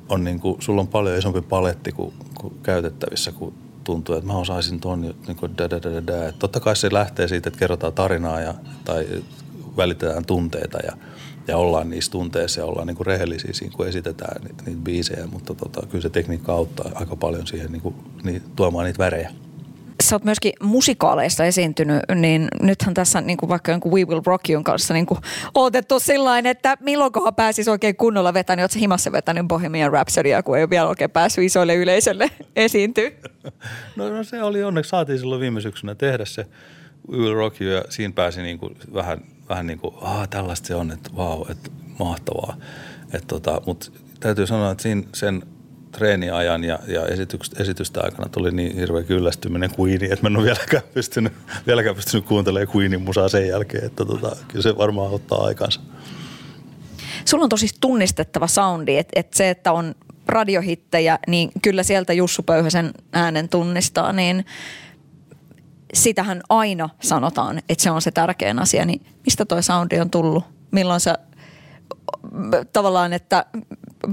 on 0.08 0.24
niin 0.24 0.40
kuin, 0.40 0.62
sulla 0.62 0.80
on 0.80 0.88
paljon 0.88 1.18
isompi 1.18 1.42
paletti 1.42 1.92
kuin, 1.92 2.14
kuin 2.40 2.54
käytettävissä, 2.62 3.32
kun 3.32 3.54
tuntuu, 3.84 4.14
että 4.14 4.26
mä 4.26 4.38
osaisin 4.38 4.80
ton 4.80 5.00
niin 5.00 5.36
kuin 5.36 5.58
da. 5.58 5.68
Totta 6.38 6.60
kai 6.60 6.76
se 6.76 6.92
lähtee 6.92 7.28
siitä, 7.28 7.48
että 7.48 7.58
kerrotaan 7.58 7.92
tarinaa 7.92 8.40
ja, 8.40 8.54
tai 8.84 9.06
välitetään 9.76 10.24
tunteita 10.24 10.78
ja, 10.78 10.92
ja 11.48 11.56
ollaan 11.56 11.90
niissä 11.90 12.12
tunteissa 12.12 12.60
ja 12.60 12.66
ollaan 12.66 12.86
niin 12.86 12.96
kuin 12.96 13.06
rehellisiä 13.06 13.50
siinä, 13.52 13.74
kun 13.76 13.88
esitetään 13.88 14.42
niitä, 14.42 14.62
niitä 14.66 14.80
biisejä, 14.82 15.26
mutta 15.26 15.54
tota, 15.54 15.86
kyllä 15.86 16.02
se 16.02 16.10
tekniikka 16.10 16.52
auttaa 16.52 16.90
aika 16.94 17.16
paljon 17.16 17.46
siihen 17.46 17.72
niin 17.72 17.82
kuin, 17.82 17.94
niin, 18.22 18.42
tuomaan 18.56 18.86
niitä 18.86 18.98
värejä 18.98 19.30
sä 20.02 20.16
oot 20.16 20.24
myöskin 20.24 20.52
musikaaleissa 20.62 21.44
esiintynyt, 21.44 22.02
niin 22.14 22.48
nythän 22.62 22.94
tässä 22.94 23.20
niin 23.20 23.36
kuin 23.36 23.50
vaikka 23.50 23.70
jonkun 23.70 23.92
We 23.92 24.04
Will 24.04 24.22
Rock 24.26 24.44
You'n 24.48 24.62
kanssa 24.62 24.94
niin 24.94 25.06
kuin 25.06 25.20
odotettu 25.54 26.00
sillä 26.00 26.38
että 26.38 26.76
milloinkohan 26.80 27.34
pääsisi 27.34 27.70
oikein 27.70 27.96
kunnolla 27.96 28.34
vetänyt, 28.34 28.56
niin 28.56 28.64
oot 28.64 28.80
himassa 28.80 29.12
vetänyt 29.12 29.48
Bohemian 29.48 29.92
Rhapsodya, 29.92 30.42
kun 30.42 30.56
ei 30.56 30.62
ole 30.62 30.70
vielä 30.70 30.88
oikein 30.88 31.10
päässyt 31.10 31.44
isoille 31.44 31.74
yleisölle 31.74 32.30
esiintyä? 32.56 33.10
No, 33.96 34.08
no, 34.08 34.24
se 34.24 34.42
oli 34.42 34.62
onneksi, 34.62 34.88
saatiin 34.88 35.18
silloin 35.18 35.40
viime 35.40 35.60
syksynä 35.60 35.94
tehdä 35.94 36.24
se 36.24 36.46
We 37.10 37.16
Will 37.16 37.34
Rock 37.34 37.60
You 37.60 37.70
ja 37.70 37.84
siinä 37.88 38.14
pääsi 38.14 38.42
niin 38.42 38.58
kuin 38.58 38.76
vähän, 38.94 39.20
vähän 39.48 39.66
niin 39.66 39.78
kuin, 39.78 39.94
ah, 40.00 40.28
tällaista 40.28 40.66
se 40.66 40.74
on, 40.74 40.90
että 40.90 41.10
vau, 41.16 41.46
että 41.50 41.70
mahtavaa. 41.98 42.56
Et 43.12 43.26
tota, 43.26 43.62
Mutta 43.66 43.90
täytyy 44.20 44.46
sanoa, 44.46 44.70
että 44.70 44.82
siinä 44.82 45.02
sen– 45.14 45.42
treeniajan 45.92 46.64
ja, 46.64 46.78
ja 46.86 47.06
esitystä, 47.06 47.62
esitystä 47.62 48.00
aikana 48.00 48.28
tuli 48.28 48.50
niin 48.50 48.76
hirveä 48.76 49.02
kyllästyminen 49.02 49.70
Queeniin, 49.80 50.12
että 50.12 50.22
mä 50.22 50.26
en 50.26 50.36
ole 50.36 50.44
vieläkään 50.44 50.82
pystynyt, 50.94 51.32
vieläkään 51.66 51.96
pystynyt 51.96 52.26
kuuntelemaan 52.26 52.76
Queenin 52.76 53.02
musaa 53.02 53.28
sen 53.28 53.48
jälkeen, 53.48 53.84
että 53.84 54.04
tota, 54.04 54.36
kyllä 54.48 54.62
se 54.62 54.76
varmaan 54.76 55.12
ottaa 55.12 55.44
aikansa. 55.44 55.80
Sulla 57.24 57.44
on 57.44 57.50
tosi 57.50 57.68
tunnistettava 57.80 58.46
soundi, 58.46 58.96
että, 58.96 59.20
että 59.20 59.36
se, 59.36 59.50
että 59.50 59.72
on 59.72 59.94
radiohittejä, 60.26 61.18
niin 61.26 61.50
kyllä 61.62 61.82
sieltä 61.82 62.12
Jussu 62.12 62.42
Pöyhösen 62.42 62.90
äänen 63.12 63.48
tunnistaa, 63.48 64.12
niin 64.12 64.44
sitähän 65.94 66.40
aina 66.48 66.88
sanotaan, 67.00 67.58
että 67.68 67.84
se 67.84 67.90
on 67.90 68.02
se 68.02 68.10
tärkein 68.10 68.58
asia, 68.58 68.84
niin 68.84 69.06
mistä 69.24 69.44
toi 69.44 69.62
soundi 69.62 70.00
on 70.00 70.10
tullut? 70.10 70.44
Milloin 70.70 71.00
sä 71.00 71.18
tavallaan, 72.72 73.12
että 73.12 73.46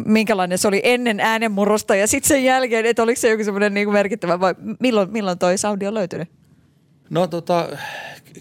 minkälainen 0.05 0.57
se 0.57 0.67
oli 0.67 0.81
ennen 0.83 1.19
äänenmurrosta 1.19 1.95
ja 1.95 2.07
sitten 2.07 2.27
sen 2.27 2.43
jälkeen, 2.43 2.85
että 2.85 3.03
oliko 3.03 3.21
se 3.21 3.29
joku 3.29 3.43
semmoinen 3.43 3.73
niin 3.73 3.91
merkittävä 3.91 4.39
vai 4.39 4.55
milloin, 4.79 5.11
milloin 5.11 5.39
toi 5.39 5.57
soundi 5.57 5.87
on 5.87 5.93
löytynyt? 5.93 6.29
No 7.09 7.27
tota, 7.27 7.69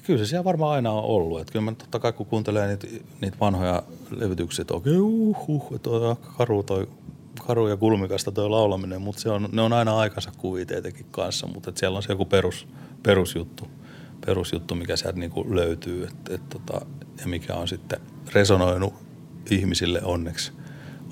kyllä 0.03 0.19
se 0.19 0.27
siellä 0.27 0.45
varmaan 0.45 0.73
aina 0.73 0.93
on 0.93 1.05
ollut. 1.05 1.41
Että 1.41 1.53
kyllä 1.53 1.65
mä 1.65 1.73
totta 1.73 1.99
kai 1.99 2.13
kun 2.13 2.27
kuuntelee 2.27 2.69
niitä, 2.69 2.87
niitä 3.21 3.37
vanhoja 3.41 3.83
levytyksiä, 4.11 4.63
että 4.63 4.75
okei, 4.75 4.99
uh, 4.99 5.49
uh, 5.49 5.73
että 5.75 5.91
on 5.91 6.17
karu, 6.39 6.63
toi, 6.63 6.89
karu 7.47 7.69
ja 7.69 7.77
kulmikasta 7.77 8.33
toi 8.33 8.49
laulaminen, 8.51 9.03
mutta 9.03 9.21
se 9.21 9.31
on, 9.31 9.49
ne 9.53 9.63
on 9.63 9.73
aina 9.73 9.99
aikansa 9.99 10.33
kuvia 10.39 10.67
tietenkin 10.67 11.07
kanssa, 11.11 11.47
mutta 11.47 11.73
siellä 11.75 11.97
on 11.97 12.03
se 12.03 12.13
joku 12.13 12.25
perus, 12.25 12.67
perusjuttu, 13.05 13.69
perusjuttu, 14.27 14.75
mikä 14.75 14.97
sieltä 14.97 15.19
niinku 15.19 15.55
löytyy 15.55 16.05
et, 16.05 16.31
et, 16.31 16.49
tota, 16.49 16.87
ja 17.21 17.27
mikä 17.27 17.55
on 17.55 17.69
sitten 17.69 18.01
resonoinut 18.33 18.95
ihmisille 19.51 20.01
onneksi– 20.03 20.53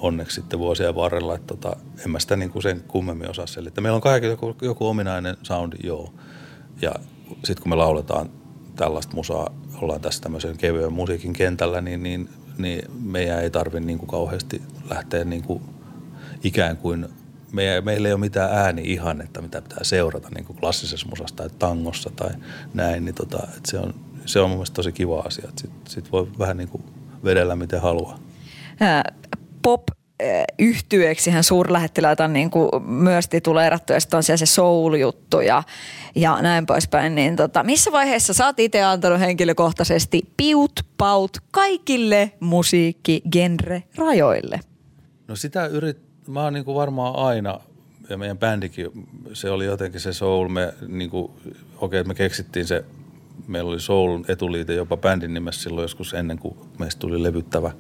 onneksi 0.03 0.35
sitten 0.35 0.59
vuosien 0.59 0.95
varrella, 0.95 1.35
että 1.35 1.47
tota, 1.47 1.77
en 2.05 2.11
mä 2.11 2.19
sitä 2.19 2.37
niin 2.37 2.51
kuin 2.51 2.63
sen 2.63 2.85
kummemmin 2.89 3.31
osaa 3.31 3.47
selittää. 3.47 3.83
Meillä 3.83 3.97
on 3.97 4.03
kaikki 4.03 4.27
joku, 4.29 4.57
joku 4.63 4.87
ominainen 4.87 5.37
soundi, 5.43 5.77
joo. 5.85 6.15
Ja 6.83 6.95
sitten 7.45 7.63
kun 7.63 7.71
me 7.71 7.77
lauletaan 7.77 8.31
tällaista 8.77 9.15
musaa, 9.15 9.55
ollaan 9.81 10.01
tässä 10.01 10.23
tämmöisen 10.23 10.59
kevyen 10.59 10.93
musiikin 10.93 11.33
kentällä, 11.33 11.81
niin, 11.81 12.03
niin, 12.03 12.29
niin 12.59 12.83
meidän 13.01 13.43
ei 13.43 13.51
tarvitse 13.51 13.87
niin 13.87 13.99
kuin 13.99 14.09
kauheasti 14.09 14.63
lähteä 14.91 15.25
niin 15.25 15.43
kuin 15.43 15.63
ikään 16.45 16.77
kuin 16.77 17.09
meillä, 17.53 17.81
meillä 17.81 18.09
ei 18.09 18.15
ole 18.15 18.21
mitään 18.21 18.53
ääni 18.53 18.83
ihannetta, 18.85 19.43
mitä 19.43 19.63
pitää 19.63 19.85
seurata 19.85 20.29
niin 20.35 20.45
kuin 20.45 20.59
klassisessa 20.59 21.09
musassa 21.09 21.37
tai 21.37 21.51
tangossa 21.59 22.11
tai 22.17 22.31
näin, 22.75 23.05
niin 23.05 23.15
tota, 23.15 23.39
että 23.57 23.71
se, 23.71 23.79
on, 23.79 23.95
se 24.27 24.41
on 24.41 24.51
mun 24.51 24.59
mielestä 24.59 24.75
tosi 24.75 24.93
kiva 24.93 25.21
asia. 25.21 25.49
Sitten 25.57 25.71
sit 25.89 26.13
voi 26.13 26.29
vähän 26.39 26.57
niin 26.57 26.69
kuin 26.69 26.83
vedellä 27.25 27.57
miten 27.57 27.81
haluaa 27.81 28.19
pop 29.63 29.83
yhtyeeksi 30.59 31.31
hän 31.31 31.45
suurlähettiläitä 31.45 32.29
niin 32.29 32.51
kuin 32.51 32.69
myös 32.87 33.29
tituleerattu 33.29 33.93
ja 33.93 34.01
sitten 34.01 34.17
on 34.17 34.23
siellä 34.23 34.37
se 34.37 34.47
soul-juttu 34.47 35.41
ja, 35.41 35.63
ja 36.15 36.43
näin 36.43 36.67
poispäin. 36.67 37.15
Niin 37.15 37.37
tota, 37.37 37.63
missä 37.63 37.93
vaiheessa 37.93 38.35
sä 38.35 38.47
oot 38.47 38.61
itse 38.61 38.83
antanut 38.83 39.21
henkilökohtaisesti 39.21 40.23
piut, 40.37 40.73
paut 40.99 41.37
kaikille 41.51 42.33
musiikkigenre 42.41 43.83
rajoille? 43.97 44.61
No 45.29 45.37
sitä 45.37 45.67
yrit, 45.67 45.99
mä 46.27 46.43
oon 46.43 46.53
niin 46.53 46.65
kuin 46.65 46.75
varmaan 46.75 47.17
aina 47.17 47.61
ja 48.09 48.19
meidän 48.19 48.39
bändikin, 48.39 49.09
se 49.33 49.51
oli 49.51 49.65
jotenkin 49.65 50.01
se 50.01 50.13
soul, 50.13 50.49
me 50.49 50.75
niin 50.89 51.11
kuin, 51.11 51.25
okei, 51.25 52.01
okay, 52.01 52.09
me 52.09 52.15
keksittiin 52.15 52.67
se, 52.67 52.85
meillä 53.47 53.71
oli 53.71 53.81
soul 53.81 54.25
etuliite 54.29 54.75
jopa 54.75 54.97
bändin 54.97 55.35
nimessä 55.35 55.63
silloin 55.63 55.85
joskus 55.85 56.15
ennen 56.15 56.39
kuin 56.39 56.57
meistä 56.79 57.01
tuli 57.01 57.23
levyttävä 57.23 57.71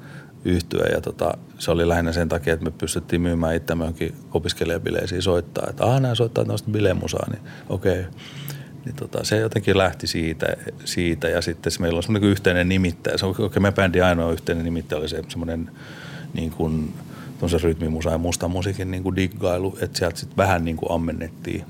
yhtyä 0.44 0.84
ja 0.94 1.00
tota, 1.00 1.34
se 1.58 1.70
oli 1.70 1.88
lähinnä 1.88 2.12
sen 2.12 2.28
takia, 2.28 2.54
että 2.54 2.64
me 2.64 2.70
pystyttiin 2.70 3.22
myymään 3.22 3.54
itseämme 3.54 3.84
johonkin 3.84 4.14
opiskelijabileisiin 4.34 5.22
soittaa, 5.22 5.66
että 5.70 5.84
aah, 5.84 6.00
nämä 6.00 6.14
soittaa 6.14 6.44
tällaista 6.44 6.70
bilemusaa, 6.70 7.26
niin 7.30 7.42
okei. 7.68 8.00
Okay. 8.00 8.12
Niin 8.84 8.96
tota, 8.96 9.24
se 9.24 9.36
jotenkin 9.36 9.78
lähti 9.78 10.06
siitä, 10.06 10.46
siitä 10.84 11.28
ja 11.28 11.42
sitten 11.42 11.72
meillä 11.80 11.96
on 11.96 12.02
semmoinen 12.02 12.30
yhteinen 12.30 12.68
nimittäjä. 12.68 13.18
Se 13.18 13.26
on 13.26 13.34
oikein 13.38 13.62
meidän 13.62 13.74
bändin 13.74 14.04
ainoa 14.04 14.32
yhteinen 14.32 14.64
nimittäjä 14.64 14.98
oli 14.98 15.08
se 15.08 15.22
semmoinen 15.28 15.70
niin 16.34 16.50
kuin, 16.50 16.94
se 17.50 17.58
rytmimusa 17.58 18.10
ja 18.10 18.18
musta 18.18 18.48
musiikin 18.48 18.90
niin 18.90 19.02
kuin 19.02 19.16
diggailu, 19.16 19.78
että 19.80 19.98
sieltä 19.98 20.20
sitten 20.20 20.36
vähän 20.36 20.64
niin 20.64 20.76
kuin 20.76 20.92
ammennettiin. 20.92 21.64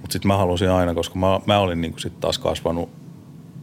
Mutta 0.00 0.12
sitten 0.12 0.28
mä 0.28 0.36
halusin 0.36 0.70
aina, 0.70 0.94
koska 0.94 1.18
mä, 1.18 1.40
mä 1.46 1.58
olin 1.58 1.80
niin 1.80 1.92
kuin 1.92 2.00
sit 2.00 2.20
taas 2.20 2.38
kasvanut 2.38 2.90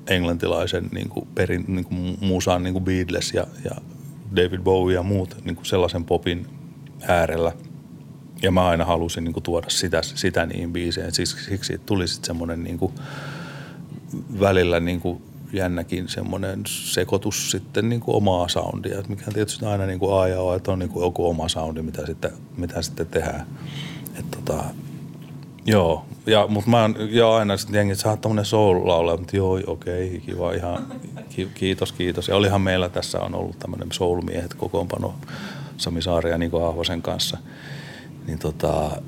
englantilaisen 0.08 0.90
niin 0.92 1.10
kuin 1.10 1.28
perin, 1.36 1.66
niin 1.68 1.86
kuin 1.86 2.18
musan 2.22 2.64
niin 2.64 2.74
kuin 2.74 2.86
Beatles 2.86 3.34
ja, 3.34 3.48
ja 3.66 3.72
David 4.36 4.60
Bowie 4.60 4.96
ja 4.96 5.04
muut 5.04 5.36
niin 5.46 5.56
kuin 5.56 5.66
sellaisen 5.66 6.06
popin 6.06 6.48
äärellä. 7.08 7.52
Ja 8.42 8.52
mä 8.52 8.68
aina 8.68 8.86
halusin 8.86 9.24
niin 9.24 9.34
kuin 9.34 9.44
tuoda 9.44 9.70
sitä, 9.70 10.02
sitä 10.02 10.46
niihin 10.46 10.74
biiseihin. 10.74 11.12
Siksi, 11.12 11.44
siksi 11.44 11.82
tuli 11.86 12.08
sitten 12.08 12.28
semmoinen 12.28 12.64
niin 12.64 12.78
kuin 12.78 12.94
välillä 14.40 14.80
niin 14.80 15.02
kuin 15.02 15.22
jännäkin 15.54 16.08
semmoinen 16.08 16.62
sekoitus 16.66 17.52
sitten 17.52 17.90
niin 17.90 18.02
kuin 18.02 18.16
omaa 18.16 18.48
soundia, 18.48 19.04
mikä 19.08 19.32
tietysti 19.34 19.66
aina 19.66 19.86
niin 19.86 20.00
kuin 20.00 20.22
A 20.22 20.28
ja 20.28 20.42
O, 20.42 20.56
että 20.56 20.72
on 20.72 20.80
niin 20.80 20.90
kuin 20.90 21.04
joku 21.04 21.30
oma 21.30 21.48
soundi, 21.48 21.82
mitä 21.82 22.06
sitten, 22.06 22.32
mitä 22.58 22.82
sitten 22.82 23.08
tehdään. 23.08 23.48
Et 24.20 24.32
tota, 24.32 24.64
joo, 25.66 26.06
ja, 26.26 26.48
mutta 26.48 26.70
mä 26.70 26.90
jo 27.10 27.32
aina 27.32 27.58
sitten 27.58 27.78
jengi, 27.78 27.92
että 27.92 28.02
sä 28.02 28.10
oot 28.10 28.22
tommonen 28.22 28.46
soul 28.46 29.18
mutta 29.18 29.38
joo, 29.38 29.60
okei, 29.68 30.08
okay, 30.08 30.20
kiva, 30.20 30.54
ihan 30.54 30.88
kiitos, 31.54 31.92
kiitos. 31.92 32.28
Ja 32.28 32.36
olihan 32.36 32.62
meillä 32.62 32.90
tässä 32.90 33.20
on 33.20 33.36
ollut 33.36 33.60
tämmöinen 33.60 33.92
soul-miehet 33.92 34.54
kokoonpano 34.54 35.16
Sami 35.78 36.02
Saari 36.02 36.30
ja 36.30 36.38
Niko 36.38 36.68
Ahvosen 36.68 37.02
kanssa. 37.02 37.38
Niin 38.28 38.40
tota, 38.40 39.02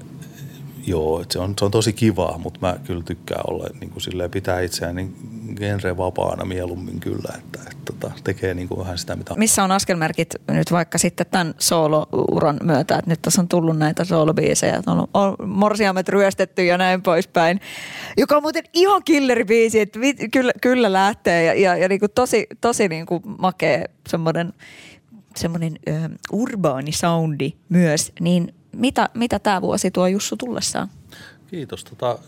joo, 0.89 1.23
se 1.29 1.39
on, 1.39 1.53
se 1.59 1.65
on 1.65 1.71
tosi 1.71 1.93
kivaa, 1.93 2.37
mutta 2.37 2.59
mä 2.61 2.75
kyllä 2.83 3.03
tykkään 3.03 3.41
olla 3.47 3.67
niin 3.79 3.89
kuin 3.89 4.01
silleen, 4.01 4.31
pitää 4.31 4.61
itseään 4.61 4.95
niin 4.95 5.15
genre 5.55 5.97
vapaana 5.97 6.45
mieluummin 6.45 6.99
kyllä, 6.99 7.33
että, 7.37 7.59
että, 7.71 7.75
tota, 7.85 8.11
tekee 8.23 8.53
niin 8.53 8.67
kuin 8.67 8.79
vähän 8.79 8.97
sitä 8.97 9.15
mitä... 9.15 9.35
Missä 9.37 9.63
on 9.63 9.71
askelmerkit 9.71 10.35
nyt 10.47 10.71
vaikka 10.71 10.97
sitten 10.97 11.25
tämän 11.31 11.53
soolo-uran 11.59 12.57
myötä, 12.63 12.95
että 12.95 13.11
nyt 13.11 13.21
tässä 13.21 13.41
on 13.41 13.47
tullut 13.47 13.77
näitä 13.77 14.03
soolobiisejä, 14.03 14.81
on, 14.87 15.07
on 15.13 15.35
morsiamet 15.47 16.09
ryöstetty 16.09 16.65
ja 16.65 16.77
näin 16.77 17.01
poispäin, 17.01 17.59
joka 18.17 18.35
on 18.35 18.41
muuten 18.41 18.63
ihan 18.73 19.03
killeribiisi, 19.03 19.79
että 19.79 19.99
vi, 19.99 20.13
kyllä, 20.13 20.51
kyllä 20.61 20.93
lähtee 20.93 21.43
ja, 21.43 21.53
ja, 21.53 21.77
ja 21.77 21.89
niin 21.89 21.99
kuin 21.99 22.11
tosi, 22.15 22.47
tosi 22.61 22.87
niin 22.87 23.05
kuin 23.05 23.21
makea 23.37 23.85
semmoinen 24.09 24.53
semmoinen 25.35 25.79
urbaani 26.31 26.91
soundi 26.91 27.53
myös, 27.69 28.11
niin 28.19 28.53
mitä, 28.71 29.09
mitä 29.13 29.39
tämä 29.39 29.61
vuosi 29.61 29.91
tuo 29.91 30.07
Jussu 30.07 30.37
tullessaan? 30.37 30.89
Kiitos. 31.47 31.83
Tota, 31.83 32.19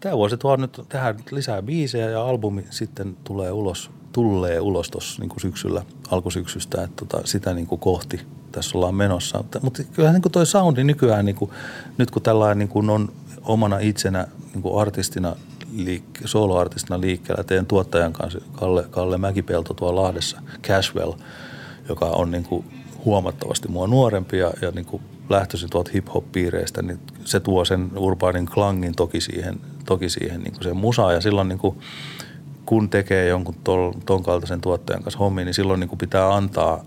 tämä 0.00 0.16
vuosi 0.16 0.36
tuo 0.36 0.56
nyt 0.56 0.80
tähän 0.88 1.16
lisää 1.30 1.62
biisejä 1.62 2.10
ja 2.10 2.26
albumi 2.26 2.64
sitten 2.70 3.16
tulee 3.24 3.52
ulos, 3.52 3.90
tulee 4.12 4.60
ulos 4.60 4.90
tuossa 4.90 5.22
niin 5.22 5.40
syksyllä, 5.40 5.82
alkusyksystä, 6.10 6.82
että 6.82 7.06
tota, 7.06 7.26
sitä 7.26 7.54
niin 7.54 7.66
kuin 7.66 7.80
kohti 7.80 8.20
tässä 8.52 8.78
ollaan 8.78 8.94
menossa. 8.94 9.44
Mutta, 9.62 9.84
kyllähän 9.84 10.20
niin 10.20 10.32
toi 10.32 10.46
soundi 10.46 10.84
nykyään, 10.84 11.24
niin 11.24 11.36
kuin, 11.36 11.50
nyt 11.98 12.10
kun 12.10 12.22
tällainen 12.22 12.58
niin 12.58 12.68
kuin 12.68 12.90
on 12.90 13.12
omana 13.42 13.78
itsenä 13.78 14.26
niin 14.54 14.62
kuin 14.62 14.80
artistina, 14.80 15.36
liik- 15.76 16.22
soloartistina 16.24 17.00
liikkeellä, 17.00 17.44
teen 17.44 17.66
tuottajan 17.66 18.12
kanssa 18.12 18.40
Kalle, 18.52 18.84
Kalle 18.90 19.18
Mäkipelto 19.18 19.74
tuolla 19.74 20.02
Lahdessa, 20.02 20.40
Cashwell, 20.62 21.12
joka 21.88 22.06
on 22.06 22.30
niin 22.30 22.44
kuin 22.44 22.83
huomattavasti 23.04 23.68
mua 23.68 23.86
nuorempi 23.86 24.38
ja, 24.38 24.52
ja 24.62 24.70
niin 24.70 24.84
kuin 24.84 25.02
lähtöisin 25.28 25.70
tuolta 25.70 25.90
hip-hop-piireistä, 25.94 26.82
niin 26.82 26.98
se 27.24 27.40
tuo 27.40 27.64
sen 27.64 27.90
urbaanin 27.96 28.46
klangin 28.46 28.94
toki 28.94 29.20
siihen, 29.20 29.60
toki 29.86 30.08
siihen 30.08 30.40
niin 30.42 30.54
kuin 30.62 30.76
musaan. 30.76 31.14
Ja 31.14 31.20
silloin 31.20 31.48
niin 31.48 31.58
kuin, 31.58 31.78
kun 32.66 32.90
tekee 32.90 33.28
jonkun 33.28 33.54
tol, 33.64 33.92
ton 34.06 34.22
kaltaisen 34.22 34.60
tuottajan 34.60 35.02
kanssa 35.02 35.18
hommiin, 35.18 35.46
niin 35.46 35.54
silloin 35.54 35.80
niin 35.80 35.88
kuin 35.88 35.98
pitää 35.98 36.34
antaa 36.34 36.84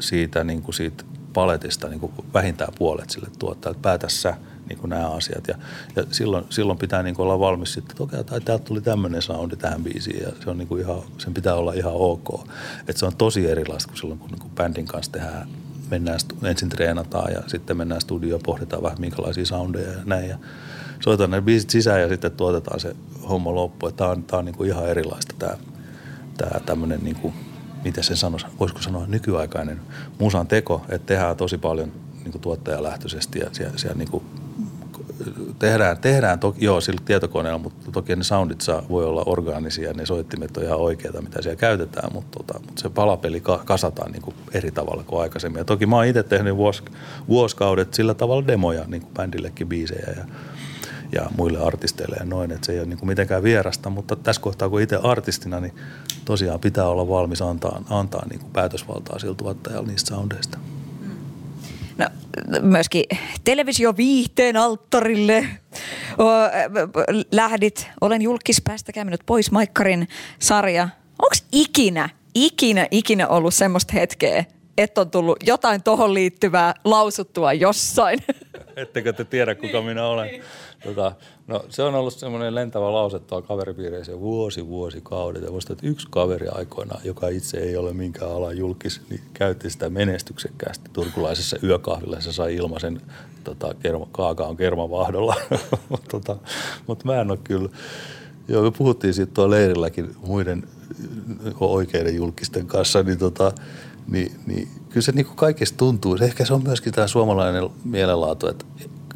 siitä, 0.00 0.44
niin 0.44 0.62
kuin 0.62 0.74
siitä 0.74 1.04
paletista 1.32 1.88
niin 1.88 2.00
kuin 2.00 2.12
vähintään 2.34 2.72
puolet 2.78 3.10
sille 3.10 3.28
tuottajalle. 3.38 3.80
Päätä 3.82 4.08
sä 4.08 4.36
niin 4.70 4.78
kuin 4.78 4.90
nämä 4.90 5.10
asiat. 5.10 5.48
Ja, 5.48 5.54
ja 5.96 6.04
silloin, 6.10 6.44
silloin 6.50 6.78
pitää 6.78 7.02
niin 7.02 7.14
kuin 7.14 7.24
olla 7.24 7.40
valmis 7.40 7.72
sitten, 7.72 7.92
että 7.92 8.02
okei, 8.02 8.24
tai 8.24 8.40
täältä 8.40 8.64
tuli 8.64 8.80
tämmöinen 8.80 9.22
soundi 9.22 9.56
tähän 9.56 9.84
biisiin 9.84 10.22
ja 10.22 10.32
se 10.44 10.50
on 10.50 10.58
niin 10.58 10.68
kuin 10.68 10.82
ihan, 10.82 11.02
sen 11.18 11.34
pitää 11.34 11.54
olla 11.54 11.72
ihan 11.72 11.92
ok. 11.94 12.48
Että 12.88 13.00
se 13.00 13.06
on 13.06 13.16
tosi 13.16 13.50
erilaista 13.50 13.88
kuin 13.88 13.98
silloin, 13.98 14.18
kun 14.18 14.30
niin 14.30 14.40
kuin 14.40 14.52
bändin 14.54 14.86
kanssa 14.86 15.12
tehdään 15.12 15.48
mennään, 15.90 16.18
ensin 16.44 16.68
treenataan 16.68 17.32
ja 17.32 17.42
sitten 17.46 17.76
mennään 17.76 18.00
studioon, 18.00 18.40
pohditaan 18.44 18.82
vähän 18.82 19.00
minkälaisia 19.00 19.46
soundeja 19.46 19.92
ja 19.92 19.98
näin. 20.04 20.28
Ja 20.28 20.38
soitetaan 21.00 21.30
ne 21.30 21.40
biisit 21.40 21.70
sisään 21.70 22.00
ja 22.00 22.08
sitten 22.08 22.30
tuotetaan 22.30 22.80
se 22.80 22.96
homma 23.28 23.54
loppu. 23.54 23.92
Tämä 23.92 24.10
on, 24.10 24.22
tää 24.22 24.38
on 24.38 24.44
niinku 24.44 24.64
ihan 24.64 24.88
erilaista 24.88 25.34
tämä, 25.38 25.56
tämä 26.38 26.60
tämmöinen, 26.60 27.00
niinku, 27.02 27.32
miten 27.84 28.04
sen 28.04 28.16
sanoisi, 28.16 28.46
voisiko 28.60 28.82
sanoa 28.82 29.06
nykyaikainen 29.06 29.80
musan 30.18 30.46
teko, 30.46 30.84
että 30.88 31.06
tehdään 31.06 31.36
tosi 31.36 31.58
paljon 31.58 31.92
niinku 32.22 32.38
tuottajalähtöisesti 32.38 33.38
ja 33.38 33.46
siellä, 33.52 33.78
siellä 33.78 33.98
niinku 33.98 34.22
tehdään, 35.58 35.98
tehdään 35.98 36.38
toki, 36.38 36.64
joo, 36.64 36.80
sillä 36.80 37.00
tietokoneella, 37.04 37.58
mutta 37.58 37.92
toki 37.92 38.16
ne 38.16 38.24
soundit 38.24 38.60
saa, 38.60 38.82
voi 38.88 39.04
olla 39.04 39.22
orgaanisia, 39.26 39.92
ne 39.92 40.06
soittimet 40.06 40.56
on 40.56 40.62
ihan 40.62 40.78
oikeita, 40.78 41.22
mitä 41.22 41.42
siellä 41.42 41.56
käytetään, 41.56 42.12
mutta, 42.12 42.38
tota, 42.38 42.60
mutta 42.66 42.82
se 42.82 42.88
palapeli 42.88 43.40
ka, 43.40 43.62
kasataan 43.64 44.12
niin 44.12 44.22
kuin 44.22 44.36
eri 44.52 44.70
tavalla 44.70 45.02
kuin 45.02 45.22
aikaisemmin. 45.22 45.58
Ja 45.58 45.64
toki 45.64 45.86
mä 45.86 45.96
oon 45.96 46.06
itse 46.06 46.22
tehnyt 46.22 46.56
vuos, 46.56 46.84
vuosikaudet 47.28 47.94
sillä 47.94 48.14
tavalla 48.14 48.46
demoja 48.46 48.84
niin 48.86 49.02
kuin 49.02 49.14
bändillekin 49.14 49.68
biisejä 49.68 50.14
ja, 50.16 50.24
ja 51.12 51.30
muille 51.36 51.58
artisteille 51.58 52.16
ja 52.20 52.26
noin, 52.26 52.52
että 52.52 52.66
se 52.66 52.72
ei 52.72 52.78
ole 52.78 52.86
niin 52.86 52.98
kuin 52.98 53.08
mitenkään 53.08 53.42
vierasta, 53.42 53.90
mutta 53.90 54.16
tässä 54.16 54.42
kohtaa 54.42 54.68
kun 54.68 54.80
itse 54.80 54.96
artistina, 55.02 55.60
niin 55.60 55.74
tosiaan 56.24 56.60
pitää 56.60 56.86
olla 56.86 57.08
valmis 57.08 57.42
antaa, 57.42 57.82
antaa 57.90 58.26
niin 58.30 58.40
kuin 58.40 58.52
päätösvaltaa 58.52 59.18
sillä 59.18 59.34
tuottajalle 59.34 59.88
niistä 59.88 60.08
soundeista. 60.08 60.58
Myöskin 62.60 63.04
televisioviihteen 63.44 64.56
alttarille 64.56 65.46
lähdit. 67.32 67.88
Olen 68.00 68.22
julkis, 68.22 68.62
päästäkää 68.64 69.04
minut 69.04 69.20
pois 69.26 69.50
Maikkarin 69.50 70.08
sarja. 70.38 70.88
Onko 71.22 71.34
ikinä, 71.52 72.08
ikinä, 72.34 72.86
ikinä 72.90 73.28
ollut 73.28 73.54
semmoista 73.54 73.92
hetkeä, 73.92 74.44
että 74.78 75.00
on 75.00 75.10
tullut 75.10 75.38
jotain 75.46 75.82
tohon 75.82 76.14
liittyvää 76.14 76.74
lausuttua 76.84 77.52
jossain? 77.52 78.18
Ettekö 78.76 79.12
te 79.12 79.24
tiedä, 79.24 79.54
kuka 79.54 79.82
minä 79.82 80.06
olen? 80.06 80.30
Tota, 80.84 81.12
no, 81.50 81.64
se 81.68 81.82
on 81.82 81.94
ollut 81.94 82.14
semmoinen 82.14 82.54
lentävä 82.54 82.92
lause 82.92 83.18
tuolla 83.18 83.46
kaveripiireissä 83.46 84.20
vuosi, 84.20 84.66
vuosi 84.66 85.00
kaudet. 85.02 85.42
Ja 85.42 85.50
musta, 85.50 85.72
että 85.72 85.86
yksi 85.86 86.06
kaveri 86.10 86.48
aikoina, 86.48 87.00
joka 87.04 87.28
itse 87.28 87.58
ei 87.58 87.76
ole 87.76 87.92
minkään 87.92 88.32
alan 88.32 88.58
julkis, 88.58 89.00
niin 89.10 89.20
käytti 89.34 89.70
sitä 89.70 89.90
menestyksekkäästi 89.90 90.90
turkulaisessa 90.92 91.56
yökahvilla. 91.62 92.20
Se 92.20 92.32
sai 92.32 92.56
ilmaisen 92.56 93.00
tota, 93.44 93.74
kerma, 93.82 94.06
kaakaon 94.12 94.56
kermavahdolla. 94.56 95.36
tota, 96.10 96.36
Mutta 96.86 97.04
mä 97.04 97.20
en 97.20 97.30
ole 97.30 97.38
kyllä. 97.44 97.68
Joo, 98.48 98.62
me 98.62 98.70
puhuttiin 98.70 99.14
siitä 99.14 99.32
tuolla 99.34 99.50
leirilläkin 99.50 100.16
muiden 100.26 100.64
oikeiden 101.60 102.16
julkisten 102.16 102.66
kanssa, 102.66 103.02
niin, 103.02 103.18
tota, 103.18 103.52
niin, 104.08 104.32
niin 104.46 104.68
kyllä 104.88 105.02
se 105.02 105.12
niin 105.12 105.26
kaikesta 105.26 105.76
tuntuu. 105.76 106.18
Ehkä 106.20 106.44
se 106.44 106.54
on 106.54 106.62
myöskin 106.62 106.92
tämä 106.92 107.06
suomalainen 107.06 107.70
mielenlaatu, 107.84 108.48
että 108.48 108.64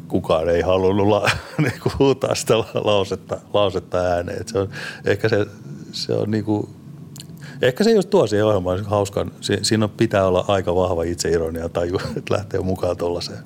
kukaan 0.07 0.49
ei 0.49 0.61
halunnut 0.61 1.07
la, 1.07 1.29
niin 1.63 1.79
kuin 1.83 1.93
huutaa 1.99 2.35
sitä 2.35 2.53
lausetta, 2.57 3.37
lausetta 3.53 3.97
ääneen. 3.97 4.41
Et 4.41 4.47
se 4.47 4.59
on, 4.59 4.69
ehkä 5.05 5.29
se, 5.29 5.45
se 5.91 6.13
on 6.13 6.31
niin 6.31 6.45
kuin, 6.45 6.69
ehkä 7.61 7.83
se 7.83 7.91
just 7.91 8.09
tuo 8.09 8.27
siihen 8.27 8.45
ohjelmaan 8.45 8.85
hauskan. 8.85 9.31
Si, 9.41 9.57
siinä 9.61 9.87
pitää 9.87 10.27
olla 10.27 10.45
aika 10.47 10.75
vahva 10.75 11.03
itseironia 11.03 11.69
tai 11.69 11.87
että 12.17 12.33
lähtee 12.33 12.59
mukaan 12.59 12.97
tuollaiseen. 12.97 13.39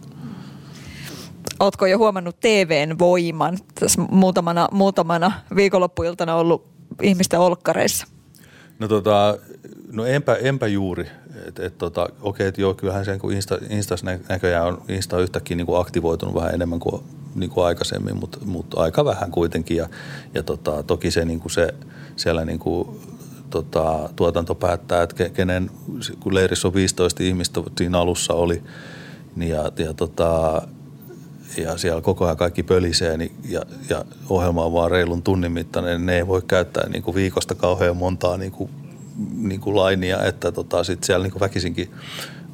Oletko 1.60 1.86
jo 1.86 1.97
huomannut 1.97 2.39
TVn 2.39 2.99
voiman? 2.99 3.57
Tässä 3.76 4.01
muutamana, 4.12 4.68
muutamana 4.72 5.32
viikonloppuiltana 5.55 6.36
ollut 6.36 6.68
ihmisten 7.01 7.39
olkkareissa. 7.39 8.07
No 8.80 8.88
tota, 8.88 9.38
no 9.92 10.06
enpä, 10.06 10.36
enpä 10.36 10.68
juuri. 10.68 11.08
Et, 11.48 11.60
et 11.60 11.78
tota, 11.78 12.10
okei, 12.22 12.48
että 12.48 12.62
joo, 12.62 12.74
kyllähän 12.74 13.06
sen 13.06 13.20
kun 13.20 13.34
Insta, 13.34 13.58
Instas 13.70 14.04
näköjään 14.30 14.68
on 14.68 14.82
Insta 14.88 15.20
yhtäkkiä 15.20 15.58
niin 15.58 15.68
kuin 15.68 15.82
aktivoitunut 15.82 16.36
vähän 16.36 16.54
enemmän 16.54 16.80
kuin, 16.80 17.04
niin 17.36 17.50
kuin 17.50 17.66
aikaisemmin, 17.66 18.18
mutta, 18.18 18.38
mutta 18.46 18.82
aika 18.82 19.06
vähän 19.06 19.32
kuitenkin. 19.32 19.78
Ja, 19.78 19.90
ja 20.34 20.44
tota, 20.44 20.84
toki 20.84 21.12
se, 21.12 21.26
niin 21.26 21.40
kuin 21.40 21.52
se 21.52 21.74
siellä 22.16 22.46
niin 22.46 22.60
kuin, 22.60 23.00
tota, 23.50 24.10
tuotanto 24.16 24.56
päättää, 24.56 25.04
että 25.04 25.30
kenen, 25.30 25.72
kun 26.20 26.36
leirissä 26.36 26.68
on 26.68 26.74
15 26.74 27.24
ihmistä 27.24 27.62
siinä 27.78 28.00
alussa 28.00 28.34
oli, 28.34 28.64
niin 29.36 29.52
ja, 29.52 29.72
ja 29.78 29.94
tota, 29.94 30.62
ja 31.58 31.78
siellä 31.78 32.02
koko 32.02 32.26
ajan 32.26 32.38
kaikki 32.38 32.64
pölisee 32.64 33.18
niin, 33.18 33.32
ja, 33.50 33.62
ja 33.89 34.06
ohjelma 34.30 34.66
on 34.66 34.74
vaan 34.74 34.91
reilun 34.91 35.24
tunnin 35.24 35.52
mittainen, 35.52 35.91
niin 35.97 36.06
ne 36.06 36.16
ei 36.16 36.28
voi 36.28 36.41
käyttää 36.47 36.89
niin 36.89 37.04
kuin 37.04 37.16
viikosta 37.16 37.56
kauhean 37.56 37.97
montaa 37.97 38.38
niin 38.38 38.52
kuin 38.52 38.70
niin 39.38 39.62
kuin 39.62 39.76
lainia, 39.76 40.24
että 40.24 40.52
tota, 40.52 40.84
sit 40.84 41.04
siellä 41.04 41.24
niin 41.24 41.32
kuin 41.32 41.39
väkisinkin, 41.39 41.91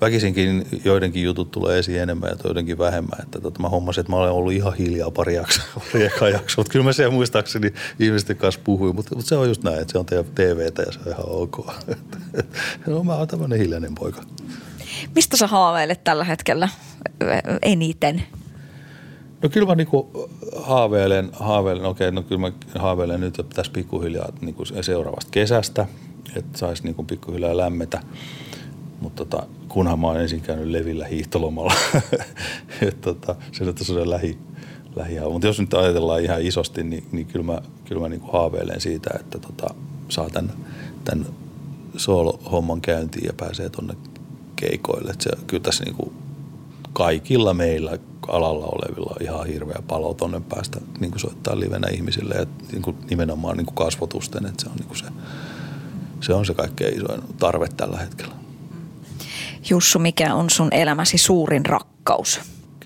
väkisinkin 0.01 0.67
joidenkin 0.85 1.23
jutut 1.23 1.51
tulee 1.51 1.79
esiin 1.79 2.01
enemmän 2.01 2.29
ja 2.29 2.35
joidenkin 2.43 2.77
vähemmän. 2.77 3.19
Että 3.23 3.41
tota, 3.41 3.61
mä 3.61 3.69
hommasin, 3.69 4.01
että 4.01 4.11
mä 4.11 4.17
olen 4.17 4.31
ollut 4.31 4.53
ihan 4.53 4.73
hiljaa 4.73 5.11
pari 5.11 5.35
jaksoa, 5.41 5.65
pari. 6.19 6.33
Mutta 6.57 6.71
kyllä 6.71 6.85
mä 6.85 6.93
siellä 6.93 7.13
muistaakseni 7.13 7.73
ihmisten 7.99 8.37
kanssa 8.37 8.61
puhuin, 8.63 8.95
mutta, 8.95 9.15
mutta 9.15 9.29
se 9.29 9.35
on 9.35 9.47
just 9.47 9.63
näin, 9.63 9.81
että 9.81 9.91
se 9.91 9.97
on 9.97 10.05
teidän 10.05 10.25
TVtä 10.25 10.81
ja 10.81 10.91
se 10.91 10.99
on 11.05 11.11
ihan 11.11 11.25
ok. 11.25 11.67
no, 12.87 13.03
mä 13.03 13.15
oon 13.15 13.27
tämmöinen 13.27 13.59
hiljainen 13.59 13.95
poika. 13.95 14.23
Mistä 15.15 15.37
sä 15.37 15.47
haaveilet 15.47 16.03
tällä 16.03 16.23
hetkellä 16.23 16.69
eniten? 17.61 18.23
No 19.41 19.49
kyllä 19.49 19.67
mä 19.67 19.75
niinku 19.75 20.29
haaveilen, 20.55 21.29
haaveilen, 21.33 21.85
okei, 21.85 22.11
no 22.11 22.23
kyllä 22.23 22.41
mä 22.41 22.51
haaveilen 22.79 23.19
nyt, 23.19 23.39
että 23.39 23.55
tässä 23.55 23.71
pikkuhiljaa 23.71 24.29
niinku 24.41 24.63
seuraavasta 24.81 25.31
kesästä– 25.31 25.85
että 26.35 26.57
saisi 26.57 26.83
niin 26.83 26.95
kuin 26.95 27.05
pikkuhiljaa 27.05 27.57
lämmetä. 27.57 28.01
Mutta 29.01 29.25
tota, 29.25 29.47
kunhan 29.67 29.99
mä 29.99 30.07
oon 30.07 30.21
ensin 30.21 30.41
käynyt 30.41 30.67
levillä 30.67 31.05
hiihtolomalla, 31.05 31.73
että 32.81 33.01
tota, 33.01 33.35
se 33.51 33.63
on 33.63 33.73
se 33.77 34.09
lähi, 34.09 34.37
lähi 34.95 35.15
Mutta 35.31 35.47
jos 35.47 35.59
nyt 35.59 35.73
ajatellaan 35.73 36.23
ihan 36.23 36.41
isosti, 36.41 36.83
niin, 36.83 37.03
niin 37.11 37.27
kyllä 37.27 37.45
mä, 37.45 37.61
kyllä 37.85 38.01
mä 38.01 38.09
niin 38.09 38.21
kuin 38.21 38.33
haaveilen 38.33 38.81
siitä, 38.81 39.09
että 39.19 39.39
tota, 39.39 39.75
saa 40.09 40.29
tämän, 40.29 40.51
tämän 41.03 41.25
solo-homman 41.97 42.81
käyntiin 42.81 43.25
ja 43.25 43.33
pääsee 43.33 43.69
tuonne 43.69 43.93
keikoille. 44.55 45.11
Et 45.11 45.21
se, 45.21 45.29
kyllä 45.47 45.63
tässä 45.63 45.83
niin 45.83 45.95
kuin 45.95 46.13
kaikilla 46.93 47.53
meillä 47.53 47.97
alalla 48.27 48.65
olevilla 48.65 49.15
on 49.19 49.25
ihan 49.25 49.47
hirveä 49.47 49.79
palo 49.87 50.13
tuonne 50.13 50.41
päästä 50.49 50.81
niin 50.99 51.11
kuin 51.11 51.19
soittaa 51.19 51.59
livenä 51.59 51.87
ihmisille 51.87 52.35
ja 52.35 52.45
niin 52.71 52.81
kuin 52.81 52.97
nimenomaan 53.09 53.57
niin 53.57 53.65
kuin 53.65 53.75
kasvotusten, 53.75 54.45
että 54.45 54.63
se 54.63 54.69
on 54.69 54.75
niin 54.75 54.87
kuin 54.87 54.97
se 54.97 55.05
se 56.21 56.33
on 56.33 56.45
se 56.45 56.53
kaikkein 56.53 56.97
isoin 56.97 57.21
tarve 57.39 57.67
tällä 57.77 57.97
hetkellä. 57.97 58.35
Jussu, 59.69 59.99
mikä 59.99 60.33
on 60.33 60.49
sun 60.49 60.67
elämäsi 60.71 61.17
suurin 61.17 61.65
rakkaus? 61.65 62.39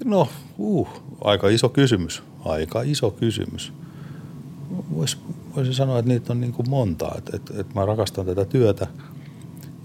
No, 0.06 0.28
uh, 0.58 0.88
aika 1.22 1.50
iso 1.50 1.70
kysymys. 1.70 2.24
Aika 2.46 2.82
iso 2.82 3.12
kysymys. 3.12 3.74
Vois, 4.96 5.18
voisin 5.56 5.74
sanoa, 5.74 6.00
että 6.00 6.10
niitä 6.10 6.34
on 6.34 6.42
niin 6.42 6.54
kuin 6.54 6.70
monta. 6.70 7.12
Et, 7.18 7.30
et, 7.34 7.60
et 7.60 7.76
mä 7.76 7.86
rakastan 7.86 8.26
tätä 8.26 8.46
työtä 8.46 8.88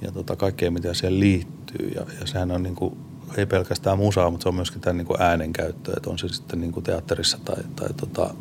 ja 0.03 0.13
tota 0.13 0.37
kaikkea, 0.37 0.71
mitä 0.71 0.95
siihen 0.95 1.21
liittyy. 1.21 1.89
Ja, 1.95 2.07
ja 2.21 2.27
sehän 2.27 2.51
on 2.51 2.63
niin 2.63 2.75
kuin, 2.75 2.97
ei 3.41 3.47
pelkästään 3.47 3.99
musaa, 3.99 4.31
mutta 4.31 4.43
se 4.43 4.49
on 4.49 4.55
myöskin 4.55 4.81
tämän 4.81 4.97
niin 4.97 5.07
kuin 5.07 5.23
äänenkäyttö. 5.23 5.93
Että 5.97 6.11
on 6.11 6.19
se 6.19 6.29
sitten 6.29 6.61
niin 6.61 6.73
kuin 6.73 6.85
teatterissa 6.85 7.39
tai, 7.45 7.65
tai, 7.77 7.89
tota, 7.97 8.35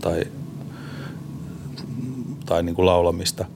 tai, 0.00 0.24
tai 2.46 2.62
niin 2.62 2.74
kuin 2.74 2.86
laulamista– 2.86 3.44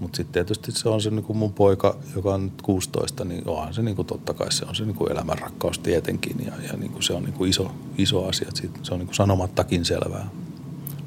mutta 0.00 0.16
sitten 0.16 0.32
tietysti 0.32 0.72
se 0.72 0.88
on 0.88 1.00
se 1.00 1.10
niin 1.10 1.24
kuin 1.24 1.36
mun 1.36 1.52
poika, 1.52 1.96
joka 2.16 2.34
on 2.34 2.44
nyt 2.44 2.62
16, 2.62 3.24
niin 3.24 3.48
onhan 3.48 3.74
se 3.74 3.82
niin 3.82 3.96
kuin 3.96 4.06
totta 4.06 4.34
kai 4.34 4.52
se 4.52 4.64
on 4.64 4.74
se 4.74 4.84
niin 4.84 4.94
kuin 4.94 5.12
elämänrakkaus 5.12 5.78
tietenkin 5.78 6.36
ja, 6.46 6.52
ja 6.66 6.76
niin 6.76 6.92
kuin 6.92 7.02
se 7.02 7.12
on 7.12 7.22
niin 7.22 7.32
kuin 7.32 7.50
iso, 7.50 7.72
iso 7.98 8.28
asia. 8.28 8.50
Siitä, 8.54 8.78
se 8.82 8.94
on 8.94 8.98
niin 9.00 9.06
kuin 9.06 9.16
sanomattakin 9.16 9.84
selvää. 9.84 10.30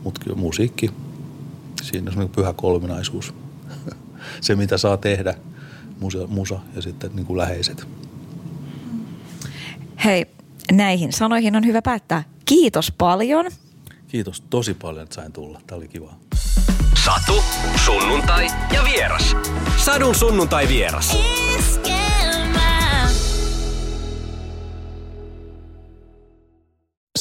Mutta 0.03 0.21
kyllä 0.23 0.37
musiikki, 0.37 0.89
siinä 1.83 2.11
on 2.11 2.17
niin 2.17 2.29
pyhä 2.29 2.53
kolminaisuus. 2.53 3.33
se 4.41 4.55
mitä 4.55 4.77
saa 4.77 4.97
tehdä, 4.97 5.35
musa, 5.99 6.27
musa 6.27 6.59
ja 6.75 6.81
sitten 6.81 7.11
niin 7.13 7.25
kuin 7.25 7.37
läheiset. 7.37 7.87
Hei, 10.05 10.25
näihin 10.71 11.13
sanoihin 11.13 11.55
on 11.55 11.65
hyvä 11.65 11.81
päättää. 11.81 12.23
Kiitos 12.45 12.91
paljon. 12.97 13.45
Kiitos 14.07 14.43
tosi 14.49 14.73
paljon, 14.73 15.03
että 15.03 15.15
sain 15.15 15.33
tulla. 15.33 15.61
Tämä 15.67 15.77
oli 15.77 15.87
kiva. 15.87 16.13
Satu, 17.05 17.43
sunnuntai 17.85 18.47
ja 18.73 18.83
vieras. 18.83 19.35
Sadun 19.77 20.15
sunnuntai 20.15 20.67
vieras. 20.67 21.17
Iskelmä. 21.59 22.02